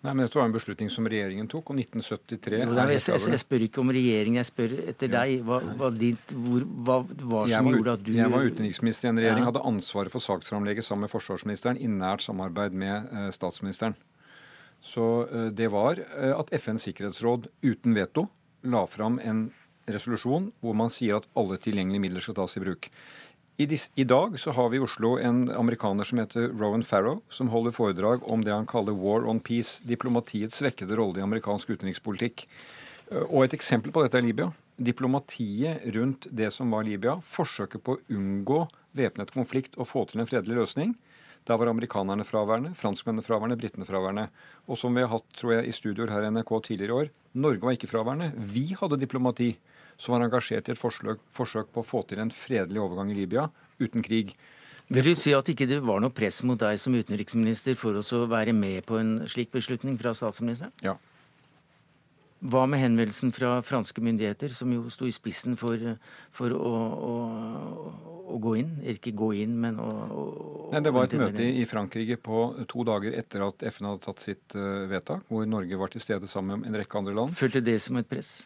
Nei, 0.00 0.14
men 0.14 0.24
Dette 0.24 0.38
var 0.38 0.46
en 0.48 0.54
beslutning 0.54 0.88
som 0.88 1.04
regjeringen 1.12 1.48
tok, 1.50 1.74
og 1.74 1.80
1973 1.82 2.60
jo, 2.62 2.68
jeg, 2.72 3.00
jeg, 3.04 3.20
jeg, 3.34 3.40
spør 3.42 3.64
ikke 3.66 3.82
om 3.82 3.90
regjeringen, 3.92 4.38
jeg 4.40 4.48
spør 4.48 4.74
etter 4.94 5.10
deg. 5.12 5.34
Hva, 5.44 5.58
hva, 5.76 5.90
ditt, 5.92 6.32
hvor, 6.32 6.64
hva 6.64 6.96
var 7.04 7.50
som 7.52 7.68
var, 7.68 7.76
gjorde 7.76 7.96
at 7.98 8.06
du 8.06 8.12
Jeg 8.16 8.32
var 8.32 8.48
utenriksminister 8.48 9.08
i 9.08 9.10
en 9.10 9.20
regjering, 9.20 9.44
ja. 9.44 9.50
hadde 9.50 9.64
ansvaret 9.68 10.14
for 10.14 10.24
saksframlegget 10.24 10.88
sammen 10.88 11.04
med 11.04 11.12
forsvarsministeren 11.12 11.76
i 11.76 11.90
nært 11.92 12.24
samarbeid 12.24 12.78
med 12.80 13.12
uh, 13.12 13.26
statsministeren. 13.36 13.98
Så 14.80 15.06
uh, 15.28 15.48
det 15.52 15.68
var 15.74 16.00
uh, 16.00 16.32
at 16.38 16.54
FNs 16.56 16.88
sikkerhetsråd 16.88 17.50
uten 17.68 17.98
veto 17.98 18.30
la 18.72 18.86
fram 18.88 19.20
en 19.20 19.50
resolusjon 19.90 20.48
hvor 20.64 20.76
man 20.80 20.88
sier 20.92 21.20
at 21.20 21.28
alle 21.36 21.60
tilgjengelige 21.60 22.06
midler 22.06 22.24
skal 22.24 22.40
tas 22.40 22.56
i 22.56 22.64
bruk. 22.64 22.88
I, 23.60 23.66
dis, 23.66 23.90
I, 23.94 24.04
dag 24.04 24.40
så 24.40 24.54
har 24.56 24.70
vi 24.72 24.78
i 24.78 24.80
Oslo 24.80 25.18
en 25.20 25.42
amerikaner 25.52 26.06
som 26.08 26.16
heter 26.18 26.46
Rowan 26.56 26.80
Farrow, 26.86 27.18
som 27.28 27.50
holder 27.52 27.74
foredrag 27.76 28.22
om 28.24 28.40
det 28.40 28.54
han 28.54 28.64
kaller 28.64 28.96
war 28.96 29.26
on 29.28 29.36
peace, 29.44 29.82
diplomatiets 29.84 30.62
svekkede 30.62 30.96
rolle 30.96 31.20
i 31.20 31.24
amerikansk 31.26 31.74
utenrikspolitikk. 31.74 32.46
Eh, 33.10 33.26
og 33.26 33.44
et 33.44 33.58
eksempel 33.58 33.92
på 33.92 34.00
dette 34.00 34.16
er 34.16 34.24
Libya. 34.24 34.46
Diplomatiet 34.80 35.84
rundt 35.92 36.30
det 36.32 36.48
som 36.56 36.72
var 36.72 36.88
Libya, 36.88 37.18
forsøket 37.20 37.84
på 37.84 37.98
å 37.98 38.02
unngå 38.16 38.62
væpnet 38.96 39.34
konflikt 39.34 39.76
og 39.76 39.90
få 39.90 40.06
til 40.08 40.24
en 40.24 40.30
fredelig 40.30 40.56
løsning. 40.62 40.96
Der 41.44 41.60
var 41.60 41.68
amerikanerne 41.68 42.24
fraværende, 42.24 42.72
franskmennene 42.80 43.26
fraværende, 43.26 43.60
britene 43.60 43.84
fraværende. 43.84 44.30
Og 44.72 44.80
som 44.80 44.96
vi 44.96 45.04
har 45.04 45.12
hatt 45.12 45.28
tror 45.36 45.58
jeg, 45.58 45.68
i 45.68 45.76
studioer 45.76 46.16
her 46.16 46.24
i 46.24 46.32
NRK 46.32 46.56
tidligere 46.64 46.96
i 46.96 47.02
år, 47.04 47.12
Norge 47.44 47.60
var 47.60 47.76
ikke 47.76 47.92
fraværende. 47.92 48.32
Vi 48.40 48.70
hadde 48.80 49.02
diplomati 49.04 49.52
som 50.00 50.16
var 50.16 50.24
engasjert 50.24 50.70
i 50.70 50.74
et 50.74 50.80
forsøk, 50.80 51.20
forsøk 51.36 51.68
på 51.74 51.82
å 51.82 51.86
få 51.86 52.02
til 52.08 52.22
en 52.22 52.32
fredelig 52.32 52.80
overgang 52.80 53.12
i 53.12 53.18
Libya 53.18 53.50
uten 53.80 54.04
krig. 54.04 54.32
Vil 54.90 55.06
du 55.06 55.12
si 55.14 55.30
at 55.36 55.46
ikke 55.52 55.68
det 55.70 55.78
var 55.86 56.00
noe 56.02 56.10
press 56.10 56.40
mot 56.42 56.58
deg 56.58 56.80
som 56.82 56.96
utenriksminister 56.98 57.76
for 57.78 58.00
å 58.00 58.24
være 58.30 58.56
med 58.56 58.82
på 58.88 58.98
en 58.98 59.20
slik 59.30 59.52
beslutning 59.54 60.00
fra 60.00 60.16
statsministeren? 60.18 60.74
Ja. 60.82 60.96
Hva 62.40 62.64
med 62.64 62.80
henvendelsen 62.80 63.34
fra 63.36 63.58
franske 63.62 64.00
myndigheter, 64.00 64.48
som 64.48 64.72
jo 64.72 64.88
sto 64.90 65.04
i 65.04 65.12
spissen 65.12 65.58
for, 65.60 65.76
for 66.32 66.56
å, 66.56 66.72
å, 67.06 67.14
å, 68.32 68.38
gå 68.40 68.54
inn? 68.62 68.70
Ikke 68.88 69.12
gå 69.12 69.34
inn, 69.44 69.58
men 69.60 69.76
å, 69.78 69.88
å 69.92 70.68
Nei, 70.72 70.80
Det 70.86 70.94
var 70.96 71.06
et 71.06 71.18
møte 71.20 71.44
i 71.44 71.66
Frankrike 71.68 72.16
på 72.16 72.46
to 72.70 72.86
dager 72.88 73.14
etter 73.20 73.44
at 73.44 73.62
FN 73.68 73.92
hadde 73.92 74.06
tatt 74.08 74.24
sitt 74.24 74.56
uh, 74.56 74.88
vedtak, 74.90 75.28
hvor 75.28 75.44
Norge 75.44 75.78
var 75.78 75.92
til 75.92 76.02
stede 76.02 76.30
sammen 76.32 76.64
med 76.64 76.72
en 76.72 76.80
rekke 76.80 76.98
andre 76.98 77.14
land. 77.20 77.36
Følte 77.36 77.62
det 77.62 77.76
som 77.84 78.00
et 78.00 78.08
press? 78.08 78.40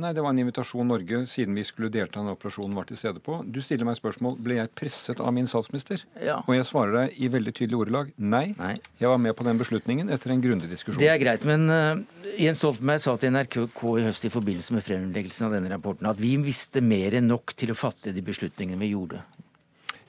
Nei, 0.00 0.12
Det 0.12 0.22
var 0.24 0.32
en 0.32 0.38
invitasjon 0.40 0.88
Norge, 0.88 1.26
siden 1.28 1.54
vi 1.54 1.64
skulle 1.64 1.90
delta 1.92 2.20
i 2.20 2.22
den 2.22 2.32
operasjonen, 2.32 2.74
var 2.76 2.86
til 2.88 2.96
stede 2.96 3.20
på. 3.20 3.42
Du 3.44 3.60
stiller 3.60 3.84
meg 3.84 3.98
spørsmål 3.98 4.38
ble 4.40 4.56
jeg 4.56 4.70
presset 4.78 5.20
av 5.20 5.34
min 5.36 5.48
statsminister. 5.50 6.04
Ja. 6.16 6.38
Og 6.46 6.56
jeg 6.56 6.64
svarer 6.68 6.96
deg 6.96 7.18
i 7.20 7.28
veldig 7.32 7.54
tydelig 7.58 7.80
ordelag 7.82 8.12
nei. 8.16 8.54
nei. 8.58 8.72
Jeg 9.00 9.12
var 9.12 9.20
med 9.20 9.36
på 9.36 9.46
den 9.48 9.60
beslutningen 9.60 10.12
etter 10.12 10.32
en 10.32 10.44
grundig 10.44 10.70
diskusjon. 10.72 11.00
Det 11.02 11.10
er 11.12 11.20
greit, 11.20 11.44
men 11.48 11.68
uh, 11.68 12.32
Jens 12.40 12.62
Stoltenberg 12.62 13.04
sa 13.04 13.18
til 13.20 13.34
NRK 13.36 13.84
i 13.98 14.06
høst 14.08 14.28
i 14.28 14.32
forbindelse 14.32 14.78
med 14.78 14.86
fremleggelsen 14.86 15.48
av 15.48 15.58
denne 15.58 15.72
rapporten 15.74 16.08
at 16.08 16.20
vi 16.20 16.34
visste 16.40 16.80
mer 16.84 17.18
enn 17.18 17.28
nok 17.28 17.52
til 17.58 17.74
å 17.74 17.78
fatte 17.78 18.14
de 18.16 18.24
beslutningene 18.24 18.80
vi 18.80 18.94
gjorde. 18.94 19.20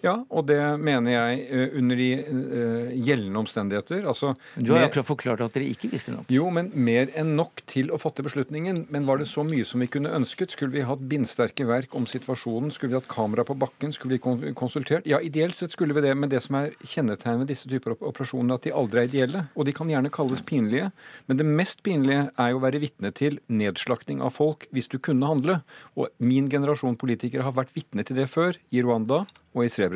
Ja, 0.03 0.17
og 0.27 0.49
det 0.49 0.59
mener 0.83 1.13
jeg 1.13 1.43
uh, 1.47 1.77
under 1.79 1.99
de 1.99 2.07
uh, 2.19 2.89
gjeldende 2.91 3.39
omstendigheter. 3.39 4.03
Altså, 4.03 4.33
du 4.59 4.73
har 4.73 4.83
jo 4.83 4.89
akkurat 4.89 5.07
forklart 5.07 5.43
at 5.45 5.55
dere 5.55 5.69
ikke 5.71 5.93
visste 5.93 6.11
nok. 6.11 6.27
Jo, 6.33 6.49
men 6.51 6.73
mer 6.75 7.11
enn 7.15 7.31
nok 7.37 7.63
til 7.71 7.87
å 7.93 7.99
fatte 8.01 8.25
beslutningen. 8.25 8.83
Men 8.91 9.07
var 9.07 9.21
det 9.21 9.29
så 9.31 9.45
mye 9.47 9.63
som 9.67 9.79
vi 9.83 9.87
kunne 9.93 10.11
ønsket? 10.11 10.51
Skulle 10.51 10.75
vi 10.75 10.83
hatt 10.87 11.05
bindsterke 11.07 11.67
verk 11.69 11.95
om 11.95 12.07
situasjonen? 12.09 12.73
Skulle 12.75 12.91
vi 12.91 12.99
hatt 12.99 13.07
kamera 13.11 13.45
på 13.47 13.55
bakken? 13.59 13.95
Skulle 13.95 14.17
vi 14.17 14.51
konsultert? 14.59 15.07
Ja, 15.07 15.21
ideelt 15.23 15.55
sett 15.55 15.71
skulle 15.71 15.95
vi 15.95 16.03
det. 16.03 16.11
Men 16.19 16.31
det 16.33 16.43
som 16.43 16.59
er 16.59 16.75
kjennetegnet 16.83 17.45
ved 17.45 17.53
disse 17.53 17.71
typer 17.71 17.95
operasjoner, 17.95 18.59
at 18.59 18.67
de 18.67 18.75
aldri 18.75 19.05
er 19.05 19.07
ideelle. 19.07 19.45
Og 19.55 19.69
de 19.69 19.75
kan 19.77 19.91
gjerne 19.91 20.11
kalles 20.11 20.43
pinlige. 20.43 20.89
Men 21.31 21.39
det 21.39 21.47
mest 21.47 21.79
pinlige 21.87 22.27
er 22.35 22.51
jo 22.51 22.59
å 22.59 22.65
være 22.65 22.83
vitne 22.83 23.13
til 23.15 23.39
nedslakting 23.47 24.19
av 24.19 24.35
folk 24.35 24.67
hvis 24.75 24.91
du 24.91 24.99
kunne 24.99 25.31
handle. 25.31 25.61
Og 25.95 26.11
min 26.19 26.51
generasjon 26.51 26.99
politikere 26.99 27.47
har 27.47 27.55
vært 27.55 27.71
vitne 27.77 28.03
til 28.03 28.19
det 28.19 28.27
før, 28.35 28.59
i 28.73 28.83
Rwanda 28.83 29.23
og 29.53 29.65
i 29.65 29.71
Srebrenica. 29.71 29.92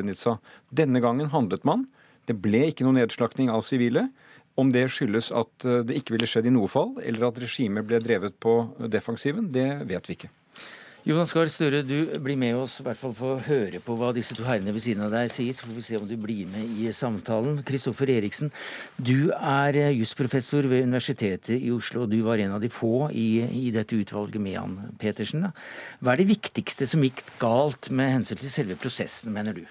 Denne 0.70 1.02
gangen 1.04 1.32
handlet 1.34 1.66
man. 1.68 1.88
Det 2.28 2.36
ble 2.44 2.68
ikke 2.70 2.86
noe 2.88 2.98
nedslakting 3.00 3.50
av 3.50 3.64
sivile. 3.66 4.10
Om 4.58 4.72
det 4.74 4.88
skyldes 4.90 5.30
at 5.38 5.68
eh, 5.70 5.84
det 5.86 6.00
ikke 6.00 6.16
ville 6.16 6.28
skjedd 6.30 6.50
i 6.50 6.54
noe 6.56 6.70
fall, 6.72 6.96
eller 7.06 7.30
at 7.30 7.40
regimet 7.44 7.86
ble 7.86 8.02
drevet 8.02 8.40
på 8.42 8.60
defensiven, 8.90 9.52
det 9.54 9.70
vet 9.86 10.10
vi 10.10 10.18
ikke. 10.18 10.34
Jonas 11.08 11.32
Gahr 11.32 11.48
Støre, 11.48 11.86
du 11.88 12.10
blir 12.20 12.36
med 12.36 12.58
oss 12.60 12.82
i 12.82 12.84
hvert 12.84 13.00
fall 13.00 13.14
for 13.16 13.38
å 13.38 13.44
høre 13.46 13.80
på 13.80 13.94
hva 13.96 14.10
disse 14.12 14.36
to 14.36 14.44
herrene 14.44 14.74
ved 14.76 14.84
siden 14.84 15.06
av 15.06 15.14
deg 15.14 15.30
sier. 15.32 15.56
Så 15.56 15.64
får 15.64 15.78
vi 15.78 15.84
se 15.86 16.00
om 16.02 16.10
du 16.10 16.18
blir 16.20 16.50
med 16.52 16.74
i 16.84 16.90
samtalen. 16.92 17.62
Kristoffer 17.64 18.12
Eriksen, 18.12 18.52
du 19.00 19.32
er 19.38 19.78
jusprofessor 19.96 20.68
ved 20.68 20.84
Universitetet 20.90 21.62
i 21.62 21.72
Oslo. 21.72 22.04
og 22.04 22.12
Du 22.12 22.20
var 22.28 22.44
en 22.44 22.58
av 22.58 22.60
de 22.60 22.68
få 22.68 23.08
i, 23.16 23.40
i 23.40 23.72
dette 23.72 23.96
utvalget 23.96 24.44
med 24.44 24.58
Jan 24.58 24.78
Petersen. 25.00 25.48
Da. 25.48 25.54
Hva 26.02 26.18
er 26.18 26.26
det 26.26 26.32
viktigste 26.34 26.90
som 26.92 27.08
gikk 27.08 27.24
galt 27.40 27.88
med 27.88 28.18
hensyn 28.18 28.44
til 28.44 28.52
selve 28.52 28.76
prosessen, 28.82 29.32
mener 29.32 29.56
du? 29.56 29.64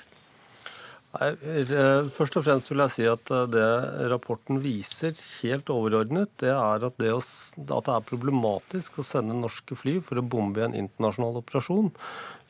Eh, 1.22 2.08
først 2.14 2.36
og 2.38 2.44
fremst 2.46 2.70
vil 2.70 2.82
jeg 2.84 2.94
si 2.94 3.06
at 3.08 3.30
eh, 3.32 3.44
det 3.52 3.66
rapporten 4.12 4.60
viser 4.62 5.16
helt 5.40 5.70
overordnet, 5.72 6.32
det 6.42 6.52
er 6.52 6.86
at 6.88 6.96
det, 7.00 7.12
å, 7.14 7.20
at 7.20 7.88
det 7.88 7.94
er 7.94 8.08
problematisk 8.08 9.00
å 9.00 9.06
sende 9.06 9.36
norske 9.38 9.78
fly 9.78 9.98
for 10.04 10.20
å 10.20 10.26
bombe 10.26 10.62
i 10.62 10.66
en 10.66 10.76
internasjonal 10.76 11.40
operasjon 11.42 11.92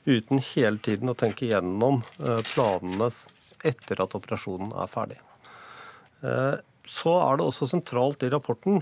uten 0.06 0.42
hele 0.52 0.78
tiden 0.82 1.10
å 1.10 1.18
tenke 1.18 1.50
gjennom 1.50 2.02
eh, 2.22 2.42
planene 2.54 3.10
etter 3.66 4.02
at 4.02 4.14
operasjonen 4.14 4.74
er 4.78 4.90
ferdig. 4.90 5.16
Så 6.86 7.12
er 7.18 7.38
det 7.38 7.44
også 7.44 7.66
sentralt 7.68 8.22
i 8.22 8.28
rapporten 8.30 8.78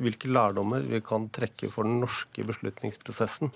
hvilke 0.00 0.30
lærdommer 0.32 0.82
vi 0.88 0.98
kan 1.04 1.28
trekke 1.32 1.68
for 1.70 1.86
den 1.86 2.00
norske 2.02 2.42
beslutningsprosessen. 2.48 3.52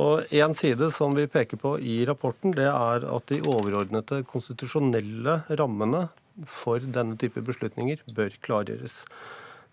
Og 0.00 0.26
En 0.34 0.54
side 0.58 0.88
som 0.90 1.14
vi 1.14 1.28
peker 1.30 1.60
på 1.60 1.76
i 1.78 2.02
rapporten, 2.08 2.54
det 2.56 2.66
er 2.66 3.06
at 3.06 3.30
de 3.30 3.40
overordnede 3.46 4.24
konstitusjonelle 4.26 5.42
rammene 5.60 6.08
for 6.50 6.82
denne 6.82 7.14
type 7.20 7.42
beslutninger 7.46 8.02
bør 8.14 8.34
klargjøres. 8.42 9.04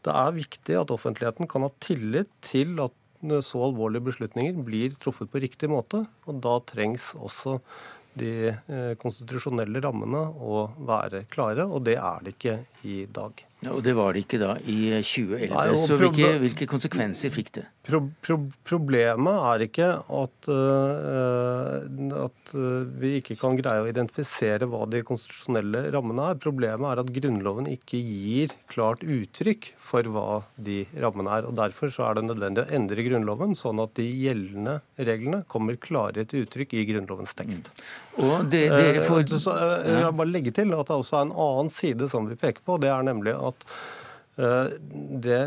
Det 0.06 0.14
er 0.14 0.36
viktig 0.38 0.78
at 0.78 0.94
offentligheten 0.94 1.50
kan 1.50 1.66
ha 1.66 1.72
tillit 1.82 2.30
til 2.46 2.78
at 2.84 2.94
så 3.46 3.66
alvorlige 3.68 4.08
beslutninger 4.10 4.62
blir 4.66 4.96
truffet 5.02 5.30
på 5.30 5.42
riktig 5.42 5.70
måte. 5.70 6.06
og 6.26 6.42
Da 6.42 6.58
trengs 6.70 7.12
også 7.18 7.60
de 8.18 8.50
eh, 8.50 8.94
konstitusjonelle 9.02 9.82
rammene 9.84 10.24
å 10.42 10.66
være 10.88 11.26
klare, 11.32 11.66
og 11.66 11.86
det 11.88 11.98
er 12.02 12.26
det 12.26 12.36
ikke 12.36 12.58
i 12.84 13.06
dag. 13.06 13.46
Og 13.70 13.84
det 13.86 13.92
var 13.94 14.16
det 14.16 14.24
ikke 14.24 14.40
da 14.42 14.56
i 14.66 14.90
2011. 15.06 15.52
Nei, 15.52 15.66
så 15.78 15.94
hvilke, 16.00 16.30
hvilke, 16.42 16.66
konsekvenser 16.70 17.30
fikk 17.30 17.52
det? 17.60 17.66
Pro, 17.86 18.00
pro, 18.26 18.38
problemet 18.66 19.44
er 19.52 19.64
ikke 19.68 19.90
at, 20.02 20.50
uh, 20.50 21.86
at 22.24 22.54
uh, 22.58 22.90
vi 23.04 23.12
ikke 23.20 23.38
kan 23.38 23.60
greie 23.60 23.84
å 23.84 23.90
identifisere 23.92 24.66
hva 24.70 24.88
de 24.90 25.04
konstitusjonelle 25.06 25.84
rammene 25.94 26.32
er. 26.32 26.40
Problemet 26.42 26.88
er 26.90 27.04
at 27.04 27.12
Grunnloven 27.14 27.70
ikke 27.70 28.02
gir 28.02 28.56
klart 28.72 29.06
uttrykk 29.06 29.70
for 29.78 30.10
hva 30.10 30.42
de 30.58 30.80
rammene 30.98 31.38
er. 31.38 31.46
og 31.46 31.54
Derfor 31.62 31.94
så 31.94 32.08
er 32.08 32.18
det 32.18 32.26
nødvendig 32.32 32.66
å 32.66 32.74
endre 32.80 33.06
Grunnloven, 33.06 33.54
sånn 33.58 33.84
at 33.86 33.94
de 34.02 34.08
gjeldende 34.10 34.80
reglene 34.98 35.44
kommer 35.54 35.78
klarere 35.78 36.26
til 36.26 36.48
uttrykk 36.48 36.74
i 36.82 36.88
Grunnlovens 36.90 37.38
tekst. 37.38 37.70
Mm. 37.70 38.11
Det. 38.52 38.66
Uh, 38.72 39.24
så, 39.40 39.56
jeg 39.88 40.04
vil 40.04 40.18
bare 40.20 40.32
legge 40.32 40.52
til 40.56 40.74
at 40.76 40.90
det 40.90 40.98
også 41.00 41.18
er 41.18 41.26
en 41.30 41.34
annen 41.46 41.72
side 41.72 42.10
som 42.12 42.28
vi 42.28 42.36
peker 42.40 42.64
på. 42.68 42.76
det 42.82 42.92
er 42.92 43.06
nemlig 43.08 43.36
at 43.38 43.68
at 44.32 44.72
eh, 44.72 44.78
det 45.22 45.42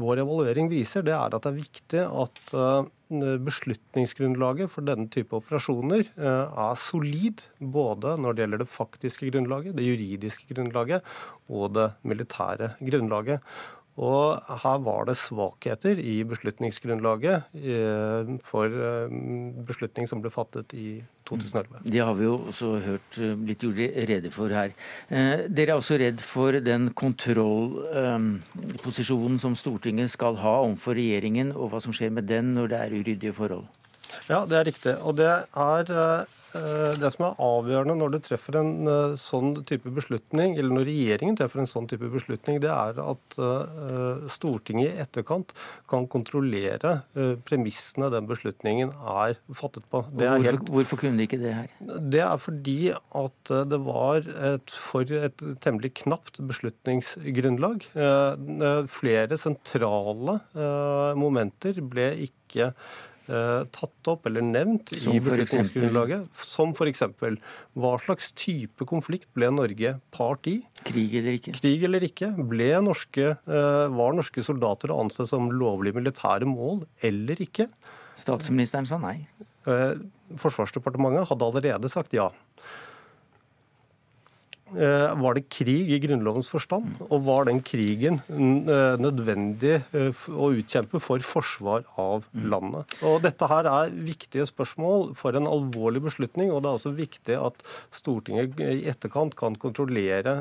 vår 0.00 0.20
evaluering 0.22 0.68
viser, 0.70 1.02
det 1.02 1.14
er 1.14 1.34
at 1.34 1.42
det 1.42 1.50
er 1.50 1.56
viktig 1.56 2.02
at 2.04 2.40
eh, 2.52 3.38
beslutningsgrunnlaget 3.46 4.70
for 4.72 4.86
denne 4.86 5.08
type 5.12 5.36
operasjoner 5.36 6.04
eh, 6.04 6.44
er 6.66 6.74
solid. 6.80 7.46
Både 7.60 8.16
når 8.20 8.34
det 8.34 8.44
gjelder 8.44 8.62
det 8.64 8.68
faktiske 8.72 9.30
grunnlaget, 9.30 9.76
det 9.76 9.86
juridiske 9.86 10.52
grunnlaget 10.52 11.02
og 11.48 11.74
det 11.76 11.90
militære 12.02 12.74
grunnlaget. 12.82 13.40
Og 13.96 14.36
her 14.60 14.76
var 14.84 15.06
det 15.08 15.14
svakheter 15.16 15.96
i 15.96 16.20
beslutningsgrunnlaget 16.28 17.48
eh, 17.56 18.28
for 18.44 18.68
eh, 18.68 19.08
beslutning 19.64 20.04
som 20.08 20.20
ble 20.20 20.30
fattet 20.32 20.74
i 20.76 21.02
2011. 21.24 21.80
Det 21.88 22.00
har 22.04 22.14
vi 22.18 22.24
jo 22.26 22.34
også 22.50 22.78
hørt 22.84 23.18
eh, 23.24 23.34
blitt 23.40 23.62
gjort 23.64 23.80
rede 24.10 24.30
for 24.34 24.48
her. 24.52 24.70
Dere 25.08 25.72
er 25.72 25.78
også 25.78 25.96
redd 26.02 26.20
for 26.20 26.52
den 26.60 26.92
kontrollposisjonen 26.92 29.38
som 29.40 29.56
Stortinget 29.56 30.10
skal 30.12 30.36
ha 30.44 30.60
overfor 30.66 30.92
regjeringen, 30.98 31.52
og 31.56 31.70
hva 31.72 31.80
som 31.80 31.92
skjer 31.96 32.10
med 32.12 32.28
den 32.28 32.52
når 32.58 32.66
det 32.72 32.78
er 32.82 32.92
uryddige 33.00 33.32
forhold? 33.36 33.64
Ja, 34.30 34.44
det 34.48 34.58
er 34.58 34.68
riktig. 34.70 34.96
Og 35.02 35.16
det 35.20 35.30
er 35.30 36.26
Eh, 36.56 36.94
det 37.00 37.10
som 37.14 37.26
er 37.26 37.40
avgjørende 37.42 37.96
når 37.98 38.14
du 38.14 38.18
treffer 38.24 38.58
en 38.60 38.88
eh, 38.90 39.14
sånn 39.20 39.52
type 39.68 39.90
beslutning, 39.94 40.56
eller 40.56 40.72
når 40.76 40.88
regjeringen 40.88 41.38
treffer 41.38 41.62
en 41.62 41.70
sånn 41.70 41.88
type 41.90 42.08
beslutning, 42.12 42.60
det 42.62 42.70
er 42.72 43.00
at 43.02 43.38
eh, 43.42 44.26
Stortinget 44.32 44.94
i 44.94 45.02
etterkant 45.04 45.52
kan 45.90 46.06
kontrollere 46.10 47.00
premissene 47.46 48.08
den 48.12 48.28
beslutningen 48.28 48.92
er 48.92 49.36
fattet 49.56 49.86
på. 49.90 50.02
Er 50.04 50.12
hvorfor, 50.12 50.44
helt, 50.46 50.70
hvorfor, 50.76 51.00
kunne 51.00 51.20
de 51.20 51.26
ikke 51.26 51.40
det 51.40 51.54
her? 51.56 51.74
Det 52.12 52.22
er 52.24 52.38
fordi 52.42 52.78
at 52.94 53.52
det 53.70 53.80
var 53.86 54.26
et, 54.50 54.76
for 54.90 55.16
et 55.18 55.44
temmelig 55.64 55.92
knapt 56.02 56.40
beslutningsgrunnlag. 56.50 57.88
Flere 58.92 59.40
sentrale 59.40 60.38
momenter 61.18 61.80
ble 61.84 62.10
ikke 62.28 62.72
tatt 63.26 64.10
opp 64.10 64.26
eller 64.28 64.44
nevnt 64.44 64.92
som 64.94 65.14
i 65.16 65.20
beslutningsgrunnlaget. 65.22 66.28
Som 66.46 66.74
f.eks.: 66.76 67.02
Hva 67.74 67.92
slags 68.02 68.30
type 68.38 68.86
konflikt 68.86 69.28
ble 69.34 69.50
Norge 69.54 69.96
part 70.14 70.46
i? 70.50 70.60
Krig 70.86 71.14
eller 71.18 71.38
ikke? 71.40 71.54
Krig 71.58 71.84
eller 71.88 72.06
ikke. 72.06 72.30
Norske, 72.86 73.34
eh, 73.34 73.86
var 73.98 74.14
norske 74.14 74.44
soldater 74.44 74.92
å 74.94 75.00
anse 75.04 75.26
som 75.26 75.50
lovlige 75.50 75.98
militære 75.98 76.46
mål 76.46 76.84
eller 77.02 77.42
ikke? 77.42 77.68
Statsministeren 78.16 78.86
sa 78.88 78.98
nei. 78.98 79.26
Eh, 79.66 79.94
Forsvarsdepartementet 80.38 81.28
hadde 81.28 81.46
allerede 81.46 81.90
sagt 81.90 82.14
ja. 82.16 82.30
Eh, 84.74 85.12
var 85.22 85.36
det 85.36 85.44
krig 85.46 85.92
i 85.94 85.98
Grunnlovens 86.02 86.48
forstand, 86.50 86.96
og 87.06 87.20
var 87.22 87.46
den 87.46 87.60
krigen 87.62 88.18
eh, 88.26 88.96
nødvendig 88.98 89.76
eh, 89.94 90.24
å 90.26 90.48
utkjempe 90.58 90.98
for 90.98 91.22
forsvar 91.22 91.84
av 92.02 92.24
mm. 92.32 92.48
landet? 92.50 92.96
Og 93.06 93.20
Dette 93.22 93.46
her 93.46 93.68
er 93.70 93.94
viktige 93.94 94.46
spørsmål 94.50 95.12
for 95.18 95.38
en 95.38 95.46
alvorlig 95.46 96.02
beslutning, 96.08 96.50
og 96.50 96.64
det 96.64 96.70
er 96.72 96.80
også 96.80 96.92
viktig 96.98 97.36
at 97.38 97.62
Stortinget 97.94 98.58
i 98.58 98.88
etterkant 98.90 99.36
kan 99.38 99.54
kontrollere 99.54 100.34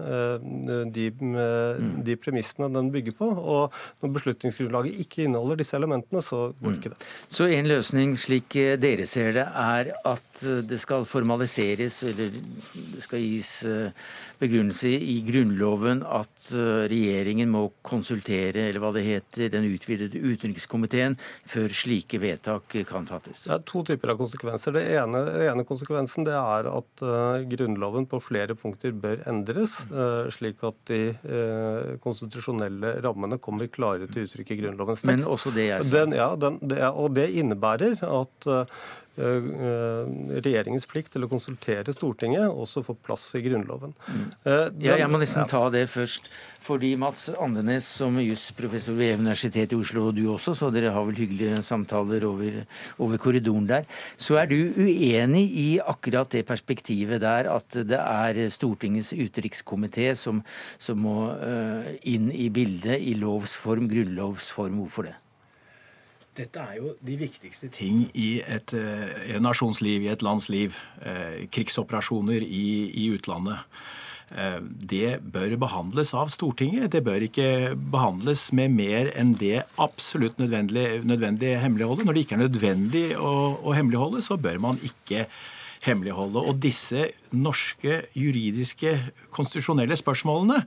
de, 0.89 1.05
mm. 1.13 2.01
de 2.07 2.17
premissene 2.17 2.71
den 2.73 2.89
bygger 2.95 3.17
på. 3.21 3.30
Og 3.30 3.78
når 4.01 4.15
beslutningsgrunnlaget 4.17 5.05
ikke 5.05 5.28
inneholder 5.28 5.61
disse 5.61 5.78
elementene, 5.78 6.26
så 6.26 6.47
går 6.63 6.73
mm. 6.73 6.80
ikke 6.82 6.95
det. 6.95 7.11
Så 7.30 7.49
en 7.53 7.69
løsning, 7.69 8.17
slik 8.17 8.57
dere 8.82 9.05
ser 9.09 9.38
det, 9.38 9.45
er 9.45 9.93
at 10.01 10.45
det 10.65 10.82
skal 10.82 11.05
formaliseres, 11.05 12.01
eller 12.09 12.34
det 12.34 13.05
skal 13.05 13.21
gis 13.21 13.53
begrunnelse 14.39 14.89
i 14.89 15.18
Grunnloven 15.26 16.03
at 16.03 16.49
eh, 16.55 16.86
regjeringen 16.91 17.51
må 17.51 17.68
konsultere 17.86 18.68
eller 18.70 18.84
hva 18.84 18.91
det 18.95 19.05
heter, 19.05 19.51
den 19.53 19.68
utvidede 19.70 20.20
utenrikskomiteen 20.20 21.18
før 21.49 21.74
slike 21.76 22.20
vedtak 22.22 22.78
kan 22.89 23.07
fattes? 23.09 23.45
Det 23.47 23.55
er 23.57 23.66
to 23.68 23.84
typer 23.88 24.13
av 24.13 24.20
konsekvenser. 24.20 24.76
Det 24.76 24.86
ene, 24.97 25.24
ene 25.47 25.66
konsekvensen 25.68 26.28
det 26.28 26.36
er 26.36 26.70
at 26.72 27.05
uh, 27.05 27.43
Grunnloven 27.49 28.07
på 28.09 28.20
flere 28.24 28.57
punkter 28.57 28.95
bør 28.95 29.24
endres, 29.30 29.78
uh, 29.91 30.28
slik 30.34 30.63
at 30.66 30.78
de 30.89 31.01
uh, 31.13 31.95
konstitusjonelle 32.03 32.97
rammene 33.05 33.39
kommer 33.43 33.70
klarere 33.72 34.09
til 34.11 34.28
uttrykk 34.28 34.55
i 34.55 34.59
Grunnlovens 34.63 35.03
tekst. 35.03 35.11
Men 35.11 35.28
også 35.30 35.53
det 35.55 35.70
er 35.76 35.86
den, 35.86 36.16
ja, 36.18 36.32
den, 36.39 36.59
det, 36.63 36.82
og 36.91 37.13
det 37.18 37.30
innebærer 37.39 38.01
at 38.05 38.45
Eh, 38.45 38.61
eh, 38.61 38.66
regjeringens 39.18 40.88
plikt 40.89 41.13
til 41.16 41.26
å 41.26 41.30
konsultere 41.32 41.93
Stortinget 41.95 42.49
også 42.49 42.84
får 42.86 42.99
plass 43.05 43.30
i 43.39 43.43
Grunnloven. 43.45 43.95
Mm. 44.07 44.26
Den, 44.43 44.84
ja, 44.84 44.99
jeg 44.99 45.11
må 45.11 45.22
nesten 45.22 45.47
ta 45.49 45.63
det 45.74 45.88
først. 45.93 46.30
Fordi 46.66 46.95
Mats 46.97 47.28
Andenes, 47.30 47.86
som 47.99 48.16
jusprofessor 48.18 48.95
ved 48.97 49.20
Universitetet 49.20 49.76
i 49.76 49.78
Oslo, 49.78 50.07
og 50.09 50.16
du 50.18 50.24
også, 50.34 50.55
så 50.57 50.72
dere 50.74 50.93
har 50.95 51.05
vel 51.05 51.20
hyggelige 51.20 51.59
samtaler 51.66 52.26
over, 52.26 52.63
over, 52.97 53.20
korridoren 53.22 53.68
der, 53.70 53.86
så 54.18 54.39
er 54.41 54.49
du 54.49 54.57
uenig 54.57 55.43
i 55.61 55.68
akkurat 55.78 56.32
det 56.34 56.45
perspektivet 56.49 57.22
der, 57.22 57.51
at 57.53 57.78
det 57.86 57.99
er 57.99 58.41
Stortingets 58.53 59.13
utenrikskomité 59.13 60.09
som, 60.18 60.41
som 60.82 61.05
må 61.05 61.30
uh, 61.38 61.91
inn 62.01 62.32
i 62.34 62.49
bildet 62.49 62.97
i 62.97 63.13
lovs 63.20 63.53
form, 63.61 63.86
grunnlovs 63.91 64.49
form. 64.55 64.82
Hvorfor 64.82 65.11
det? 65.11 65.16
Dette 66.36 66.59
er 66.59 66.79
jo 66.81 66.95
de 67.05 67.15
viktigste 67.19 67.69
ting 67.71 68.09
i 68.13 68.41
et, 68.43 68.73
eh, 68.75 69.36
en 69.36 69.45
nasjons 69.45 69.79
liv, 69.81 70.03
i 70.03 70.11
et 70.11 70.21
lands 70.25 70.49
liv. 70.49 70.75
Eh, 71.01 71.47
krigsoperasjoner 71.47 72.43
i, 72.43 72.91
i 72.91 73.05
utlandet. 73.15 73.63
Eh, 74.36 74.59
det 74.59 75.21
bør 75.21 75.55
behandles 75.61 76.13
av 76.13 76.31
Stortinget. 76.33 76.91
Det 76.91 77.03
bør 77.05 77.23
ikke 77.27 77.75
behandles 77.77 78.49
med 78.51 78.73
mer 78.75 79.11
enn 79.15 79.36
det 79.39 79.63
absolutt 79.79 80.38
nødvendige, 80.41 81.03
nødvendig 81.05 81.55
hemmeligholdet. 81.61 82.05
Når 82.05 82.13
det 82.17 82.25
ikke 82.25 82.39
er 82.39 82.47
nødvendig 82.47 83.05
å, 83.15 83.33
å 83.63 83.75
hemmeligholde, 83.77 84.23
så 84.25 84.36
bør 84.36 84.59
man 84.59 84.81
ikke 84.83 85.27
hemmeligholde. 85.86 86.41
Og 86.41 86.59
disse 86.61 87.09
norske 87.36 88.05
juridiske 88.15 88.95
konstitusjonelle 89.36 89.97
spørsmålene, 89.99 90.61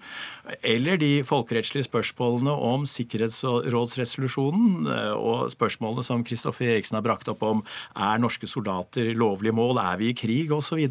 eller 0.63 0.99
de 1.01 1.23
folkerettslige 1.27 1.87
spørsmålene 1.87 2.53
om 2.53 2.85
sikkerhetsrådsresolusjonen 2.89 4.91
eh, 4.93 5.15
og 5.17 5.49
spørsmålene 5.55 6.05
som 6.07 6.25
Kristoffer 6.27 6.75
Eriksen 6.75 6.99
har 6.99 7.07
brakt 7.07 7.31
opp 7.33 7.45
om 7.47 7.63
er 7.97 8.21
norske 8.21 8.49
soldater 8.51 9.15
lovlige 9.17 9.57
mål, 9.57 9.81
er 9.83 10.01
vi 10.01 10.13
i 10.13 10.19
krig 10.19 10.53
osv., 10.55 10.85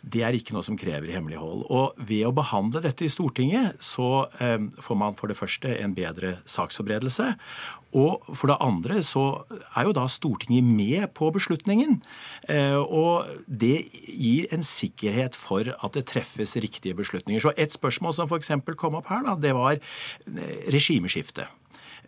det 0.00 0.24
er 0.24 0.36
ikke 0.36 0.54
noe 0.56 0.66
som 0.66 0.78
krever 0.80 1.12
hemmelighold. 1.12 1.66
Og 1.68 2.00
ved 2.08 2.24
å 2.28 2.34
behandle 2.34 2.82
dette 2.84 3.06
i 3.06 3.12
Stortinget 3.12 3.80
så 3.84 4.26
eh, 4.40 4.60
får 4.80 5.00
man 5.00 5.18
for 5.18 5.30
det 5.30 5.38
første 5.38 5.74
en 5.80 5.96
bedre 5.96 6.38
saksforberedelse. 6.48 7.34
Og 7.96 8.22
for 8.38 8.50
det 8.50 8.58
andre 8.62 9.00
så 9.06 9.24
er 9.74 9.88
jo 9.88 9.94
da 9.96 10.06
Stortinget 10.10 10.66
med 10.66 11.08
på 11.16 11.30
beslutningen. 11.34 11.98
Eh, 12.48 12.78
og 12.78 13.30
det 13.46 13.90
gir 14.06 14.50
en 14.54 14.62
sikkerhet 14.66 15.38
for 15.38 15.72
at 15.72 15.96
det 15.96 16.06
treffes 16.10 16.54
riktige 16.62 16.94
beslutninger. 16.94 17.42
Så 17.42 17.54
et 17.56 17.74
spørsmål 17.74 18.14
som 18.14 18.30
f.eks. 18.30 18.52
kom 18.78 18.98
opp 19.00 19.10
her, 19.10 19.24
da, 19.26 19.34
det 19.34 19.56
var 19.58 19.80
eh, 19.80 20.70
regimeskifte. 20.70 21.48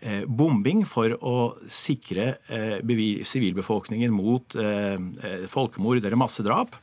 Eh, 0.03 0.22
bombing 0.26 0.87
for 0.87 1.14
å 1.18 1.37
sikre 1.70 2.37
sivilbefolkningen 3.26 4.14
mot 4.14 4.57
folkemord 5.51 6.03
eller 6.03 6.18
massedrap 6.18 6.78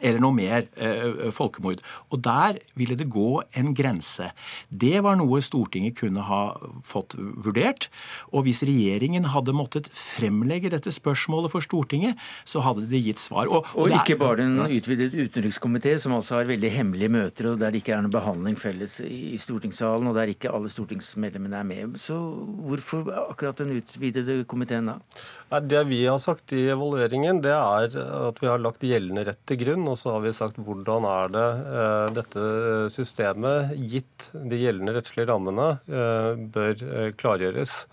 eller 0.00 0.22
noe 0.22 0.36
mer 0.36 0.64
eh, 0.80 1.28
folkemord. 1.34 1.82
Og 2.10 2.22
der 2.24 2.60
ville 2.78 2.96
det 2.98 3.10
gå 3.12 3.42
en 3.54 3.74
grense. 3.76 4.30
Det 4.70 5.02
var 5.04 5.18
noe 5.20 5.42
Stortinget 5.44 5.98
kunne 5.98 6.24
ha 6.24 6.42
fått 6.86 7.16
vurdert. 7.18 7.90
Og 8.32 8.46
hvis 8.48 8.64
regjeringen 8.66 9.28
hadde 9.34 9.54
måttet 9.56 9.90
fremlegge 9.92 10.72
dette 10.72 10.92
spørsmålet 10.94 11.52
for 11.52 11.64
Stortinget, 11.64 12.20
så 12.48 12.64
hadde 12.64 12.86
de 12.88 13.02
gitt 13.02 13.22
svar. 13.22 13.50
Og, 13.50 13.68
og, 13.74 13.86
og 13.86 13.96
ikke 14.00 14.18
bare 14.20 14.40
den 14.40 14.58
utvidede 14.64 15.28
utenrikskomité, 15.28 15.96
som 16.00 16.16
altså 16.16 16.38
har 16.38 16.50
veldig 16.50 16.72
hemmelige 16.72 17.12
møter, 17.12 17.52
og 17.52 17.60
der 17.60 17.74
det 17.74 17.82
ikke 17.82 17.96
er 17.96 18.04
noen 18.04 18.14
behandling 18.14 18.58
felles 18.60 19.00
i 19.02 19.34
stortingssalen, 19.40 20.08
og 20.10 20.18
der 20.18 20.30
ikke 20.32 20.52
alle 20.54 20.70
stortingsmedlemmene 20.72 21.58
er 21.58 21.66
med. 21.66 21.96
Så 22.00 22.16
hvorfor 22.64 23.10
akkurat 23.24 23.58
den 23.62 23.74
utvidede 23.80 24.42
komiteen 24.50 24.92
da? 24.92 24.98
Det 25.64 25.84
vi 25.90 26.04
har 26.06 26.20
sagt 26.22 26.54
i 26.56 26.66
evalueringen, 26.72 27.40
det 27.44 27.54
er 27.54 27.98
at 28.30 28.40
vi 28.42 28.50
har 28.50 28.62
lagt 28.62 28.84
gjeldende 28.86 29.26
rett 29.28 29.42
til 29.48 29.60
grunn 29.64 29.83
og 29.90 29.98
så 30.00 30.14
har 30.14 30.24
vi 30.24 30.34
sagt 30.36 30.58
hvordan 30.62 31.06
er 31.08 31.32
det 31.34 31.46
eh, 31.80 32.08
dette 32.18 32.44
systemet, 32.94 33.74
gitt 33.90 34.30
de 34.34 34.58
gjeldende 34.60 34.94
rettslige 34.96 35.28
rammene, 35.30 35.68
eh, 35.88 36.30
bør 36.54 36.84
eh, 36.88 37.08
klargjøres. 37.20 37.84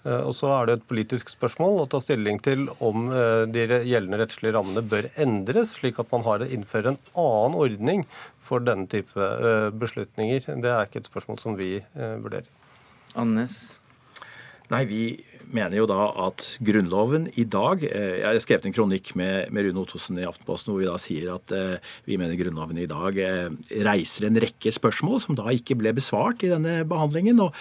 Og 0.00 0.30
Så 0.32 0.48
er 0.48 0.64
det 0.64 0.74
et 0.78 0.84
politisk 0.88 1.28
spørsmål 1.28 1.82
å 1.82 1.88
ta 1.92 1.98
stilling 2.00 2.38
til 2.40 2.62
om 2.80 3.10
de 3.52 3.64
gjeldende 3.68 4.22
rettslige 4.22 4.54
rammene 4.56 4.80
bør 4.88 5.10
endres, 5.20 5.74
slik 5.76 5.98
at 6.00 6.08
man 6.08 6.24
har 6.24 6.40
innfører 6.46 6.94
en 6.94 6.96
annen 7.20 7.58
ordning 7.60 8.06
for 8.40 8.64
denne 8.64 8.88
type 8.88 9.28
beslutninger. 9.76 10.48
Det 10.64 10.72
er 10.72 10.88
ikke 10.88 11.02
et 11.02 11.12
spørsmål 11.12 11.42
som 11.44 11.58
vi 11.60 11.74
vurderer. 11.92 12.48
Annes? 13.20 13.58
Nei, 14.72 14.86
vi 14.88 15.02
mener 15.54 15.76
jo 15.80 15.86
da 15.90 16.08
at 16.26 16.44
Grunnloven 16.64 17.28
i 17.40 17.44
dag 17.48 17.82
eh, 17.86 18.20
Jeg 18.20 18.26
har 18.26 18.40
skrevet 18.42 18.68
en 18.68 18.74
kronikk 18.74 19.12
med, 19.18 19.50
med 19.54 19.66
Rune 19.66 19.82
Ottosen 19.82 20.18
i 20.20 20.26
Aftenposten 20.26 20.72
hvor 20.72 20.80
vi 20.82 20.88
da 20.88 20.96
sier 21.00 21.32
at 21.34 21.54
eh, 21.54 21.92
vi 22.08 22.18
mener 22.20 22.38
Grunnloven 22.38 22.80
i 22.80 22.88
dag 22.90 23.18
eh, 23.20 23.48
reiser 23.86 24.28
en 24.28 24.40
rekke 24.42 24.72
spørsmål 24.74 25.20
som 25.22 25.38
da 25.38 25.48
ikke 25.54 25.76
ble 25.80 25.92
besvart 25.96 26.44
i 26.46 26.52
denne 26.52 26.80
behandlingen. 26.88 27.40
Og 27.42 27.54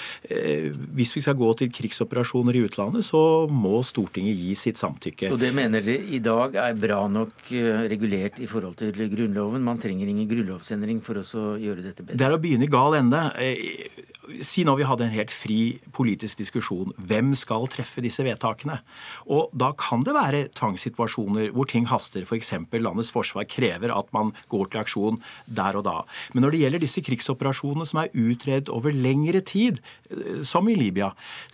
hvis 0.96 1.12
vi 1.16 1.24
skal 1.24 1.38
gå 1.40 1.50
til 1.60 1.72
krigsoperasjoner 1.74 2.58
i 2.58 2.64
utlandet, 2.68 3.06
så 3.08 3.22
må 3.52 3.82
Stortinget 3.86 4.38
gi 4.38 4.56
sitt 4.58 4.82
samtykke. 4.82 5.32
Og 5.34 5.40
det 5.42 5.52
mener 5.56 5.84
dere 5.86 6.10
i 6.16 6.22
dag 6.24 6.56
er 6.62 6.78
bra 6.80 7.02
nok 7.12 7.52
regulert 7.92 8.40
i 8.42 8.48
forhold 8.50 8.78
til 8.82 8.94
Grunnloven? 9.14 9.64
Man 9.66 9.82
trenger 9.82 10.10
ingen 10.10 10.30
grunnlovsendring 10.30 11.02
for 11.06 11.22
å 11.22 11.48
gjøre 11.62 11.86
dette 11.86 12.06
bedre? 12.06 12.20
Det 12.20 12.28
er 12.28 12.36
å 12.36 12.42
begynne 12.42 12.68
i 12.68 12.72
gal 12.72 12.98
ende. 13.00 13.24
Si 14.46 14.64
nå 14.68 14.76
vi 14.78 14.88
hadde 14.88 15.08
en 15.08 15.16
helt 15.16 15.34
fri 15.34 15.80
politisk 15.96 16.44
diskusjon. 16.44 16.94
Hvem 17.10 17.34
skal 17.40 17.70
treffe 17.80 18.04
disse 18.04 18.24
vedtakene? 18.26 18.80
Og 19.32 19.50
Da 19.60 19.72
kan 19.80 20.04
det 20.06 20.14
være 20.16 20.48
tvangssituasjoner 20.56 21.54
hvor 21.56 21.68
ting 21.70 21.88
haster. 21.90 22.26
F.eks. 22.28 22.54
For 22.70 22.84
landets 22.84 23.12
forsvar 23.16 23.48
krever 23.50 23.94
at 23.96 24.12
man 24.14 24.34
går 24.52 24.70
til 24.72 24.84
aksjon 24.84 25.22
der 25.48 25.80
og 25.80 25.86
da. 25.88 25.98
Men 26.34 26.44
når 26.44 26.56
det 26.56 26.62
gjelder 26.64 26.84
disse 26.84 27.04
krigsoperasjonene 27.06 27.88
som 27.88 28.04
er 28.04 28.14
utredet 28.14 28.70
over 28.70 28.94
lengre 28.94 29.42
tid, 29.42 29.80
eh, 30.12 30.44
som 30.44 30.68
i 30.70 30.76
Libya, 30.76 31.12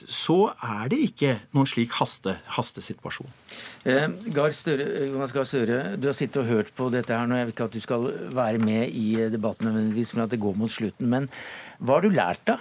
så 0.07 0.55
er 0.63 0.89
det 0.91 1.01
ikke 1.09 1.36
noen 1.55 1.69
slik 1.69 1.95
haste, 1.99 2.38
hastesituasjon. 2.57 3.30
Eh, 3.86 4.07
Gar 4.36 4.55
Støre, 4.55 4.88
Jonas 5.11 5.34
Gahr 5.36 5.47
Støre, 5.47 5.82
du 5.97 6.09
har 6.09 6.17
sittet 6.17 6.41
og 6.43 6.49
hørt 6.49 6.73
på 6.76 6.89
dette 6.93 7.13
her 7.13 7.28
nå. 7.30 7.38
Jeg 7.39 7.49
vil 7.49 7.55
ikke 7.55 7.69
at 7.69 7.76
du 7.76 7.84
skal 7.84 8.09
være 8.36 8.61
med 8.63 8.89
i 8.89 9.30
debatten 9.32 9.71
men 9.76 10.23
at 10.23 10.32
det 10.32 10.41
går 10.41 10.57
mot 10.57 10.71
slutten. 10.71 11.07
Men 11.09 11.30
hva 11.80 11.97
har 11.97 12.05
du 12.05 12.13
lært, 12.13 12.43
da? 12.47 12.59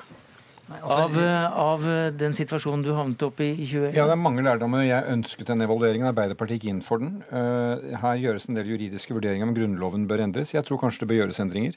Nei, 0.64 0.78
altså, 0.80 0.96
av, 0.96 1.16
eh, 1.20 1.56
av, 1.60 1.82
eh, 1.88 2.10
den 2.16 2.32
situasjonen 2.32 2.82
du 2.82 2.92
havnet 2.96 3.22
opp 3.26 3.40
i 3.44 3.50
i 3.52 3.66
2021? 3.66 3.96
Ja, 3.98 4.06
det 4.08 4.14
er 4.14 4.22
mange 4.22 4.42
lærdommer. 4.42 4.80
Jeg 4.86 5.04
ønsket 5.12 5.50
den 5.50 5.60
evalueringen. 5.60 6.08
Arbeiderpartiet 6.08 6.62
gikk 6.62 6.70
inn 6.70 6.80
for 6.80 6.98
den. 6.98 7.22
Eh, 7.30 7.96
her 8.00 8.16
gjøres 8.22 8.48
en 8.48 8.56
del 8.56 8.70
juridiske 8.72 9.12
vurderinger 9.12 9.44
om 9.44 9.54
Grunnloven 9.54 10.06
bør 10.08 10.24
endres. 10.24 10.54
Jeg 10.54 10.64
tror 10.64 10.80
kanskje 10.80 11.04
det 11.04 11.08
bør 11.08 11.20
gjøres 11.20 11.40
endringer. 11.44 11.76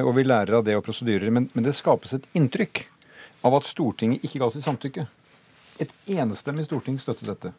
Og 0.00 0.14
vi 0.16 0.24
lærer 0.24 0.56
av 0.56 0.64
det 0.64 0.76
og 0.76 0.84
prosedyrer. 0.84 1.30
Men, 1.30 1.50
men 1.54 1.64
det 1.64 1.74
skapes 1.74 2.14
et 2.14 2.24
inntrykk 2.34 2.86
av 3.44 3.54
at 3.54 3.68
Stortinget 3.68 4.24
ikke 4.24 4.40
ga 4.40 4.50
sitt 4.50 4.64
samtykke. 4.64 5.06
Et 5.82 5.92
enestemmig 6.16 6.64
storting 6.64 6.98
støttet 6.98 7.28
dette. 7.28 7.52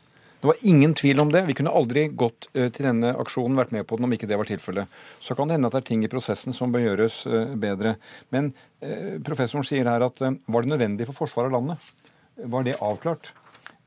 Det 0.44 0.48
var 0.48 0.60
ingen 0.68 0.94
tvil 0.94 1.20
om 1.24 1.30
det. 1.32 1.46
Vi 1.48 1.54
kunne 1.56 1.72
aldri 1.72 2.02
gått 2.20 2.50
eh, 2.52 2.68
til 2.68 2.84
denne 2.84 3.14
aksjonen, 3.16 3.56
vært 3.56 3.70
med 3.72 3.86
på 3.88 3.96
den 3.96 4.10
om 4.10 4.12
ikke 4.12 4.28
det 4.28 4.36
var 4.36 4.50
tilfellet. 4.50 4.91
Så 5.24 5.38
kan 5.39 5.48
det 5.48 5.56
hende 5.56 5.70
at 5.72 5.78
det 5.78 5.80
er 5.80 5.86
ting 5.88 6.02
i 6.04 6.10
prosessen 6.12 6.52
som 6.52 6.74
bør 6.74 6.84
gjøres 6.84 7.22
eh, 7.30 7.54
bedre. 7.64 7.94
Men 8.36 8.50
eh, 8.84 9.22
professoren 9.24 9.64
sier 9.64 9.88
her 9.88 10.04
at 10.04 10.20
var 10.20 10.66
det 10.66 10.74
nødvendig 10.74 11.08
for 11.08 11.22
forsvaret 11.22 11.48
av 11.48 11.56
landet? 11.56 11.94
Var 12.44 12.68
det 12.68 12.76
avklart? 12.84 13.32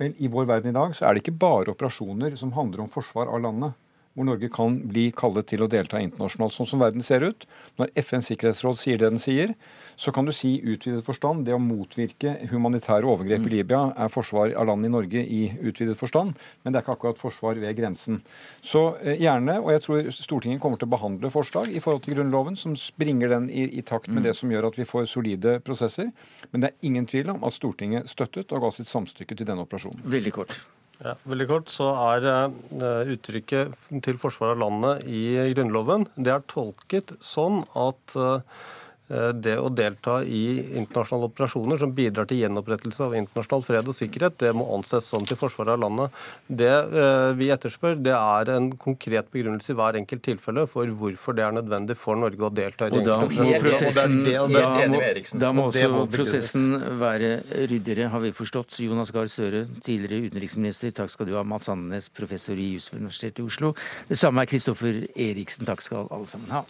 Vel, 0.01 0.17
I 0.17 0.33
vår 0.33 0.49
verden 0.49 0.73
i 0.73 0.79
dag 0.79 0.97
så 0.97 1.05
er 1.05 1.13
det 1.13 1.27
ikke 1.27 1.37
bare 1.45 1.75
operasjoner 1.77 2.41
som 2.41 2.57
handler 2.57 2.87
om 2.87 2.89
forsvar 2.95 3.29
av 3.29 3.45
landet 3.45 3.77
hvor 4.17 4.25
Norge 4.25 4.49
kan 4.53 4.79
bli 4.89 5.11
kallet 5.17 5.47
til 5.51 5.63
å 5.63 5.69
delta 5.71 6.01
internasjonalt. 6.01 6.55
Sånn 6.57 6.69
som 6.71 6.81
verden 6.81 7.05
ser 7.05 7.27
ut, 7.27 7.45
når 7.77 7.93
FNs 8.01 8.31
sikkerhetsråd 8.33 8.79
sier 8.81 9.01
det 9.01 9.11
den 9.13 9.21
sier, 9.21 9.53
så 9.97 10.13
kan 10.13 10.25
du 10.29 10.33
si 10.33 10.55
utvidet 10.61 11.05
forstand. 11.05 11.45
Det 11.47 11.55
å 11.57 11.61
motvirke 11.61 12.35
humanitære 12.51 13.09
overgrep 13.09 13.45
i 13.45 13.49
mm. 13.49 13.53
Libya 13.53 13.81
er 13.97 14.13
forsvar 14.13 14.53
av 14.57 14.69
landet 14.69 14.89
i 14.89 14.93
Norge 14.93 15.23
i 15.23 15.41
utvidet 15.69 15.97
forstand, 16.01 16.37
men 16.63 16.73
det 16.73 16.81
er 16.81 16.87
ikke 16.87 16.97
akkurat 16.97 17.21
forsvar 17.21 17.61
ved 17.61 17.77
grensen. 17.79 18.21
Så 18.65 18.87
eh, 19.03 19.21
gjerne, 19.21 19.59
og 19.63 19.73
jeg 19.75 19.85
tror 19.87 20.11
Stortinget 20.17 20.63
kommer 20.65 20.81
til 20.81 20.89
å 20.89 20.95
behandle 20.97 21.33
forslag 21.33 21.73
i 21.73 21.83
forhold 21.85 22.05
til 22.07 22.17
Grunnloven 22.17 22.57
som 22.61 22.77
springer 22.81 23.33
den 23.37 23.51
i, 23.53 23.69
i 23.81 23.85
takt 23.85 24.09
med 24.13 24.23
mm. 24.23 24.27
det 24.29 24.37
som 24.41 24.53
gjør 24.53 24.71
at 24.71 24.81
vi 24.81 24.89
får 24.89 25.09
solide 25.13 25.59
prosesser. 25.65 26.13
Men 26.53 26.65
det 26.65 26.73
er 26.73 26.91
ingen 26.91 27.09
tvil 27.09 27.33
om 27.37 27.45
at 27.45 27.57
Stortinget 27.57 28.13
støttet 28.13 28.53
og 28.53 28.65
ga 28.65 28.73
sitt 28.77 28.93
samstykke 28.93 29.37
til 29.37 29.49
denne 29.49 29.65
operasjonen. 29.65 30.05
Veldig 30.13 30.37
kort. 30.37 30.61
Ja, 31.05 31.13
veldig 31.29 31.47
kort 31.51 31.69
så 31.69 31.91
er 32.15 32.25
uh, 32.25 33.13
uttrykket 33.13 33.75
til 34.05 34.17
forsvar 34.21 34.55
av 34.55 34.63
landet 34.63 35.05
i 35.05 35.53
Grunnloven 35.53 36.07
det 36.17 36.33
er 36.33 36.47
tolket 36.49 37.13
sånn 37.21 37.65
at 37.77 38.17
uh, 38.17 38.41
Eh, 38.41 38.86
det 39.09 39.55
å 39.63 39.69
delta 39.71 40.19
i 40.25 40.59
internasjonale 40.79 41.29
operasjoner 41.31 41.79
som 41.79 41.93
bidrar 41.95 42.27
til 42.27 42.41
gjenopprettelse 42.43 43.05
av 43.07 43.15
internasjonal 43.15 43.63
fred 43.67 43.91
og 43.91 43.95
sikkerhet, 43.95 44.39
det 44.43 44.51
må 44.57 44.67
anses 44.75 45.07
som 45.07 45.27
til 45.27 45.39
forsvaret 45.39 45.77
av 45.77 45.83
landet. 45.85 46.17
Det 46.47 46.73
eh, 46.73 47.31
vi 47.39 47.51
etterspør, 47.55 47.95
det 48.03 48.15
er 48.17 48.51
en 48.57 48.71
konkret 48.83 49.31
begrunnelse 49.33 49.73
i 49.73 49.79
hver 49.79 49.99
enkelt 50.01 50.25
tilfelle 50.27 50.67
for 50.71 50.91
hvorfor 51.01 51.37
det 51.39 51.45
er 51.47 51.55
nødvendig 51.59 51.99
for 52.01 52.19
Norge 52.19 52.49
å 52.49 52.51
delta 52.51 52.89
i 52.91 52.97
og 52.97 53.07
da 53.07 53.19
må 53.23 53.29
prosessen, 53.63 54.19
da 54.27 54.47
må, 54.91 55.01
da 55.43 55.53
må 55.55 55.69
også 55.71 56.07
prosessen 56.13 56.67
være 57.01 57.31
ryddigere, 57.71 58.11
har 58.13 58.25
vi 58.25 58.33
forstått. 58.37 58.81
Jonas 58.87 59.13
Gahr 59.15 59.31
Støre, 59.31 59.67
tidligere 59.87 60.31
utenriksminister, 60.31 60.95
takk 60.97 61.13
skal 61.13 61.31
du 61.31 61.37
ha. 61.37 61.45
Mats 61.47 61.71
Andenes, 61.73 62.09
professor 62.15 62.59
i 62.59 62.73
jus 62.75 62.91
ved 62.93 63.05
Universitetet 63.05 63.45
i 63.45 63.47
Oslo. 63.47 63.75
Det 64.11 64.19
samme 64.19 64.43
er 64.43 64.51
Kristoffer 64.51 65.05
Eriksen. 65.15 65.67
Takk 65.69 65.85
skal 65.85 66.11
alle 66.11 66.29
sammen 66.31 66.53
ha. 66.55 66.65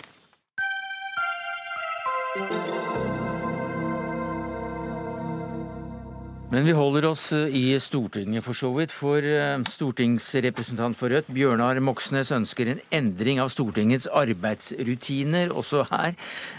Men 6.56 6.64
vi 6.64 6.72
holder 6.72 7.04
oss 7.04 7.32
eh, 7.36 7.50
i 7.52 7.80
Stortinget 7.82 8.44
for 8.46 8.56
så 8.56 8.70
vidt, 8.72 8.92
for 8.94 9.20
eh, 9.20 9.58
stortingsrepresentant 9.68 10.96
for 10.96 11.12
Rødt 11.12 11.26
Bjørnar 11.34 11.80
Moxnes 11.84 12.30
ønsker 12.32 12.70
en 12.70 12.80
endring 12.94 13.42
av 13.42 13.50
Stortingets 13.52 14.06
arbeidsrutiner 14.08 15.50
også 15.52 15.82
her, 15.90 16.14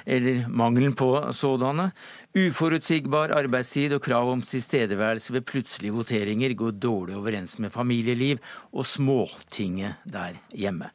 eller 0.05 0.43
mangelen 0.51 0.93
på 0.93 1.09
sådanne. 1.33 1.87
Uforutsigbar 2.37 3.33
arbeidstid 3.39 3.95
og 3.95 4.03
krav 4.05 4.29
om 4.35 4.43
tilstedeværelse 4.45 5.33
ved 5.33 5.47
plutselige 5.49 5.95
voteringer 5.95 6.53
går 6.59 6.77
dårlig 6.77 7.17
overens 7.17 7.57
med 7.63 7.73
familieliv 7.73 8.43
og 8.75 8.85
småtinget 8.85 10.03
der 10.05 10.37
hjemme. 10.51 10.91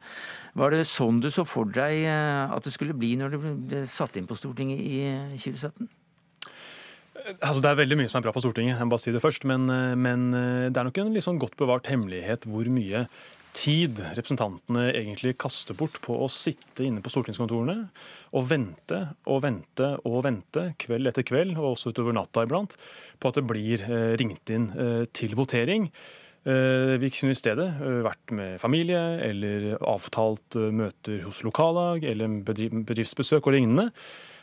Var 0.57 0.73
det 0.73 0.85
sånn 0.85 1.21
du 1.23 1.31
så 1.33 1.45
for 1.49 1.69
deg 1.73 2.03
eh, 2.05 2.53
at 2.53 2.65
det 2.65 2.73
skulle 2.75 2.95
bli 2.97 3.15
når 3.17 3.33
det 3.33 3.41
ble 3.41 3.83
satt 3.89 4.17
inn 4.19 4.29
på 4.29 4.37
Stortinget 4.37 4.81
i 4.85 4.97
2017? 5.33 5.87
Eh, 7.17 7.31
altså, 7.39 7.59
det 7.63 7.71
er 7.71 7.79
veldig 7.81 7.97
mye 7.97 8.11
som 8.11 8.19
er 8.19 8.27
bra 8.27 8.35
på 8.35 8.43
Stortinget, 8.43 8.77
jeg 8.77 8.85
må 8.85 8.93
bare 8.93 9.05
si 9.05 9.13
det 9.15 9.23
først. 9.23 9.47
Men, 9.49 9.65
eh, 9.73 9.93
men 9.97 10.27
det 10.33 10.77
er 10.77 10.89
nok 10.89 10.99
en 11.01 11.15
sånn 11.25 11.41
godt 11.41 11.57
bevart 11.57 11.89
hemmelighet 11.89 12.45
hvor 12.49 12.69
mye 12.69 13.07
tid 13.53 13.99
representantene 14.17 14.87
egentlig 14.93 15.35
kaster 15.41 15.77
bort 15.77 15.99
på 16.05 16.15
å 16.25 16.29
sitte 16.31 16.85
inne 16.85 17.03
på 17.05 17.11
stortingskontorene 17.13 17.75
og 18.33 18.47
vente 18.49 19.03
og 19.29 19.43
vente 19.45 19.91
og 20.09 20.23
vente 20.25 20.71
kveld 20.81 21.09
etter 21.09 21.25
kveld, 21.25 21.53
og 21.61 21.75
også 21.75 21.93
utover 21.93 22.17
natta 22.17 22.47
iblant, 22.47 22.73
på 23.21 23.29
at 23.29 23.37
det 23.37 23.45
blir 23.45 23.85
ringt 24.17 24.49
inn 24.53 24.71
til 25.13 25.37
votering. 25.37 25.85
Eh, 26.43 26.95
vi 26.99 27.11
kunne 27.15 27.31
i 27.31 27.39
stedet 27.39 27.69
vært 28.03 28.33
med 28.35 28.59
familie 28.59 29.01
eller 29.23 29.73
avtalt 29.79 30.57
møter 30.75 31.23
hos 31.23 31.43
lokallag 31.47 32.03
eller 32.03 32.41
bedriftsbesøk 32.43 33.47
og 33.47 33.55
lignende. 33.55 33.89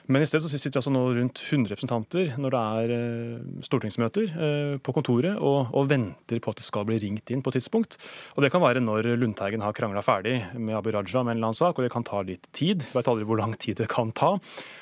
Men 0.08 0.22
i 0.22 0.26
stedet 0.28 0.46
så 0.46 0.58
sitter 0.58 0.80
altså 0.80 0.92
nå 0.94 1.02
rundt 1.16 1.40
100 1.44 1.70
representanter 1.74 2.32
når 2.40 2.54
det 2.54 2.60
er 2.60 2.92
eh, 2.94 3.42
stortingsmøter 3.66 4.32
eh, 4.46 4.72
på 4.82 4.94
kontoret 4.96 5.36
og, 5.36 5.74
og, 5.76 5.88
venter 5.90 6.40
på 6.42 6.54
at 6.54 6.60
det 6.60 6.66
skal 6.66 6.86
bli 6.88 6.98
ringt 7.02 7.30
inn 7.30 7.44
på 7.44 7.52
et 7.52 7.58
tidspunkt. 7.58 7.98
Og 8.36 8.44
Det 8.44 8.50
kan 8.54 8.64
være 8.64 8.82
når 8.82 9.10
Lundteigen 9.20 9.64
har 9.64 9.76
krangla 9.76 10.02
ferdig 10.04 10.38
med 10.56 10.78
Abid 10.78 10.96
Raja 10.96 11.22
med 11.22 11.34
en 11.34 11.38
eller 11.38 11.50
annen 11.50 11.60
sak, 11.60 11.76
og 11.76 11.86
det 11.86 11.92
kan 11.92 12.06
ta 12.06 12.22
litt 12.26 12.48
tid. 12.56 12.86
Jeg 12.88 12.96
vet 12.96 13.12
aldri 13.12 13.28
hvor 13.28 13.40
lang 13.42 13.54
tid 13.60 13.82
det 13.82 13.90
kan 13.92 14.12
ta. 14.16 14.32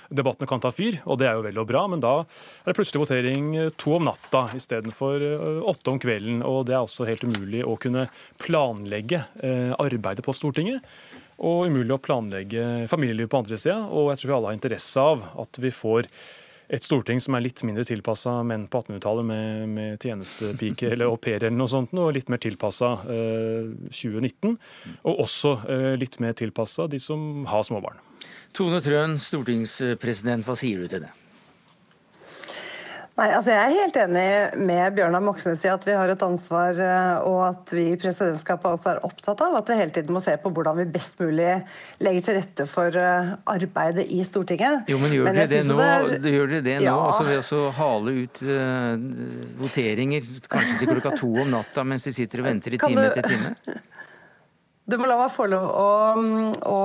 Debattene 0.08 0.48
kan 0.48 0.62
ta 0.64 0.72
fyr, 0.72 1.00
og 1.04 1.20
det 1.20 1.28
er 1.28 1.38
jo 1.38 1.44
vel 1.48 1.60
og 1.60 1.68
bra, 1.68 1.84
men 1.90 2.04
da 2.04 2.14
er 2.22 2.70
det 2.70 2.78
plutselig 2.78 3.04
votering 3.04 3.52
to 3.80 3.98
om 3.98 4.08
natta 4.08 4.46
istedenfor 4.56 5.28
eh, 5.28 5.62
åtte 5.74 5.94
om 5.94 6.02
kvelden. 6.02 6.44
Og 6.46 6.66
det 6.68 6.76
er 6.76 6.84
også 6.84 7.08
helt 7.08 7.26
umulig 7.26 7.64
å 7.66 7.76
kunne 7.80 8.08
planlegge 8.40 9.24
arbeidet 9.78 10.24
på 10.24 10.32
Stortinget 10.36 10.84
og 11.38 11.68
umulig 11.70 11.94
å 11.94 12.02
planlegge 12.02 12.88
familieliv 12.90 13.30
på 13.30 13.40
andre 13.42 13.58
sida. 13.60 13.78
Og 13.86 14.10
jeg 14.12 14.22
tror 14.22 14.30
vi 14.30 14.36
alle 14.38 14.50
har 14.50 14.58
interesse 14.58 15.06
av 15.14 15.24
at 15.38 15.60
vi 15.62 15.72
får 15.74 16.10
et 16.68 16.84
storting 16.84 17.20
som 17.24 17.36
er 17.36 17.46
litt 17.46 17.62
mindre 17.64 17.84
tilpassa 17.88 18.34
menn 18.44 18.66
på 18.68 18.82
1800-tallet 18.82 19.24
med, 19.24 19.68
med 19.72 20.04
tjenestepike 20.04 20.90
eller 20.92 21.08
au 21.08 21.16
pair 21.16 21.40
eller 21.40 21.56
noe 21.56 21.70
sånt, 21.70 21.94
og 21.96 22.12
litt 22.16 22.28
mer 22.32 22.42
tilpassa 22.42 22.92
eh, 23.08 23.70
2019. 23.88 24.58
Og 25.08 25.22
også 25.24 25.54
eh, 25.70 25.94
litt 26.00 26.20
mer 26.24 26.36
tilpassa 26.38 26.88
de 26.90 27.00
som 27.02 27.46
har 27.48 27.64
småbarn. 27.64 28.02
Tone 28.56 28.82
Trøen, 28.84 29.16
stortingspresident, 29.22 30.44
hva 30.48 30.56
sier 30.58 30.82
du 30.82 30.90
til 30.90 31.06
det? 31.06 31.14
Nei, 33.18 33.32
altså 33.34 33.50
Jeg 33.50 33.64
er 33.64 33.74
helt 33.74 33.96
enig 33.98 34.26
med 34.62 34.94
Bjørnar 34.94 35.22
Moxnes 35.26 35.64
i 35.66 35.70
at 35.72 35.82
vi 35.82 35.94
har 35.98 36.10
et 36.12 36.20
ansvar, 36.22 36.76
eh, 36.78 37.24
og 37.26 37.40
at 37.48 37.72
vi 37.74 37.88
i 37.90 37.96
presidentskapet 37.98 38.76
også 38.76 38.92
er 38.92 39.00
opptatt 39.08 39.42
av 39.42 39.56
at 39.58 39.72
vi 39.72 39.78
hele 39.80 39.94
tiden 39.96 40.14
må 40.14 40.22
se 40.22 40.36
på 40.38 40.52
hvordan 40.54 40.78
vi 40.78 40.86
best 40.94 41.18
mulig 41.18 41.56
legger 42.04 42.28
til 42.28 42.38
rette 42.38 42.68
for 42.70 42.94
eh, 42.94 43.32
arbeidet 43.50 44.06
i 44.14 44.22
Stortinget. 44.22 44.86
Jo, 44.92 45.00
men 45.02 45.16
Gjør 45.16 45.32
dere 45.32 45.50
det, 45.50 45.64
nå? 45.66 45.80
Det 45.80 45.90
er... 45.90 46.46
det, 46.54 46.62
det 46.68 46.78
nå? 46.78 46.86
Ja. 46.86 46.94
Altså 47.08 47.26
ved 47.26 47.52
å 47.58 47.64
hale 47.74 48.16
ut 48.22 48.42
uh, 48.46 48.94
voteringer 49.58 50.32
kanskje 50.46 50.78
til 50.78 50.94
klokka 50.94 51.16
to 51.18 51.34
om 51.42 51.50
natta 51.58 51.82
mens 51.88 52.06
de 52.06 52.14
sitter 52.14 52.44
og 52.44 52.52
venter 52.52 52.78
i 52.78 52.82
time 52.84 53.02
du... 53.02 53.08
etter 53.10 53.32
time? 53.34 53.78
Du 54.88 54.96
må 54.96 55.04
la 55.04 55.18
meg 55.20 55.32
få 55.34 55.44
lov 55.52 55.66
å, 55.68 55.88
å, 56.64 56.76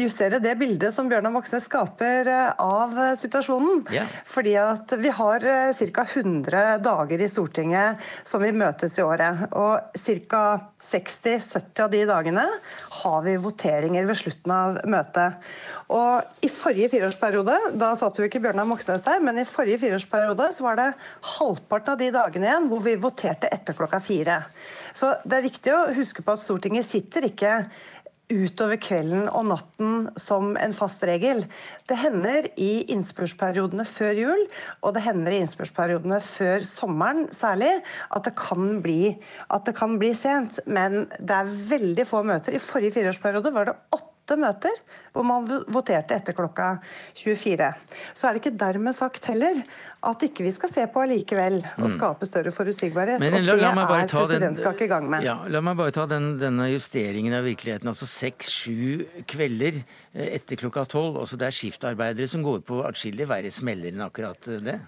justere 0.00 0.38
det 0.40 0.54
bildet 0.56 0.94
som 0.96 1.08
Bjørnar 1.10 1.34
Moxnes 1.34 1.66
skaper 1.68 2.30
eh, 2.32 2.62
av 2.64 2.94
situasjonen. 3.20 3.82
Yeah. 3.92 4.08
Fordi 4.24 4.54
at 4.56 4.94
vi 4.96 5.12
har 5.12 5.44
eh, 5.44 5.82
ca. 5.92 6.06
100 6.08 6.78
dager 6.80 7.20
i 7.20 7.28
Stortinget 7.28 8.00
som 8.24 8.40
vi 8.40 8.54
møtes 8.56 8.96
i 8.96 9.04
året. 9.04 9.44
Og 9.52 10.00
ca. 10.32 10.42
60-70 10.80 11.84
av 11.84 11.92
de 11.92 12.00
dagene 12.08 12.46
har 13.02 13.20
vi 13.26 13.36
voteringer 13.44 14.08
ved 14.08 14.20
slutten 14.22 14.56
av 14.56 14.80
møtet. 14.88 15.44
Og 15.92 16.44
I 16.46 16.48
forrige 16.48 16.88
fireårsperiode 16.94 17.58
da 17.76 17.92
satt 18.00 18.16
jo 18.16 18.24
ikke 18.24 18.40
Bjørnar 18.46 18.68
Moxnes 18.68 19.04
der, 19.04 19.20
men 19.20 19.42
i 19.42 19.48
forrige 19.48 19.82
fireårsperiode 19.84 20.48
så 20.56 20.64
var 20.64 20.80
det 20.80 20.88
halvparten 21.36 21.92
av 21.92 22.00
de 22.00 22.08
dagene 22.16 22.48
igjen 22.48 22.72
hvor 22.72 22.80
vi 22.86 22.96
voterte 23.00 23.52
etter 23.52 23.76
klokka 23.76 24.00
fire. 24.00 24.40
Så 24.94 25.14
Det 25.24 25.38
er 25.38 25.48
viktig 25.48 25.72
å 25.74 25.90
huske 25.96 26.24
på 26.24 26.36
at 26.36 26.42
Stortinget 26.42 26.88
sitter 26.88 27.26
ikke 27.28 27.56
utover 28.32 28.78
kvelden 28.80 29.26
og 29.28 29.44
natten 29.50 30.06
som 30.20 30.54
en 30.60 30.74
fast 30.76 31.02
regel. 31.04 31.44
Det 31.88 31.98
hender 32.00 32.48
i 32.60 32.84
innspurtsperiodene 32.94 33.84
før 33.88 34.12
jul, 34.16 34.44
og 34.80 34.94
det 34.96 35.04
hender 35.06 35.34
i 35.34 35.42
innspurtsperiodene 35.42 36.20
før 36.24 36.64
sommeren 36.66 37.26
særlig, 37.34 37.74
at 38.08 38.24
det, 38.28 38.34
kan 38.38 38.80
bli, 38.84 39.14
det 39.66 39.76
kan 39.76 39.98
bli 40.00 40.14
sent. 40.16 40.62
Men 40.66 41.06
det 41.18 41.36
er 41.42 41.52
veldig 41.74 42.08
få 42.08 42.22
møter. 42.26 42.56
I 42.56 42.62
forrige 42.62 42.96
fireårsperiode 42.98 43.54
var 43.54 43.70
det 43.70 43.78
åtte 43.92 44.11
åtte 44.32 44.40
møter 44.40 44.82
hvor 45.12 45.26
man 45.28 45.44
voterte 45.68 46.16
etter 46.16 46.32
klokka 46.32 46.78
24. 47.20 47.66
Så 48.16 48.26
er 48.26 48.32
det 48.32 48.40
ikke 48.40 48.54
dermed 48.56 48.96
sagt 48.96 49.26
heller 49.28 49.58
at 50.08 50.22
ikke 50.24 50.46
vi 50.46 50.52
skal 50.54 50.72
se 50.72 50.86
på 50.88 51.02
allikevel 51.04 51.58
og 51.60 51.84
mm. 51.84 51.92
skape 51.92 52.28
større 52.28 52.52
forutsigbarhet. 52.54 53.20
Men, 53.20 53.36
og 53.36 53.60
det 53.60 53.68
er 53.68 54.08
presidentskapet 54.08 54.86
i 54.86 54.90
gang 54.90 55.10
med. 55.12 55.26
Ja, 55.26 55.36
la 55.52 55.60
meg 55.64 55.76
bare 55.78 55.92
ta 55.94 56.06
den, 56.08 56.38
denne 56.40 56.70
justeringen 56.72 57.36
av 57.36 57.44
virkeligheten. 57.44 57.92
Altså 57.92 58.08
seks-sju 58.08 59.04
kvelder 59.28 59.82
eh, 59.82 60.32
etter 60.38 60.60
klokka 60.64 60.86
tolv. 60.88 61.20
Altså 61.20 61.36
det 61.36 61.50
er 61.50 61.58
skiftarbeidere 61.60 62.30
som 62.32 62.46
går 62.46 62.64
på 62.64 62.80
atskillig 62.88 63.28
verre 63.28 63.52
smeller 63.52 63.92
enn 63.92 64.06
akkurat 64.08 64.48
det. 64.64 64.80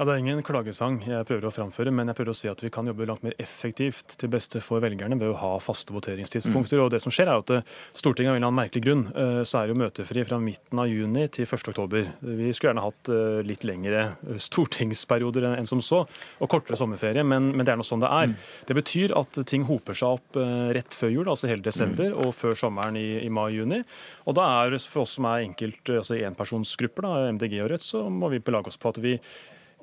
Ja, 0.00 0.06
Det 0.06 0.14
er 0.14 0.20
ingen 0.22 0.38
klagesang 0.40 0.94
jeg 1.04 1.26
prøver 1.28 1.44
å 1.44 1.52
framføre, 1.52 1.90
men 1.92 2.08
jeg 2.08 2.16
prøver 2.16 2.32
å 2.32 2.38
si 2.38 2.48
at 2.48 2.62
vi 2.64 2.70
kan 2.72 2.86
jobbe 2.88 3.04
langt 3.04 3.20
mer 3.20 3.34
effektivt 3.36 4.14
til 4.16 4.30
beste 4.32 4.62
for 4.64 4.80
velgerne 4.80 5.18
ved 5.20 5.28
å 5.28 5.36
ha 5.36 5.50
faste 5.60 5.92
voteringstidspunkter. 5.92 6.78
Mm. 6.78 6.84
Og 6.86 6.94
det 6.94 7.02
som 7.04 7.12
skjer 7.12 7.28
er 7.28 7.42
at 7.42 7.52
eh, 7.52 7.74
Stortinget 7.92 8.30
av 8.32 8.38
en 8.38 8.40
eller 8.40 8.48
annen 8.48 8.60
merkelig 8.62 8.80
grunn 8.86 9.02
eh, 9.12 9.42
så 9.44 9.58
er 9.60 9.68
jo 9.68 9.76
møtefri 9.76 10.24
fra 10.24 10.38
midten 10.40 10.80
av 10.80 10.88
juni 10.88 11.26
til 11.28 11.44
1. 11.44 11.68
oktober. 11.74 12.08
Vi 12.24 12.48
skulle 12.56 12.70
gjerne 12.70 12.86
hatt 12.86 13.12
eh, 13.12 13.42
litt 13.44 13.68
lengre 13.68 14.06
stortingsperioder 14.40 15.50
enn 15.50 15.68
som 15.68 15.84
så, 15.84 16.00
og 16.08 16.52
kortere 16.56 16.80
sommerferie, 16.80 17.26
men, 17.34 17.52
men 17.52 17.68
det 17.68 17.76
er 17.76 17.82
nå 17.82 17.88
sånn 17.90 18.00
det 18.00 18.14
er. 18.22 18.32
Mm. 18.32 18.34
Det 18.72 18.80
betyr 18.80 19.16
at 19.20 19.42
ting 19.52 19.68
hoper 19.68 20.00
seg 20.00 20.16
opp 20.16 20.42
rett 20.80 20.96
før 20.96 21.12
jul, 21.12 21.28
altså 21.28 21.52
hele 21.52 21.66
desember, 21.68 22.08
mm. 22.08 22.24
og 22.24 22.32
før 22.40 22.56
sommeren 22.56 22.96
i, 22.96 23.08
i 23.20 23.28
mai-juni. 23.28 23.84
Og 24.24 24.40
da 24.40 24.48
er 24.64 24.72
det 24.72 24.80
for 24.80 25.04
oss 25.04 25.18
som 25.20 25.28
er 25.28 25.44
enkelt, 25.44 25.84
altså 25.92 26.16
enpersonsgrupper, 26.24 27.34
MDG 27.36 27.60
og 27.66 27.74
Rødt, 27.74 27.90
så 27.92 28.06
må 28.08 28.32
vi 28.32 28.40
belage 28.40 28.72
oss 28.72 28.80
på 28.80 28.96
at 28.96 29.04
vi 29.04 29.18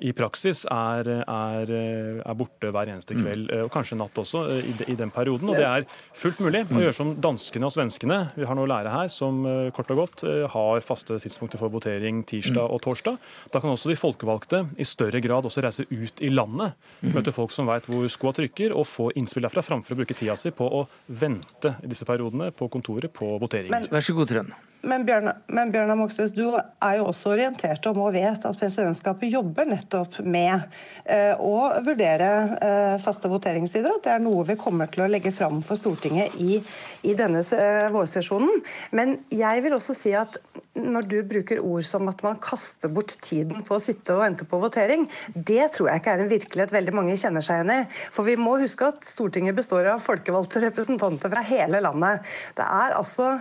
i 0.04 0.12
praksis 0.16 0.64
er, 0.70 1.08
er, 1.24 1.72
er, 1.72 2.34
borte 2.38 2.70
hver 2.74 2.90
eneste 2.92 3.16
mm. 3.16 3.22
kveld, 3.22 3.44
mm. 3.48 3.64
og 3.66 3.72
kanskje 3.74 3.98
natt 3.98 4.20
også, 4.20 4.44
i, 4.54 4.60
i, 4.72 4.76
i, 4.92 4.96
den 4.98 5.12
perioden. 5.14 5.50
Og 5.50 5.58
det 5.58 5.66
er 5.66 5.86
fullt 6.16 6.42
mulig 6.44 6.64
å 6.66 6.70
mm. 6.70 6.82
gjøre 6.84 6.96
som 6.96 7.12
danskene 7.28 7.68
og 7.68 7.74
svenskene. 7.74 8.20
Vi 8.36 8.46
har 8.48 8.58
noe 8.58 8.68
å 8.68 8.72
lære 8.72 8.94
her, 8.94 9.10
som 9.12 9.40
kort 9.74 9.92
og 9.94 10.02
godt 10.02 10.24
har 10.54 10.84
faste 10.86 11.18
tidspunkter 11.22 11.60
for 11.60 11.72
votering 11.74 12.22
tirsdag 12.28 12.62
mm. 12.64 12.74
og 12.76 12.82
torsdag. 12.86 13.18
Da 13.54 13.62
kan 13.62 13.74
også 13.74 13.92
de 13.92 13.98
folkevalgte 13.98 14.64
i 14.78 14.86
større 14.88 15.22
grad 15.24 15.48
også 15.48 15.64
reise 15.64 15.88
ut 15.90 16.22
i 16.24 16.32
landet, 16.32 16.78
mm. 17.02 17.12
møte 17.16 17.34
folk 17.34 17.54
som 17.54 17.68
veit 17.70 17.88
hvor 17.90 18.06
skoa 18.12 18.34
trykker, 18.38 18.74
og 18.76 18.86
få 18.88 19.10
innspill 19.18 19.46
derfra, 19.46 19.64
framfor 19.66 19.96
å 19.96 20.02
bruke 20.02 20.16
tida 20.18 20.36
si 20.38 20.54
på 20.54 20.66
å 20.66 20.86
vente 21.08 21.76
i 21.82 21.90
disse 21.90 22.06
periodene 22.08 22.52
på 22.54 22.70
kontoret 22.72 23.12
på 23.14 23.34
voteringer. 23.42 23.90
Vær 23.92 24.04
så 24.04 24.16
god, 24.16 24.32
Trønd. 24.32 24.56
Men 24.86 25.02
Bjørnar, 25.02 25.40
men 25.50 25.72
Bjørnar 25.74 25.98
Moxnes, 25.98 26.30
du 26.36 26.44
er 26.54 26.98
jo 27.00 27.08
også 27.10 27.32
orientert 27.32 27.86
om 27.90 27.98
og 28.04 28.12
vet 28.14 28.44
at 28.46 28.58
presidentskapet 28.60 29.32
jobber 29.32 29.66
nettopp 29.66 29.87
med 30.24 30.66
eh, 31.04 31.34
å 31.38 31.82
vurdere 31.84 32.30
eh, 32.58 32.94
faste 33.02 33.30
voteringstider. 33.30 33.94
At 33.96 34.06
det 34.06 34.14
er 34.14 34.24
noe 34.24 34.44
vi 34.48 34.58
kommer 34.60 34.90
til 34.92 35.04
å 35.04 35.10
legge 35.10 35.32
fram 35.34 35.60
for 35.64 35.78
Stortinget 35.78 36.36
i, 36.40 36.58
i 37.02 37.14
denne 37.18 37.42
eh, 37.56 37.88
vårsesjonen. 37.94 38.62
Men 38.90 39.18
jeg 39.30 39.64
vil 39.64 39.76
også 39.78 39.96
si 39.96 40.14
at 40.16 40.38
når 40.78 41.08
du 41.10 41.16
bruker 41.26 41.62
ord 41.64 41.86
som 41.86 42.08
at 42.10 42.22
man 42.22 42.38
kaster 42.42 42.90
bort 42.92 43.16
tiden 43.24 43.64
på 43.66 43.76
å 43.76 43.82
sitte 43.82 44.14
og 44.14 44.22
vente 44.22 44.46
på 44.48 44.60
votering, 44.62 45.08
det 45.34 45.72
tror 45.74 45.90
jeg 45.90 46.02
ikke 46.02 46.14
er 46.14 46.24
en 46.24 46.32
virkelighet 46.32 46.74
veldig 46.74 46.94
mange 46.94 47.16
kjenner 47.18 47.44
seg 47.44 47.62
igjen 47.62 47.74
i. 47.74 47.80
For 48.14 48.28
vi 48.28 48.36
må 48.38 48.58
huske 48.62 48.92
at 48.92 49.08
Stortinget 49.08 49.58
består 49.58 49.88
av 49.94 50.04
folkevalgte 50.04 50.62
representanter 50.68 51.32
fra 51.32 51.42
hele 51.46 51.82
landet. 51.84 52.26
Det 52.58 52.66
er 52.66 52.94
altså 52.98 53.38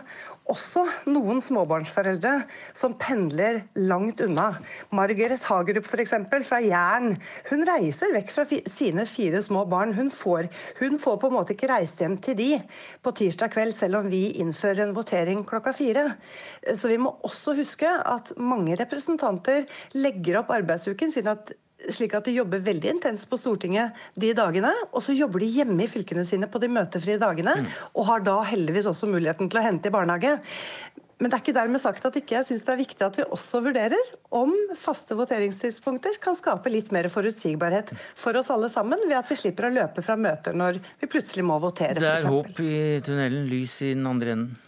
også 0.51 0.83
noen 1.11 1.39
småbarnsforeldre 1.43 2.33
som 2.77 2.95
pendler 2.99 3.61
langt 3.79 4.21
unna. 4.23 4.47
Margaret 4.95 5.43
Hagerup 5.49 5.87
f.eks. 5.87 6.13
fra 6.47 6.59
Jæren. 6.63 7.17
Hun 7.49 7.65
reiser 7.67 8.13
vekk 8.15 8.33
fra 8.33 8.45
sine 8.47 9.07
fire 9.09 9.41
små 9.43 9.65
barn. 9.69 9.93
Hun 9.97 10.11
får, 10.13 10.49
hun 10.79 10.97
får, 11.01 11.19
på 11.21 11.31
en 11.31 11.37
måte 11.37 11.55
ikke 11.55 11.71
reist 11.71 12.01
hjem 12.03 12.17
til 12.23 12.39
de 12.39 12.49
på 13.03 13.13
tirsdag 13.19 13.53
kveld, 13.53 13.75
selv 13.75 14.01
om 14.01 14.09
vi 14.11 14.23
innfører 14.41 14.85
en 14.87 14.95
votering 14.97 15.43
klokka 15.47 15.75
fire. 15.75 16.09
Så 16.73 16.91
vi 16.91 16.99
må 17.01 17.15
også 17.27 17.57
huske 17.57 17.87
at 17.87 18.33
mange 18.39 18.77
representanter 18.79 19.67
legger 19.97 20.41
opp 20.41 20.53
arbeidsuken 20.55 21.13
siden 21.13 21.35
at 21.35 21.55
slik 21.93 22.15
at 22.17 22.28
de 22.28 22.36
jobber 22.36 22.63
veldig 22.63 22.95
intenst 22.95 23.28
på 23.30 23.39
Stortinget 23.39 23.97
de 24.19 24.34
dagene. 24.38 24.73
Og 24.91 25.03
så 25.05 25.15
jobber 25.15 25.43
de 25.43 25.51
hjemme 25.59 25.84
i 25.86 25.91
fylkene 25.91 26.25
sine 26.28 26.49
på 26.51 26.61
de 26.63 26.71
møtefrie 26.71 27.19
dagene, 27.21 27.59
mm. 27.63 27.73
og 27.93 28.07
har 28.11 28.23
da 28.25 28.39
heldigvis 28.49 28.89
også 28.89 29.09
muligheten 29.11 29.51
til 29.51 29.61
å 29.61 29.67
hente 29.67 29.91
i 29.91 29.93
barnehage. 29.93 30.38
Men 31.17 31.32
det 31.32 31.38
er 31.38 31.41
ikke 31.41 31.55
dermed 31.55 31.82
sagt 31.82 32.03
at 32.05 32.17
ikke 32.19 32.36
jeg 32.36 32.45
syns 32.45 32.63
det 32.67 32.73
er 32.75 32.80
viktig 32.84 33.05
at 33.07 33.15
vi 33.17 33.23
også 33.34 33.63
vurderer 33.65 34.11
om 34.38 34.51
faste 34.78 35.17
voteringstidspunkter 35.17 36.19
kan 36.21 36.38
skape 36.38 36.69
litt 36.69 36.91
mer 36.93 37.09
forutsigbarhet 37.09 37.89
for 38.13 38.38
oss 38.38 38.51
alle 38.53 38.69
sammen, 38.69 39.01
ved 39.09 39.17
at 39.17 39.32
vi 39.32 39.39
slipper 39.39 39.69
å 39.69 39.73
løpe 39.80 40.05
fra 40.05 40.13
møter 40.19 40.53
når 40.57 40.78
vi 41.01 41.09
plutselig 41.09 41.47
må 41.47 41.57
votere. 41.63 41.97
Det 41.97 42.13
er 42.19 42.30
håp 42.30 42.61
i 42.61 42.78
tunnelen, 43.05 43.49
lys 43.49 43.80
i 43.88 43.95
den 43.95 44.05
andre 44.09 44.38
enden. 44.38 44.66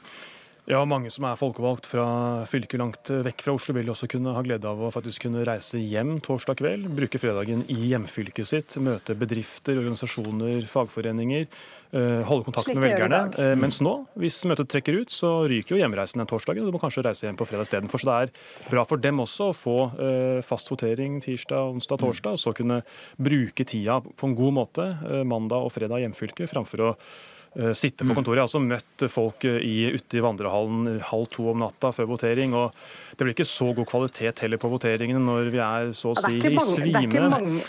Ja, 0.70 0.84
mange 0.86 1.10
som 1.10 1.26
er 1.26 1.38
folkevalgt 1.40 1.88
fra 1.90 2.04
fylket 2.46 2.78
langt 2.78 3.10
vekk 3.26 3.40
fra 3.42 3.56
Oslo, 3.58 3.74
vil 3.74 3.88
også 3.90 4.06
kunne 4.12 4.36
ha 4.36 4.42
glede 4.46 4.70
av 4.70 4.84
å 4.86 4.92
faktisk 4.94 5.24
kunne 5.26 5.42
reise 5.48 5.80
hjem 5.82 6.20
torsdag 6.22 6.60
kveld. 6.60 6.92
Bruke 6.94 7.18
fredagen 7.18 7.64
i 7.74 7.78
hjemfylket 7.90 8.46
sitt, 8.46 8.76
møte 8.78 9.16
bedrifter, 9.18 9.80
organisasjoner, 9.82 10.68
fagforeninger. 10.70 11.48
Eh, 11.90 12.20
holde 12.30 12.46
kontakt 12.52 12.70
med 12.70 12.86
velgerne. 12.86 13.24
Mm. 13.34 13.64
mens 13.64 13.80
nå, 13.82 13.96
hvis 14.22 14.38
møtet 14.46 14.70
trekker 14.70 15.00
ut, 15.00 15.10
så 15.10 15.32
ryker 15.50 15.74
jo 15.74 15.82
hjemreisen 15.82 16.22
den 16.22 16.30
torsdagen. 16.30 16.62
Og 16.62 16.70
du 16.70 16.78
må 16.78 16.84
kanskje 16.84 17.08
reise 17.08 17.26
hjem 17.26 17.42
på 17.42 17.50
fredag 17.50 17.66
istedenfor. 17.66 18.04
Så 18.04 18.12
det 18.12 18.20
er 18.28 18.70
bra 18.70 18.86
for 18.86 19.02
dem 19.02 19.26
også 19.26 19.50
å 19.50 19.58
få 19.58 19.76
eh, 19.98 20.46
fast 20.46 20.70
votering 20.70 21.18
tirsdag, 21.26 21.74
onsdag, 21.80 22.04
torsdag, 22.06 22.38
og 22.38 22.46
så 22.46 22.54
kunne 22.54 22.84
bruke 23.18 23.66
tida 23.66 23.98
på 24.06 24.30
en 24.30 24.38
god 24.38 24.58
måte 24.62 24.90
mandag 25.26 25.66
og 25.66 25.74
fredag 25.74 26.04
i 26.04 26.06
hjemfylket, 26.06 26.54
framfor 26.54 26.90
å 26.92 26.94
Eh, 26.94 27.39
sitte 27.74 28.04
på 28.06 28.12
mm. 28.12 28.16
kontoret. 28.16 28.38
Jeg 28.38 28.44
har 28.44 28.50
også 28.50 28.62
møtt 28.62 29.06
folk 29.10 29.46
eh, 29.50 29.58
i, 29.66 29.76
ute 29.96 30.20
i 30.20 30.24
vandrehallen 30.24 31.00
halv 31.10 31.30
to 31.34 31.48
om 31.52 31.64
natta 31.64 31.92
før 31.96 32.12
votering. 32.12 32.54
og 32.58 32.76
Det 33.16 33.26
blir 33.26 33.34
ikke 33.34 33.48
så 33.50 33.72
god 33.78 33.90
kvalitet 33.90 34.44
heller 34.46 34.62
på 34.62 34.70
voteringene 34.72 35.22
når 35.24 35.50
vi 35.54 35.64
er 35.66 35.90
så 35.98 36.14
å 36.14 36.20
si 36.20 36.38
i 36.38 36.54
svime. 36.68 37.24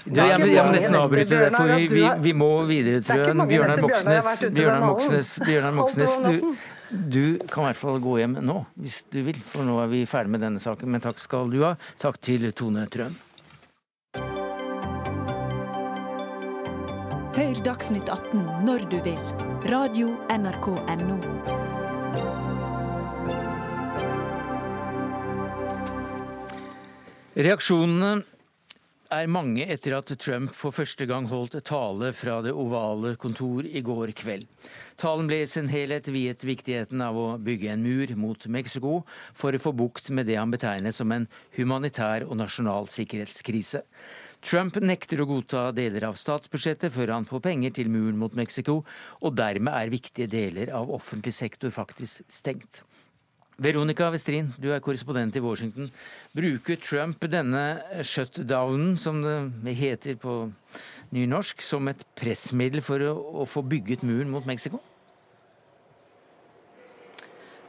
Jeg, 0.04 0.26
jeg 0.28 0.66
må 0.66 0.74
nesten 0.74 0.98
avbryte 1.00 1.30
det, 1.46 1.48
for 1.56 1.72
vi, 1.72 1.88
vi, 1.94 2.04
vi 2.26 2.34
må 2.36 2.50
videre, 2.68 3.00
tror 3.06 3.24
jeg. 3.24 3.48
Bjørnar 3.54 3.82
Moxnes, 3.86 4.34
Bjørnar 4.52 4.84
Moxnes, 4.84 5.32
Bjørnar 5.46 5.74
Moxnes 5.78 6.18
du, 6.20 6.52
du 6.90 7.24
kan 7.48 7.64
i 7.64 7.70
hvert 7.70 7.80
fall 7.80 7.98
gå 8.02 8.18
hjem 8.20 8.36
nå, 8.44 8.60
hvis 8.82 9.02
du 9.14 9.20
vil, 9.30 9.40
for 9.46 9.66
nå 9.66 9.78
er 9.84 9.90
vi 9.92 10.04
ferdig 10.10 10.34
med 10.36 10.44
denne 10.44 10.62
saken. 10.62 10.90
Men 10.90 11.02
takk 11.04 11.22
skal 11.22 11.50
du 11.52 11.62
ha. 11.64 11.74
Takk 12.02 12.20
til 12.22 12.50
Tone 12.56 12.86
Trøen. 12.92 13.16
Hør 17.40 17.56
Dagsnytt 17.64 18.10
18 18.12 18.42
når 18.66 18.82
du 18.92 18.98
vil 19.00 19.20
Radio 19.72 20.10
NRK 20.28 20.66
Radio.nrk.no. 20.76 21.14
Reaksjonene 27.40 28.10
er 29.10 29.32
mange 29.32 29.64
etter 29.72 29.96
at 29.96 30.12
Trump 30.20 30.52
for 30.52 30.76
første 30.76 31.08
gang 31.08 31.32
holdt 31.32 31.56
tale 31.64 32.12
fra 32.12 32.42
det 32.44 32.52
ovale 32.52 33.16
kontor 33.16 33.64
i 33.64 33.80
går 33.88 34.12
kveld. 34.20 34.44
Talen 35.00 35.30
ble 35.30 35.40
i 35.40 35.48
sin 35.48 35.72
helhet 35.72 36.12
viet 36.12 36.44
viktigheten 36.44 37.00
av 37.00 37.16
å 37.16 37.28
bygge 37.40 37.72
en 37.72 37.86
mur 37.88 38.12
mot 38.20 38.50
Mexico 38.52 39.00
for 39.32 39.56
å 39.56 39.64
få 39.64 39.72
bukt 39.80 40.12
med 40.12 40.28
det 40.28 40.36
han 40.36 40.52
betegner 40.52 40.92
som 40.92 41.08
en 41.16 41.24
humanitær 41.56 42.28
og 42.28 42.36
nasjonal 42.44 42.92
sikkerhetskrise. 42.92 43.80
Trump 44.40 44.78
nekter 44.80 45.20
å 45.20 45.28
godta 45.28 45.66
deler 45.76 46.06
av 46.08 46.16
statsbudsjettet 46.16 46.94
før 46.94 47.12
han 47.12 47.26
får 47.28 47.42
penger 47.44 47.74
til 47.76 47.90
muren 47.92 48.16
mot 48.20 48.36
Mexico, 48.36 48.80
og 49.20 49.34
dermed 49.36 49.74
er 49.76 49.92
viktige 49.92 50.30
deler 50.32 50.72
av 50.76 50.92
offentlig 50.96 51.34
sektor 51.36 51.72
faktisk 51.74 52.24
stengt. 52.32 52.80
Veronica 53.60 54.06
Westrin, 54.08 54.48
du 54.56 54.70
er 54.72 54.80
korrespondent 54.80 55.36
i 55.36 55.42
Washington. 55.44 55.90
Bruker 56.32 56.78
Trump 56.80 57.26
denne 57.28 57.64
shutdownen, 58.00 58.94
som 58.96 59.20
det 59.20 59.74
heter 59.76 60.16
på 60.16 60.46
nynorsk, 61.12 61.60
som 61.60 61.90
et 61.92 62.00
pressmiddel 62.16 62.80
for 62.80 63.04
å, 63.04 63.44
få 63.44 63.60
bygget 63.68 64.06
muren 64.08 64.32
mot 64.32 64.48
Mexico? 64.48 64.80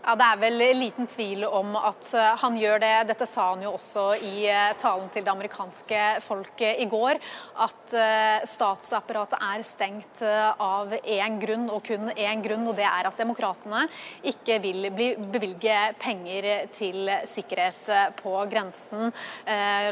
Ja, 0.02 0.16
Det 0.18 0.26
er 0.26 0.40
vel 0.42 0.64
liten 0.80 1.06
tvil 1.10 1.44
om 1.46 1.76
at 1.78 2.08
eh, 2.18 2.32
han 2.42 2.56
gjør 2.58 2.80
det. 2.82 2.94
Dette 3.12 3.26
sa 3.30 3.52
han 3.52 3.62
jo 3.62 3.76
også 3.76 4.06
i 4.26 4.48
eh, 4.50 4.72
talen 4.82 5.12
til 5.14 5.22
det 5.26 5.30
amerikanske 5.30 6.00
folket 6.26 6.82
i 6.82 6.88
går. 6.90 7.20
At 7.62 7.94
eh, 7.94 8.48
statsapparatet 8.50 9.38
er 9.38 9.62
stengt 9.66 10.24
av 10.26 10.96
én 10.98 11.38
grunn, 11.42 11.68
og 11.70 11.84
kun 11.86 12.10
én 12.16 12.42
grunn. 12.42 12.66
Og 12.72 12.80
det 12.80 12.88
er 12.88 13.10
at 13.12 13.22
demokratene 13.22 13.84
ikke 14.32 14.58
vil 14.64 14.90
bevilge 14.90 15.78
penger 16.02 16.50
til 16.74 17.12
sikkerhet 17.30 17.94
på 18.18 18.34
grensen. 18.50 19.14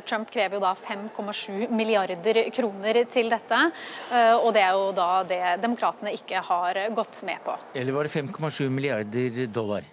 Trump 0.10 0.30
krever 0.34 0.58
jo 0.58 0.64
da 0.64 0.74
5,7 0.78 1.70
milliarder 1.74 2.42
kroner 2.56 3.04
til 3.12 3.30
dette. 3.32 3.62
Og 4.42 4.50
det 4.56 4.66
er 4.66 4.74
jo 4.78 4.90
da 4.98 5.10
det 5.28 5.44
demokratene 5.64 6.14
ikke 6.18 6.42
har 6.50 6.82
gått 6.98 7.22
med 7.28 7.42
på. 7.46 7.58
Eller 7.78 7.96
var 7.96 8.10
det 8.10 8.16
5,7 8.16 8.70
milliarder 8.74 9.46
dollar? 9.54 9.88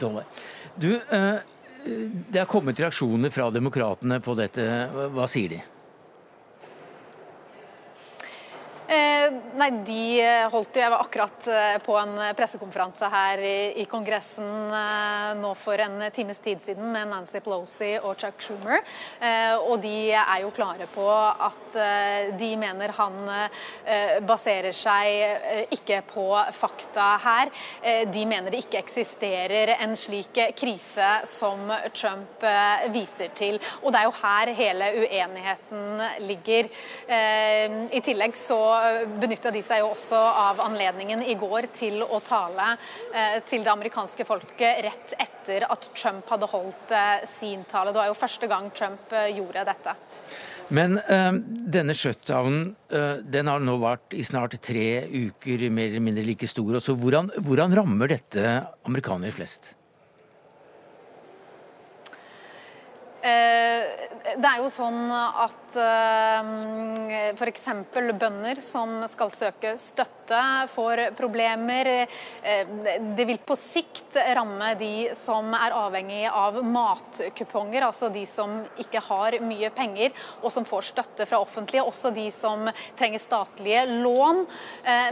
Dollar. 0.00 0.24
Du, 0.74 0.94
eh, 0.94 1.34
det 2.30 2.38
har 2.38 2.46
kommet 2.46 2.80
reaksjoner 2.80 3.30
fra 3.30 3.50
demokratene 3.50 4.20
på 4.20 4.34
dette. 4.38 4.62
Hva 5.14 5.26
sier 5.30 5.48
de? 5.56 5.62
Eh, 5.62 5.74
nei, 8.88 9.68
de 9.84 10.02
eh, 10.22 10.46
holdt 10.48 10.78
jo 10.78 10.80
Jeg 10.80 10.92
var 10.92 11.02
akkurat 11.04 11.48
eh, 11.52 11.76
på 11.84 11.96
en 12.00 12.14
pressekonferanse 12.36 13.08
her 13.12 13.42
i, 13.44 13.56
i 13.82 13.84
Kongressen 13.90 14.72
eh, 14.72 15.32
nå 15.36 15.50
for 15.60 15.80
en 15.84 16.06
times 16.14 16.40
tid 16.40 16.62
siden 16.64 16.88
med 16.94 17.10
Nancy 17.10 17.42
Pelosi 17.44 17.90
og 17.98 18.16
Chuck 18.20 18.40
Schumer. 18.40 18.80
Eh, 19.20 19.56
og 19.58 19.82
de 19.82 20.12
er 20.16 20.40
jo 20.40 20.52
klare 20.56 20.88
på 20.94 21.04
at 21.08 21.76
eh, 21.76 22.30
de 22.38 22.50
mener 22.60 22.94
han 22.96 23.16
baserer 24.26 24.74
seg 24.76 25.68
ikke 25.74 26.00
på 26.08 26.24
fakta 26.54 27.06
her. 27.22 27.50
de 28.12 28.22
mener 28.28 28.52
det 28.52 28.62
ikke 28.62 28.80
eksisterer 28.80 29.74
en 29.76 29.94
slik 29.98 30.38
krise 30.56 31.08
som 31.28 31.68
Trump 31.96 32.44
viser 32.94 33.32
til. 33.36 33.58
Og 33.82 33.92
det 33.92 34.00
er 34.00 34.08
jo 34.08 34.14
her 34.20 34.52
hele 34.58 34.90
uenigheten 35.02 36.02
ligger. 36.24 36.70
I 37.08 38.02
tillegg 38.04 38.38
så 38.38 38.60
benytta 39.20 39.52
de 39.54 39.62
seg 39.64 39.82
jo 39.82 39.92
også 39.92 40.18
av 40.18 40.60
anledningen 40.64 41.22
i 41.22 41.36
går 41.38 41.70
til 41.74 42.02
å 42.04 42.20
tale 42.24 42.74
eh, 43.12 43.38
til 43.48 43.64
det 43.66 43.72
amerikanske 43.72 44.26
folket 44.28 44.82
rett 44.86 45.16
etter 45.18 45.66
at 45.68 45.90
Trump 45.94 46.28
hadde 46.32 46.50
holdt 46.50 46.94
eh, 46.94 47.24
sin 47.28 47.64
tale. 47.68 47.92
Det 47.94 48.02
var 48.02 48.10
jo 48.10 48.18
første 48.18 48.50
gang 48.50 48.70
Trump 48.76 49.12
eh, 49.12 49.32
gjorde 49.38 49.66
dette. 49.68 49.96
Men 50.68 50.98
øh, 51.00 51.38
denne 51.72 51.96
shutdownen 51.96 52.74
øh, 52.92 53.24
den 53.24 53.48
har 53.48 53.62
nå 53.64 53.78
vart 53.80 54.12
i 54.12 54.24
snart 54.26 54.58
tre 54.60 55.06
uker, 55.08 55.68
mer 55.72 55.88
eller 55.88 56.04
mindre 56.04 56.26
like 56.26 56.48
stor. 56.50 56.76
Også. 56.76 56.96
Hvordan, 56.98 57.32
hvordan 57.40 57.76
rammer 57.78 58.12
dette 58.12 58.44
amerikanere 58.84 59.32
flest? 59.32 59.72
Eh, 59.72 59.78
det 63.18 64.46
er 64.46 64.60
jo 64.62 64.68
sånn 64.70 65.10
at 65.10 65.76
eh, 65.82 67.32
f.eks. 67.34 67.66
bønder 68.18 68.60
som 68.62 69.00
skal 69.10 69.32
søke 69.34 69.74
støtte, 69.80 70.42
får 70.70 71.02
problemer. 71.18 71.88
Eh, 72.42 72.70
det 73.16 73.26
vil 73.26 73.40
på 73.42 73.56
sikt 73.58 74.18
ramme 74.36 74.74
de 74.78 75.08
som 75.18 75.50
er 75.56 75.74
avhengig 75.74 76.26
av 76.30 76.60
matkuponger, 76.62 77.88
altså 77.88 78.10
de 78.14 78.22
som 78.28 78.60
ikke 78.78 79.02
har 79.08 79.38
mye 79.42 79.72
penger 79.74 80.14
og 80.42 80.52
som 80.54 80.68
får 80.68 80.90
støtte 80.92 81.26
fra 81.28 81.42
offentlige. 81.42 81.82
Også 81.82 82.12
de 82.14 82.28
som 82.34 82.68
trenger 82.98 83.22
statlige 83.22 83.84
lån. 83.88 84.44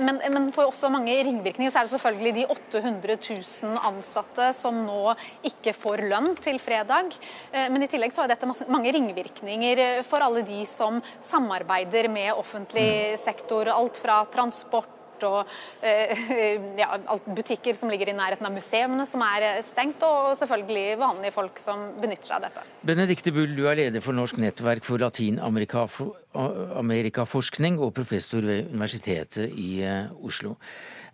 Men, 0.04 0.20
men 0.32 0.50
får 0.54 0.68
også 0.68 0.90
mange 0.92 1.14
ringvirkninger. 1.26 1.72
Så 1.72 1.80
er 1.80 1.88
det 1.88 1.94
selvfølgelig 1.94 2.34
de 2.36 2.46
800 2.52 3.16
000 3.16 3.80
ansatte 3.88 4.50
som 4.56 4.78
nå 4.86 5.14
ikke 5.48 5.74
får 5.76 6.04
lønn 6.10 6.32
til 6.42 6.60
fredag. 6.62 7.16
Men 7.52 7.84
i 7.84 7.90
tillegg 7.96 8.12
så 8.14 8.22
har 8.24 8.30
dette 8.32 8.48
mange 8.70 8.92
ringvirkninger 8.94 10.02
for 10.06 10.22
alle 10.24 10.42
de 10.46 10.62
som 10.68 11.00
samarbeider 11.24 12.08
med 12.12 12.34
offentlig 12.36 13.16
mm. 13.16 13.24
sektor. 13.24 13.68
Alt 13.72 13.96
fra 14.02 14.24
transport 14.32 14.92
og 15.24 15.46
eh, 15.80 16.12
ja, 16.82 16.98
butikker 17.24 17.74
som 17.76 17.90
ligger 17.92 18.08
i 18.12 18.16
nærheten 18.16 18.46
av 18.46 18.52
museene 18.52 19.06
som 19.08 19.22
er 19.24 19.62
stengt, 19.64 20.02
og 20.04 20.36
selvfølgelig 20.40 20.98
vanlige 21.00 21.32
folk 21.32 21.58
som 21.62 21.78
benytter 22.02 22.26
seg 22.28 22.36
av 22.36 22.42
dette. 22.48 22.60
Benedicte 22.86 23.32
Bull, 23.32 23.56
du 23.56 23.66
er 23.70 23.76
leder 23.80 24.00
for 24.04 24.12
Norsk 24.16 24.36
nettverk 24.42 24.84
for 24.86 24.98
latinamerikaforskning 25.00 27.74
og 27.80 27.94
professor 27.96 28.40
ved 28.44 28.66
Universitetet 28.74 29.50
i 29.52 29.82
eh, 29.86 30.06
Oslo. 30.20 30.56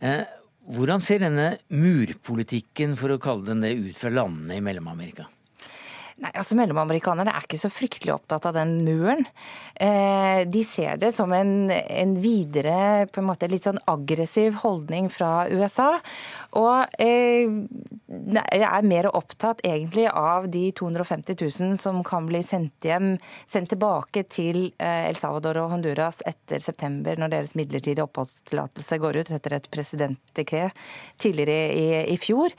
Eh, 0.03 0.23
hvordan 0.73 1.01
ser 1.03 1.19
denne 1.23 1.59
murpolitikken, 1.75 2.97
for 2.99 3.09
å 3.11 3.23
kalle 3.23 3.45
den 3.51 3.61
det, 3.65 3.73
ut 3.79 3.97
fra 3.99 4.11
landene 4.15 4.55
i 4.59 4.63
Mellom-Amerika? 4.63 5.25
Nei, 6.23 6.31
altså 6.39 6.55
Mellomamerikanerne 6.55 7.33
er 7.35 7.43
ikke 7.43 7.59
så 7.59 7.69
fryktelig 7.73 8.13
opptatt 8.15 8.45
av 8.47 8.55
den 8.55 8.77
muren. 8.87 9.25
Eh, 9.75 10.45
de 10.47 10.63
ser 10.63 11.01
det 11.03 11.11
som 11.17 11.33
en, 11.35 11.67
en, 11.73 12.13
videre, 12.23 13.09
på 13.11 13.19
en 13.19 13.27
måte 13.27 13.49
litt 13.51 13.67
sånn 13.67 13.81
aggressiv 13.91 14.61
holdning 14.63 15.09
fra 15.11 15.49
USA. 15.51 15.97
Og 16.59 17.01
eh, 17.01 17.49
jeg 18.53 18.67
er 18.69 18.85
mer 18.89 19.09
opptatt 19.09 19.63
egentlig 19.65 20.05
av 20.09 20.49
de 20.53 20.67
250 20.77 21.39
000 21.41 21.79
som 21.81 22.03
kan 22.05 22.27
bli 22.29 22.43
sendt 22.45 22.85
hjem, 22.85 23.15
sendt 23.49 23.73
tilbake 23.73 24.25
til 24.29 24.67
eh, 24.77 25.09
El 25.09 25.17
Salvador 25.17 25.63
og 25.63 25.73
Honduras 25.73 26.21
etter 26.29 26.61
september, 26.65 27.17
når 27.17 27.33
deres 27.33 27.57
midlertidige 27.59 28.05
oppholdstillatelse 28.05 29.01
går 29.01 29.23
ut 29.23 29.33
etter 29.39 29.57
et 29.57 29.71
presidentdekret 29.73 30.77
tidligere 31.23 31.73
i, 31.73 31.87
i 32.13 32.19
fjor. 32.21 32.53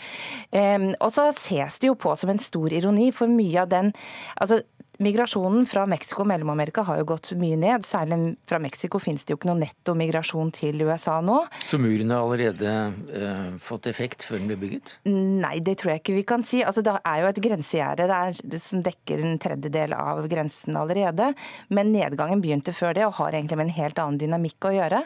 Eh, 0.52 0.90
og 0.98 1.14
så 1.14 1.30
ses 1.38 1.78
det 1.82 1.92
jo 1.92 2.00
på 2.00 2.16
som 2.18 2.34
en 2.34 2.42
stor 2.42 2.74
ironi, 2.74 3.12
for 3.14 3.30
mye 3.30 3.62
av 3.62 3.70
den 3.74 3.94
altså 4.42 4.64
Migrasjonen 5.02 5.66
fra 5.66 5.88
Mexico 5.90 6.22
og 6.22 6.28
Mellom-Amerika 6.30 6.84
har 6.86 7.00
jo 7.00 7.08
gått 7.10 7.32
mye 7.40 7.58
ned. 7.58 7.82
Særlig 7.88 8.36
fra 8.50 8.60
Mexico 8.62 9.00
finnes 9.02 9.26
det 9.26 9.34
jo 9.34 9.40
ikke 9.40 9.50
noe 9.50 9.62
netto 9.64 9.96
migrasjon 9.98 10.52
til 10.54 10.84
USA 10.86 11.16
nå. 11.26 11.40
Så 11.66 11.80
muren 11.82 12.14
har 12.14 12.22
allerede 12.22 12.74
eh, 13.10 13.48
fått 13.64 13.90
effekt 13.90 14.22
før 14.28 14.38
den 14.38 14.52
ble 14.52 14.60
bygget? 14.62 14.94
Nei, 15.10 15.56
det 15.66 15.80
tror 15.82 15.96
jeg 15.96 16.04
ikke 16.04 16.18
vi 16.20 16.26
kan 16.30 16.46
si. 16.46 16.62
Altså, 16.62 16.84
det 16.86 16.94
er 17.00 17.24
jo 17.24 17.32
et 17.32 17.42
grensegjerde 17.48 18.60
som 18.62 18.84
dekker 18.86 19.24
en 19.26 19.42
tredjedel 19.42 19.98
av 19.98 20.22
grensen 20.30 20.78
allerede. 20.78 21.32
Men 21.74 21.90
nedgangen 21.96 22.44
begynte 22.44 22.76
før 22.78 22.94
det 22.94 23.08
og 23.08 23.18
har 23.18 23.34
egentlig 23.34 23.58
med 23.58 23.72
en 23.72 23.78
helt 23.80 24.04
annen 24.04 24.22
dynamikk 24.22 24.70
å 24.70 24.76
gjøre. 24.78 25.02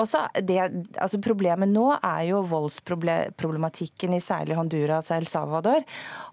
Også 0.00 0.24
det, 0.42 0.58
altså 0.98 1.20
problemet 1.22 1.70
nå 1.70 1.86
er 1.96 2.24
jo 2.30 2.42
voldsproblematikken 2.50 4.16
i 4.16 4.22
særlig 4.22 4.58
Honduras 4.58 5.10
og 5.12 5.20
El 5.20 5.28
Salvador. 5.30 5.84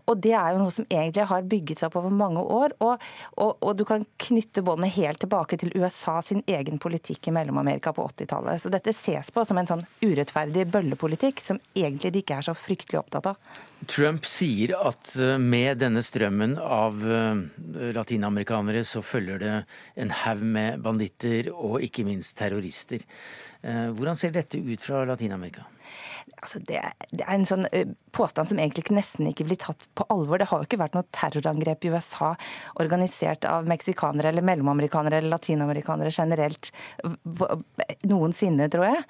Og 0.09 0.21
det 0.21 0.33
er 0.37 0.53
jo 0.53 0.63
noe 0.63 0.73
som 0.73 0.87
egentlig 0.89 1.27
har 1.29 1.45
bygget 1.49 1.81
seg 1.81 1.91
opp 1.91 1.99
over 2.01 2.13
mange 2.13 2.41
år. 2.41 2.73
Og, 2.81 2.90
og, 2.97 3.57
og 3.59 3.75
du 3.79 3.83
kan 3.87 4.05
knytte 4.21 4.63
båndet 4.65 4.93
helt 4.97 5.21
tilbake 5.23 5.59
til 5.61 5.73
USA 5.77 6.19
sin 6.25 6.43
egen 6.49 6.79
politikk 6.81 7.29
i 7.29 7.35
Mellom-Amerika 7.35 7.93
på 7.95 8.05
80-tallet. 8.11 8.61
Så 8.63 8.71
dette 8.73 8.93
ses 8.95 9.31
på 9.33 9.45
som 9.47 9.59
en 9.61 9.69
sånn 9.69 9.83
urettferdig 10.03 10.67
bøllepolitikk 10.71 11.43
som 11.43 11.61
egentlig 11.77 12.13
de 12.15 12.23
ikke 12.23 12.39
er 12.39 12.47
så 12.49 12.55
fryktelig 12.57 13.01
opptatt 13.01 13.31
av. 13.33 13.59
Trump 13.89 14.27
sier 14.29 14.75
at 14.77 15.15
eh, 15.17 15.37
med 15.41 15.79
denne 15.81 16.03
strømmen 16.05 16.57
av 16.61 17.01
eh, 17.01 17.91
latinamerikanere 17.97 18.83
så 18.85 19.01
følger 19.05 19.41
det 19.41 19.55
en 20.03 20.13
haug 20.23 20.43
med 20.45 20.83
banditter 20.85 21.49
og 21.53 21.81
ikke 21.85 22.05
minst 22.05 22.37
terrorister. 22.37 23.01
Eh, 23.61 23.87
hvordan 23.95 24.19
ser 24.19 24.35
dette 24.35 24.61
ut 24.61 24.81
fra 24.81 25.03
Latin-Amerika? 25.09 25.65
Altså 26.41 26.59
det, 26.65 26.81
det, 27.11 27.23
er 27.23 27.35
en 27.35 27.45
sånn 27.47 27.67
påstand 28.15 28.49
som 28.49 28.59
egentlig 28.59 28.95
nesten 28.95 29.27
ikke 29.29 29.45
blir 29.47 29.59
tatt 29.61 29.83
på 29.97 30.05
alvor. 30.11 30.41
Det 30.41 30.49
har 30.49 30.61
jo 30.61 30.67
ikke 30.67 30.79
vært 30.81 30.95
noe 30.97 31.07
terrorangrep 31.15 31.85
i 31.85 31.91
USA 31.93 32.31
organisert 32.81 33.45
av 33.47 33.67
meksikanere 33.69 34.31
eller 34.31 34.45
mellomamerikanere 34.45 35.21
eller 35.21 35.35
latinamerikanere 35.35 36.11
generelt 36.11 36.71
noensinne, 38.09 38.67
tror 38.73 38.87
jeg. 38.89 39.03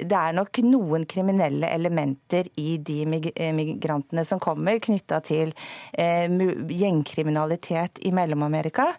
Det 0.00 0.18
er 0.18 0.36
nok 0.36 0.60
noen 0.64 1.04
kriminelle 1.08 1.70
elementer 1.74 2.48
i 2.60 2.76
de 2.80 3.02
migrantene 3.08 4.24
som 4.26 4.40
kommer, 4.42 4.80
knytta 4.82 5.20
til 5.26 5.52
gjengkriminalitet 5.98 8.02
i 8.08 8.12
Mellom-Amerika. 8.16 8.90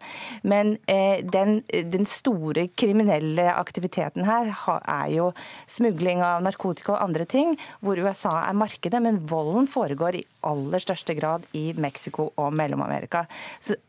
Men 0.44 0.78
den, 0.86 1.62
den 1.68 2.06
store 2.10 2.68
kriminelle 2.80 3.50
aktiviteten 3.56 4.28
her 4.28 4.54
er 4.80 5.08
jo 5.14 5.30
smugling 5.70 6.24
av 6.26 6.44
narkotika 6.46 6.96
og 6.96 7.04
andre 7.04 7.26
ting, 7.30 7.39
hvor 7.84 8.00
USA 8.00 8.32
er 8.48 8.58
markedet, 8.58 9.02
men 9.04 9.22
volden 9.30 9.68
foregår 9.70 10.20
i 10.20 10.26
aller 10.48 10.84
største 10.84 11.16
grad 11.18 11.46
i 11.58 11.72
Mexico 11.78 12.30
og 12.40 12.54
Mellom-Amerika. 12.56 13.26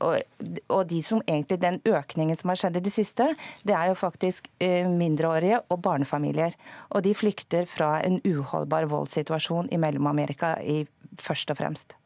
Og, 0.06 0.18
og, 0.68 0.82
de 0.90 1.02
som 1.06 1.22
egentlig, 1.26 1.60
Den 1.60 1.80
økningen 1.84 2.36
som 2.36 2.52
har 2.52 2.60
skjedd 2.60 2.80
i 2.80 2.84
det 2.86 2.94
siste, 2.94 3.30
det 3.66 3.76
er 3.76 3.90
jo 3.90 3.98
faktisk 3.98 4.48
uh, 4.62 4.88
mindreårige 4.88 5.62
og 5.68 5.82
barnefamilier. 5.82 6.56
Og 6.90 7.04
de 7.04 7.14
flykter 7.14 7.66
fra 7.70 7.98
en 8.06 8.20
uholdbar 8.24 8.88
voldssituasjon 8.90 9.70
i 9.72 9.80
Mellom-Amerika 9.80 10.56
først 11.20 11.50
og 11.50 11.58
fremst. 11.60 11.96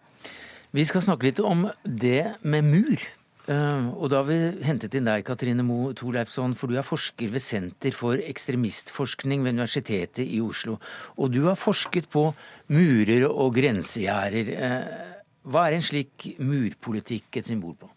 Vi 0.75 0.83
skal 0.89 1.05
snakke 1.05 1.29
litt 1.29 1.41
om 1.45 1.69
det 1.85 2.35
med 2.43 2.67
mur. 2.67 3.03
Uh, 3.45 3.91
og 4.01 4.09
da 4.09 4.23
har 4.23 4.29
vi 4.31 4.39
hentet 4.65 4.95
inn 4.97 5.09
deg, 5.09 5.25
Katrine 5.27 5.65
Moe 5.67 5.93
Torleifsson, 5.97 6.55
for 6.57 6.73
du 6.73 6.79
er 6.81 6.87
forsker 6.87 7.29
ved 7.35 7.45
Senter 7.45 7.93
for 7.93 8.17
ekstremistforskning 8.17 9.45
ved 9.45 9.59
Universitetet 9.59 10.25
i 10.25 10.41
Oslo. 10.41 10.79
Og 11.21 11.35
du 11.35 11.43
har 11.49 11.59
forsket 11.61 12.09
på 12.13 12.31
murer 12.73 13.27
og 13.29 13.53
grensegjerder. 13.59 14.55
Uh, 14.57 15.13
hva 15.45 15.67
er 15.69 15.77
en 15.77 15.85
slik 15.85 16.31
murpolitikk 16.41 17.43
et 17.43 17.53
symbol 17.53 17.77
på? 17.77 17.91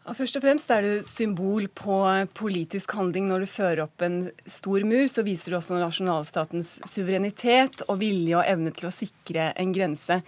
Ja, 0.00 0.14
først 0.16 0.38
og 0.38 0.42
fremst 0.42 0.70
er 0.72 0.86
det 0.86 1.08
symbol 1.10 1.66
på 1.76 1.96
politisk 2.34 2.94
handling. 2.96 3.26
Når 3.28 3.44
du 3.44 3.50
fører 3.50 3.82
opp 3.84 4.02
en 4.06 4.22
stor 4.48 4.86
mur, 4.88 5.04
så 5.10 5.22
viser 5.26 5.52
du 5.52 5.58
også 5.58 5.76
nasjonalstatens 5.76 6.78
suverenitet 6.88 7.84
og 7.86 8.00
vilje 8.00 8.38
og 8.38 8.46
evne 8.48 8.72
til 8.74 8.88
å 8.88 8.94
sikre 8.94 9.50
en 9.60 9.74
grense. 9.76 10.22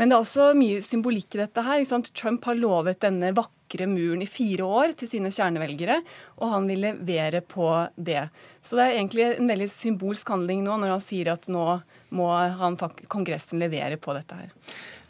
Men 0.00 0.08
det 0.08 0.16
er 0.16 0.24
også 0.24 0.52
mye 0.56 0.80
symbolikk 0.84 1.36
i 1.36 1.42
dette 1.42 1.64
her. 1.66 1.84
Trump 2.16 2.46
har 2.48 2.56
lovet 2.56 3.02
denne 3.04 3.32
vakre 3.36 3.88
muren 3.88 4.24
i 4.24 4.28
fire 4.30 4.64
år 4.64 4.94
til 4.96 5.10
sine 5.10 5.32
kjernevelgere, 5.32 5.98
og 6.40 6.54
han 6.54 6.68
vil 6.70 6.84
levere 6.86 7.42
på 7.44 7.68
det. 7.96 8.26
Så 8.64 8.78
det 8.78 8.86
er 8.86 8.96
egentlig 8.96 9.26
en 9.34 9.52
veldig 9.52 9.68
symbolsk 9.72 10.32
handling 10.32 10.64
nå 10.64 10.78
når 10.80 10.96
han 10.96 11.04
sier 11.04 11.32
at 11.34 11.48
nå 11.52 11.66
må 12.12 12.28
han, 12.32 12.78
Kongressen 13.12 13.60
levere 13.60 14.00
på 14.00 14.16
dette 14.16 14.36
her. 14.36 14.52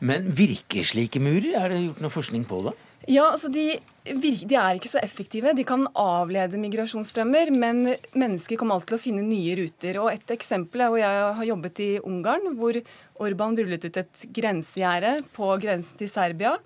Men 0.02 0.30
virker 0.34 0.86
slike 0.86 1.22
murer? 1.22 1.54
Er 1.58 1.70
det 1.70 1.84
gjort 1.84 2.02
noe 2.02 2.14
forskning 2.14 2.46
på 2.50 2.64
det? 2.66 2.74
Ja, 3.10 3.24
altså 3.32 3.48
de, 3.50 3.80
de, 4.06 4.54
er 4.54 4.76
ikke 4.78 4.90
så 4.90 5.00
effektive. 5.02 5.54
De 5.56 5.64
kan 5.66 5.84
avlede 5.98 6.60
migrasjonsstrømmer, 6.60 7.50
men 7.56 7.96
mennesker 8.14 8.58
kommer 8.60 8.78
alltid 8.78 8.92
til 8.92 8.98
å 9.00 9.02
finne 9.08 9.26
nye 9.26 9.56
ruter. 9.58 9.98
Og 10.02 10.12
Et 10.12 10.34
eksempel 10.36 10.84
er 10.84 10.92
hvor 10.92 11.02
jeg 11.02 11.34
har 11.40 11.50
jobbet 11.50 11.82
i 11.82 11.90
Ungarn, 11.98 12.52
hvor 12.60 12.78
Orban 13.22 13.58
rullet 13.58 13.88
ut 13.88 14.00
et 14.04 14.24
grensegjerde 14.38 15.18
på 15.34 15.50
grensen 15.62 15.98
til 15.98 16.10
Serbia. 16.12 16.56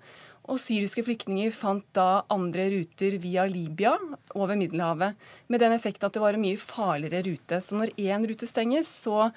Og 0.47 0.61
syriske 0.63 1.03
flyktninger 1.03 1.51
fant 1.51 1.83
da 1.97 2.23
andre 2.31 2.69
ruter 2.71 3.17
via 3.19 3.43
Libya 3.49 3.97
over 4.37 4.55
Middelhavet. 4.55 5.17
Med 5.51 5.63
den 5.63 5.75
effekten 5.75 6.07
at 6.07 6.15
det 6.15 6.23
var 6.23 6.37
en 6.37 6.45
mye 6.45 6.61
farligere 6.61 7.25
rute. 7.27 7.59
Så 7.59 7.75
når 7.75 7.97
én 7.97 8.29
rute 8.29 8.47
stenges, 8.47 8.87
så 8.87 9.31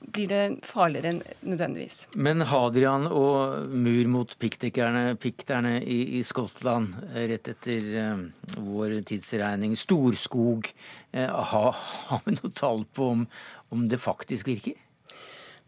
blir 0.00 0.30
det 0.30 0.42
farligere 0.66 1.12
enn 1.12 1.20
nødvendigvis. 1.44 2.02
Men 2.16 2.44
Hadrian 2.48 3.06
og 3.06 3.68
mur 3.68 4.10
mot 4.10 4.34
pikterne, 4.40 5.14
pikterne 5.20 5.76
i, 5.82 6.00
i, 6.18 6.22
Skottland 6.26 6.96
rett 7.14 7.50
etter 7.52 7.90
eh, 8.02 8.22
vår 8.56 9.00
tidsregning, 9.08 9.76
Storskog, 9.78 10.70
eh, 11.12 11.28
har, 11.28 11.82
har 12.10 12.22
vi 12.26 12.38
noe 12.38 12.54
tall 12.56 12.86
på 12.96 13.12
om, 13.16 13.26
om 13.70 13.88
det 13.90 14.00
faktisk 14.02 14.50
virker? 14.50 14.78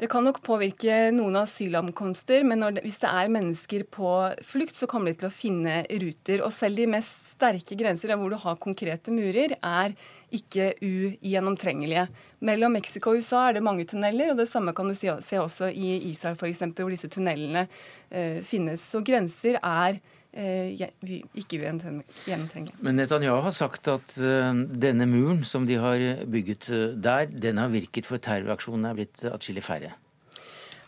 Det 0.03 0.09
kan 0.11 0.24
nok 0.26 0.41
påvirke 0.43 1.12
noen 1.14 1.37
asylankomster, 1.45 2.43
men 2.49 2.64
det, 2.74 2.83
hvis 2.83 2.99
det 3.05 3.11
er 3.12 3.28
mennesker 3.30 3.85
på 3.87 4.09
flukt, 4.43 4.74
så 4.74 4.89
kommer 4.91 5.12
de 5.12 5.20
til 5.20 5.28
å 5.28 5.35
finne 5.37 5.76
ruter. 5.87 6.43
Og 6.43 6.51
selv 6.51 6.80
de 6.80 6.89
mest 6.91 7.28
sterke 7.37 7.78
grenser, 7.78 8.11
der 8.11 8.18
hvor 8.18 8.33
du 8.33 8.41
har 8.43 8.59
konkrete 8.59 9.14
murer, 9.14 9.55
er 9.62 9.95
ikke 10.33 10.72
ugjennomtrengelige. 10.83 12.07
Mellom 12.45 12.74
Mexico 12.76 13.12
og 13.12 13.20
USA 13.22 13.49
er 13.49 13.59
det 13.59 13.64
mange 13.66 13.87
tunneler, 13.89 14.33
og 14.33 14.41
det 14.41 14.49
samme 14.51 14.74
kan 14.76 14.89
du 14.89 14.97
se 14.97 15.39
også 15.41 15.70
i 15.70 15.95
Israel 16.11 16.39
f.eks., 16.39 16.64
hvor 16.78 16.93
disse 16.93 17.11
tunnelene 17.12 17.66
eh, 18.11 18.41
finnes. 18.47 18.83
Så 18.83 19.03
grenser 19.07 19.59
er 19.61 19.99
eh, 20.33 20.87
ikke 21.35 21.61
ugjennomtrengelige. 21.61 22.78
Men 22.80 23.01
Netanyahu 23.01 23.43
har 23.47 23.57
sagt 23.57 23.89
at 23.93 24.16
uh, 24.18 24.53
denne 24.57 25.07
muren 25.11 25.45
som 25.45 25.66
de 25.68 25.78
har 25.80 26.24
bygget 26.30 26.70
uh, 26.72 26.87
der, 26.97 27.28
den 27.30 27.61
har 27.61 27.72
virket 27.72 28.09
for 28.09 28.22
terroraksjonene 28.22 28.93
er 28.93 29.03
blitt 29.03 29.26
atskillig 29.28 29.66
færre. 29.66 29.95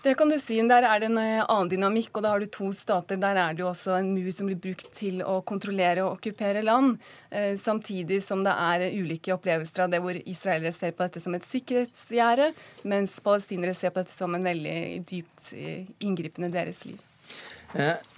Det 0.04 0.12
kan 0.14 0.28
du 0.28 0.36
si. 0.36 0.58
Der 0.68 0.84
er 0.84 1.00
det 1.00 1.06
en 1.08 1.16
eh, 1.16 1.40
annen 1.48 1.70
dynamikk. 1.72 2.10
og 2.18 2.26
Da 2.26 2.34
har 2.34 2.42
du 2.42 2.50
to 2.52 2.66
stater. 2.76 3.16
Der 3.16 3.38
er 3.40 3.54
det 3.54 3.62
jo 3.62 3.70
også 3.70 3.94
en 3.96 4.10
mur 4.12 4.28
som 4.36 4.50
blir 4.50 4.58
brukt 4.60 4.90
til 4.92 5.22
å 5.24 5.38
kontrollere 5.48 6.02
og 6.04 6.18
okkupere 6.18 6.60
land. 6.60 6.98
Eh, 7.30 7.54
samtidig 7.56 8.18
som 8.22 8.42
det 8.44 8.52
er 8.52 8.84
ulike 8.92 9.32
opplevelser 9.32 9.86
av 9.86 9.94
det 9.94 10.02
hvor 10.04 10.18
israelere 10.20 10.74
ser 10.76 10.92
på 10.92 11.06
dette 11.06 11.22
som 11.24 11.32
et 11.32 11.46
sikkerhetsgjerde, 11.48 12.50
mens 12.84 13.16
palestinere 13.24 13.72
ser 13.78 13.94
på 13.94 14.02
dette 14.02 14.12
som 14.12 14.36
en 14.36 14.44
veldig 14.44 14.76
dypt 15.08 15.54
eh, 15.56 15.88
inngripende 16.04 16.52
deres 16.52 16.84
liv. 16.84 17.00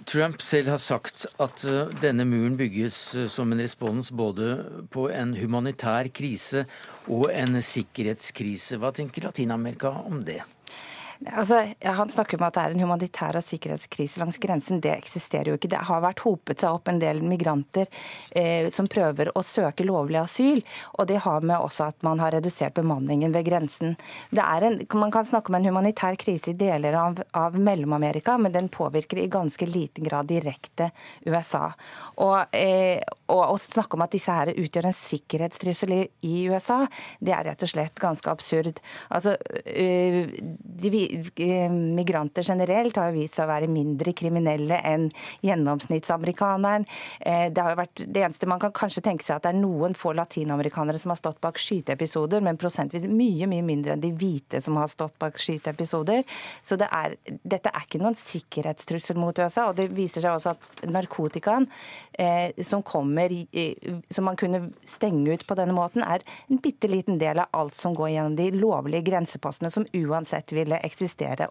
Trump 0.05 0.43
selv 0.45 0.67
har 0.69 0.77
sagt 0.77 1.23
at 1.41 1.63
denne 2.03 2.27
muren 2.29 2.59
bygges 2.59 2.97
som 3.33 3.49
en 3.49 3.63
respons 3.63 4.11
både 4.13 4.51
på 4.93 5.07
en 5.09 5.31
humanitær 5.39 6.11
krise 6.13 6.67
og 7.07 7.31
en 7.31 7.57
sikkerhetskrise. 7.65 8.77
Hva 8.77 8.93
tenker 8.93 9.25
Latin-Amerika 9.25 9.95
om 10.03 10.21
det? 10.27 10.43
Altså, 11.25 11.63
han 11.81 12.09
snakker 12.09 12.37
om 12.37 12.45
at 12.45 12.53
det 12.57 12.63
er 12.63 12.73
en 12.75 12.83
humanitær 12.83 13.37
og 13.39 13.45
sikkerhetskrise 13.45 14.21
langs 14.21 14.37
grensen. 14.41 14.81
Det 14.83 14.91
eksisterer 14.93 15.49
jo 15.51 15.57
ikke. 15.57 15.71
Det 15.71 15.81
har 15.89 16.03
vært 16.03 16.21
hopet 16.25 16.61
seg 16.61 16.77
opp 16.77 16.91
en 16.91 17.01
del 17.01 17.23
migranter 17.25 17.89
eh, 18.37 18.69
som 18.73 18.89
prøver 18.91 19.31
å 19.33 19.43
søke 19.45 19.85
lovlig 19.87 20.19
asyl. 20.21 20.61
Og 20.97 21.07
det 21.09 21.21
har 21.25 21.45
med 21.45 21.57
også 21.57 21.89
at 21.89 22.05
man 22.05 22.21
har 22.21 22.35
redusert 22.37 22.77
bemanningen 22.77 23.33
ved 23.33 23.47
grensen. 23.49 23.95
En, 24.37 24.79
man 24.93 25.13
kan 25.13 25.25
snakke 25.25 25.51
om 25.51 25.57
en 25.57 25.67
humanitær 25.69 26.19
krise 26.21 26.53
i 26.53 26.57
deler 26.57 26.97
av, 26.99 27.23
av 27.37 27.57
Mellom-Amerika, 27.57 28.37
men 28.37 28.53
den 28.53 28.69
påvirker 28.73 29.21
i 29.21 29.29
ganske 29.31 29.65
liten 29.65 30.05
grad 30.05 30.29
direkte 30.29 30.91
USA. 31.25 31.71
Og, 32.21 32.55
eh, 32.55 33.01
og 33.33 33.43
å 33.55 33.57
snakke 33.61 33.97
om 33.97 34.05
at 34.05 34.13
disse 34.13 34.33
her 34.33 34.53
utgjør 34.53 34.91
en 34.91 34.97
sikkerhetstrussel 34.97 35.97
i, 35.97 36.35
USA, 36.47 36.83
det 37.23 37.33
er 37.33 37.47
rett 37.49 37.63
og 37.65 37.71
slett 37.71 37.97
ganske 37.99 38.29
absurd. 38.29 38.81
Altså, 39.09 39.33
øh, 39.65 40.29
de, 40.77 41.06
migranter 41.71 42.43
generelt 42.43 42.97
har 42.97 43.13
vist 43.15 43.37
seg 43.37 43.47
å 43.47 43.51
være 43.51 43.69
mindre 43.71 44.13
kriminelle 44.17 44.79
enn 44.85 45.07
gjennomsnittsamerikaneren. 45.45 46.85
Eh, 47.19 47.47
det, 47.51 47.63
har 47.63 47.73
jo 47.73 47.79
vært, 47.81 48.03
det 48.05 48.23
eneste 48.25 48.49
man 48.49 48.61
kan 48.61 48.73
kanskje 48.75 49.03
tenke 49.05 49.25
seg 49.25 49.37
at 49.37 49.47
det 49.47 49.53
er 49.53 49.59
noen 49.59 49.95
få 49.97 50.13
latinamerikanere 50.17 51.01
som 51.01 51.13
har 51.13 51.19
stått 51.19 51.41
bak 51.43 51.59
skyteepisoder, 51.61 52.43
men 52.45 52.59
prosentvis 52.59 53.07
mye 53.09 53.49
mye 53.49 53.65
mindre 53.65 53.95
enn 53.95 54.03
de 54.03 54.13
hvite 54.17 54.61
som 54.63 54.77
har 54.79 54.91
stått 54.91 55.17
bak 55.21 55.39
skyteepisoder. 55.41 56.23
Så 56.61 56.79
det 56.79 56.89
er, 56.93 57.17
dette 57.43 57.73
er 57.73 57.87
ikke 57.87 58.01
noen 58.01 58.17
sikkerhetstrussel 58.17 59.19
mot 59.19 59.37
USA. 59.37 59.69
og 59.69 59.77
Det 59.79 59.89
viser 59.95 60.25
seg 60.25 60.37
også 60.37 60.55
at 60.55 60.87
narkotikaen 60.91 61.69
eh, 62.19 62.53
som 62.65 62.83
kommer, 62.85 63.33
som 64.13 64.27
man 64.27 64.39
kunne 64.39 64.67
stenge 64.87 65.33
ut 65.33 65.45
på 65.47 65.57
denne 65.57 65.75
måten, 65.75 66.03
er 66.03 66.23
en 66.47 66.61
bitte 66.63 66.89
liten 66.91 67.19
del 67.21 67.41
av 67.43 67.51
alt 67.57 67.77
som 67.77 67.95
går 67.97 68.13
gjennom 68.13 68.37
de 68.37 68.49
lovlige 68.55 69.05
grensepostene, 69.07 69.71
som 69.73 69.85
uansett 69.97 70.53
ville 70.55 70.79
eksistere 70.83 70.96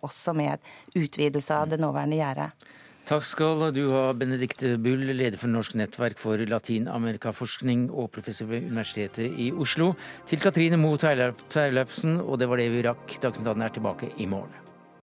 også 0.02 0.34
med 0.36 0.58
utvidelse 0.94 1.54
av 1.54 1.70
det 1.70 1.80
nåværende 1.80 2.18
gjerdet. 2.18 2.66
Takk 3.06 3.22
skal 3.22 3.60
du 3.70 3.84
ha, 3.92 4.10
Benedikte 4.18 4.72
Bull, 4.82 5.04
leder 5.14 5.38
for 5.38 5.46
Norsk 5.46 5.76
nettverk 5.78 6.18
for 6.18 6.42
latinamerikaforskning 6.42 7.86
og 7.94 8.10
professor 8.16 8.50
ved 8.50 8.66
Universitetet 8.66 9.30
i 9.38 9.52
Oslo. 9.54 9.92
Til 10.26 10.42
Katrine 10.42 10.80
Moe 10.80 10.98
Teilefsen, 10.98 12.18
og 12.18 12.40
det 12.42 12.50
var 12.50 12.58
det 12.58 12.72
vi 12.74 12.82
rakk. 12.82 13.06
Dagsnytt 13.22 13.46
18 13.46 13.62
er 13.62 13.76
tilbake 13.78 14.10
i 14.18 14.26
morgen. 14.26 14.65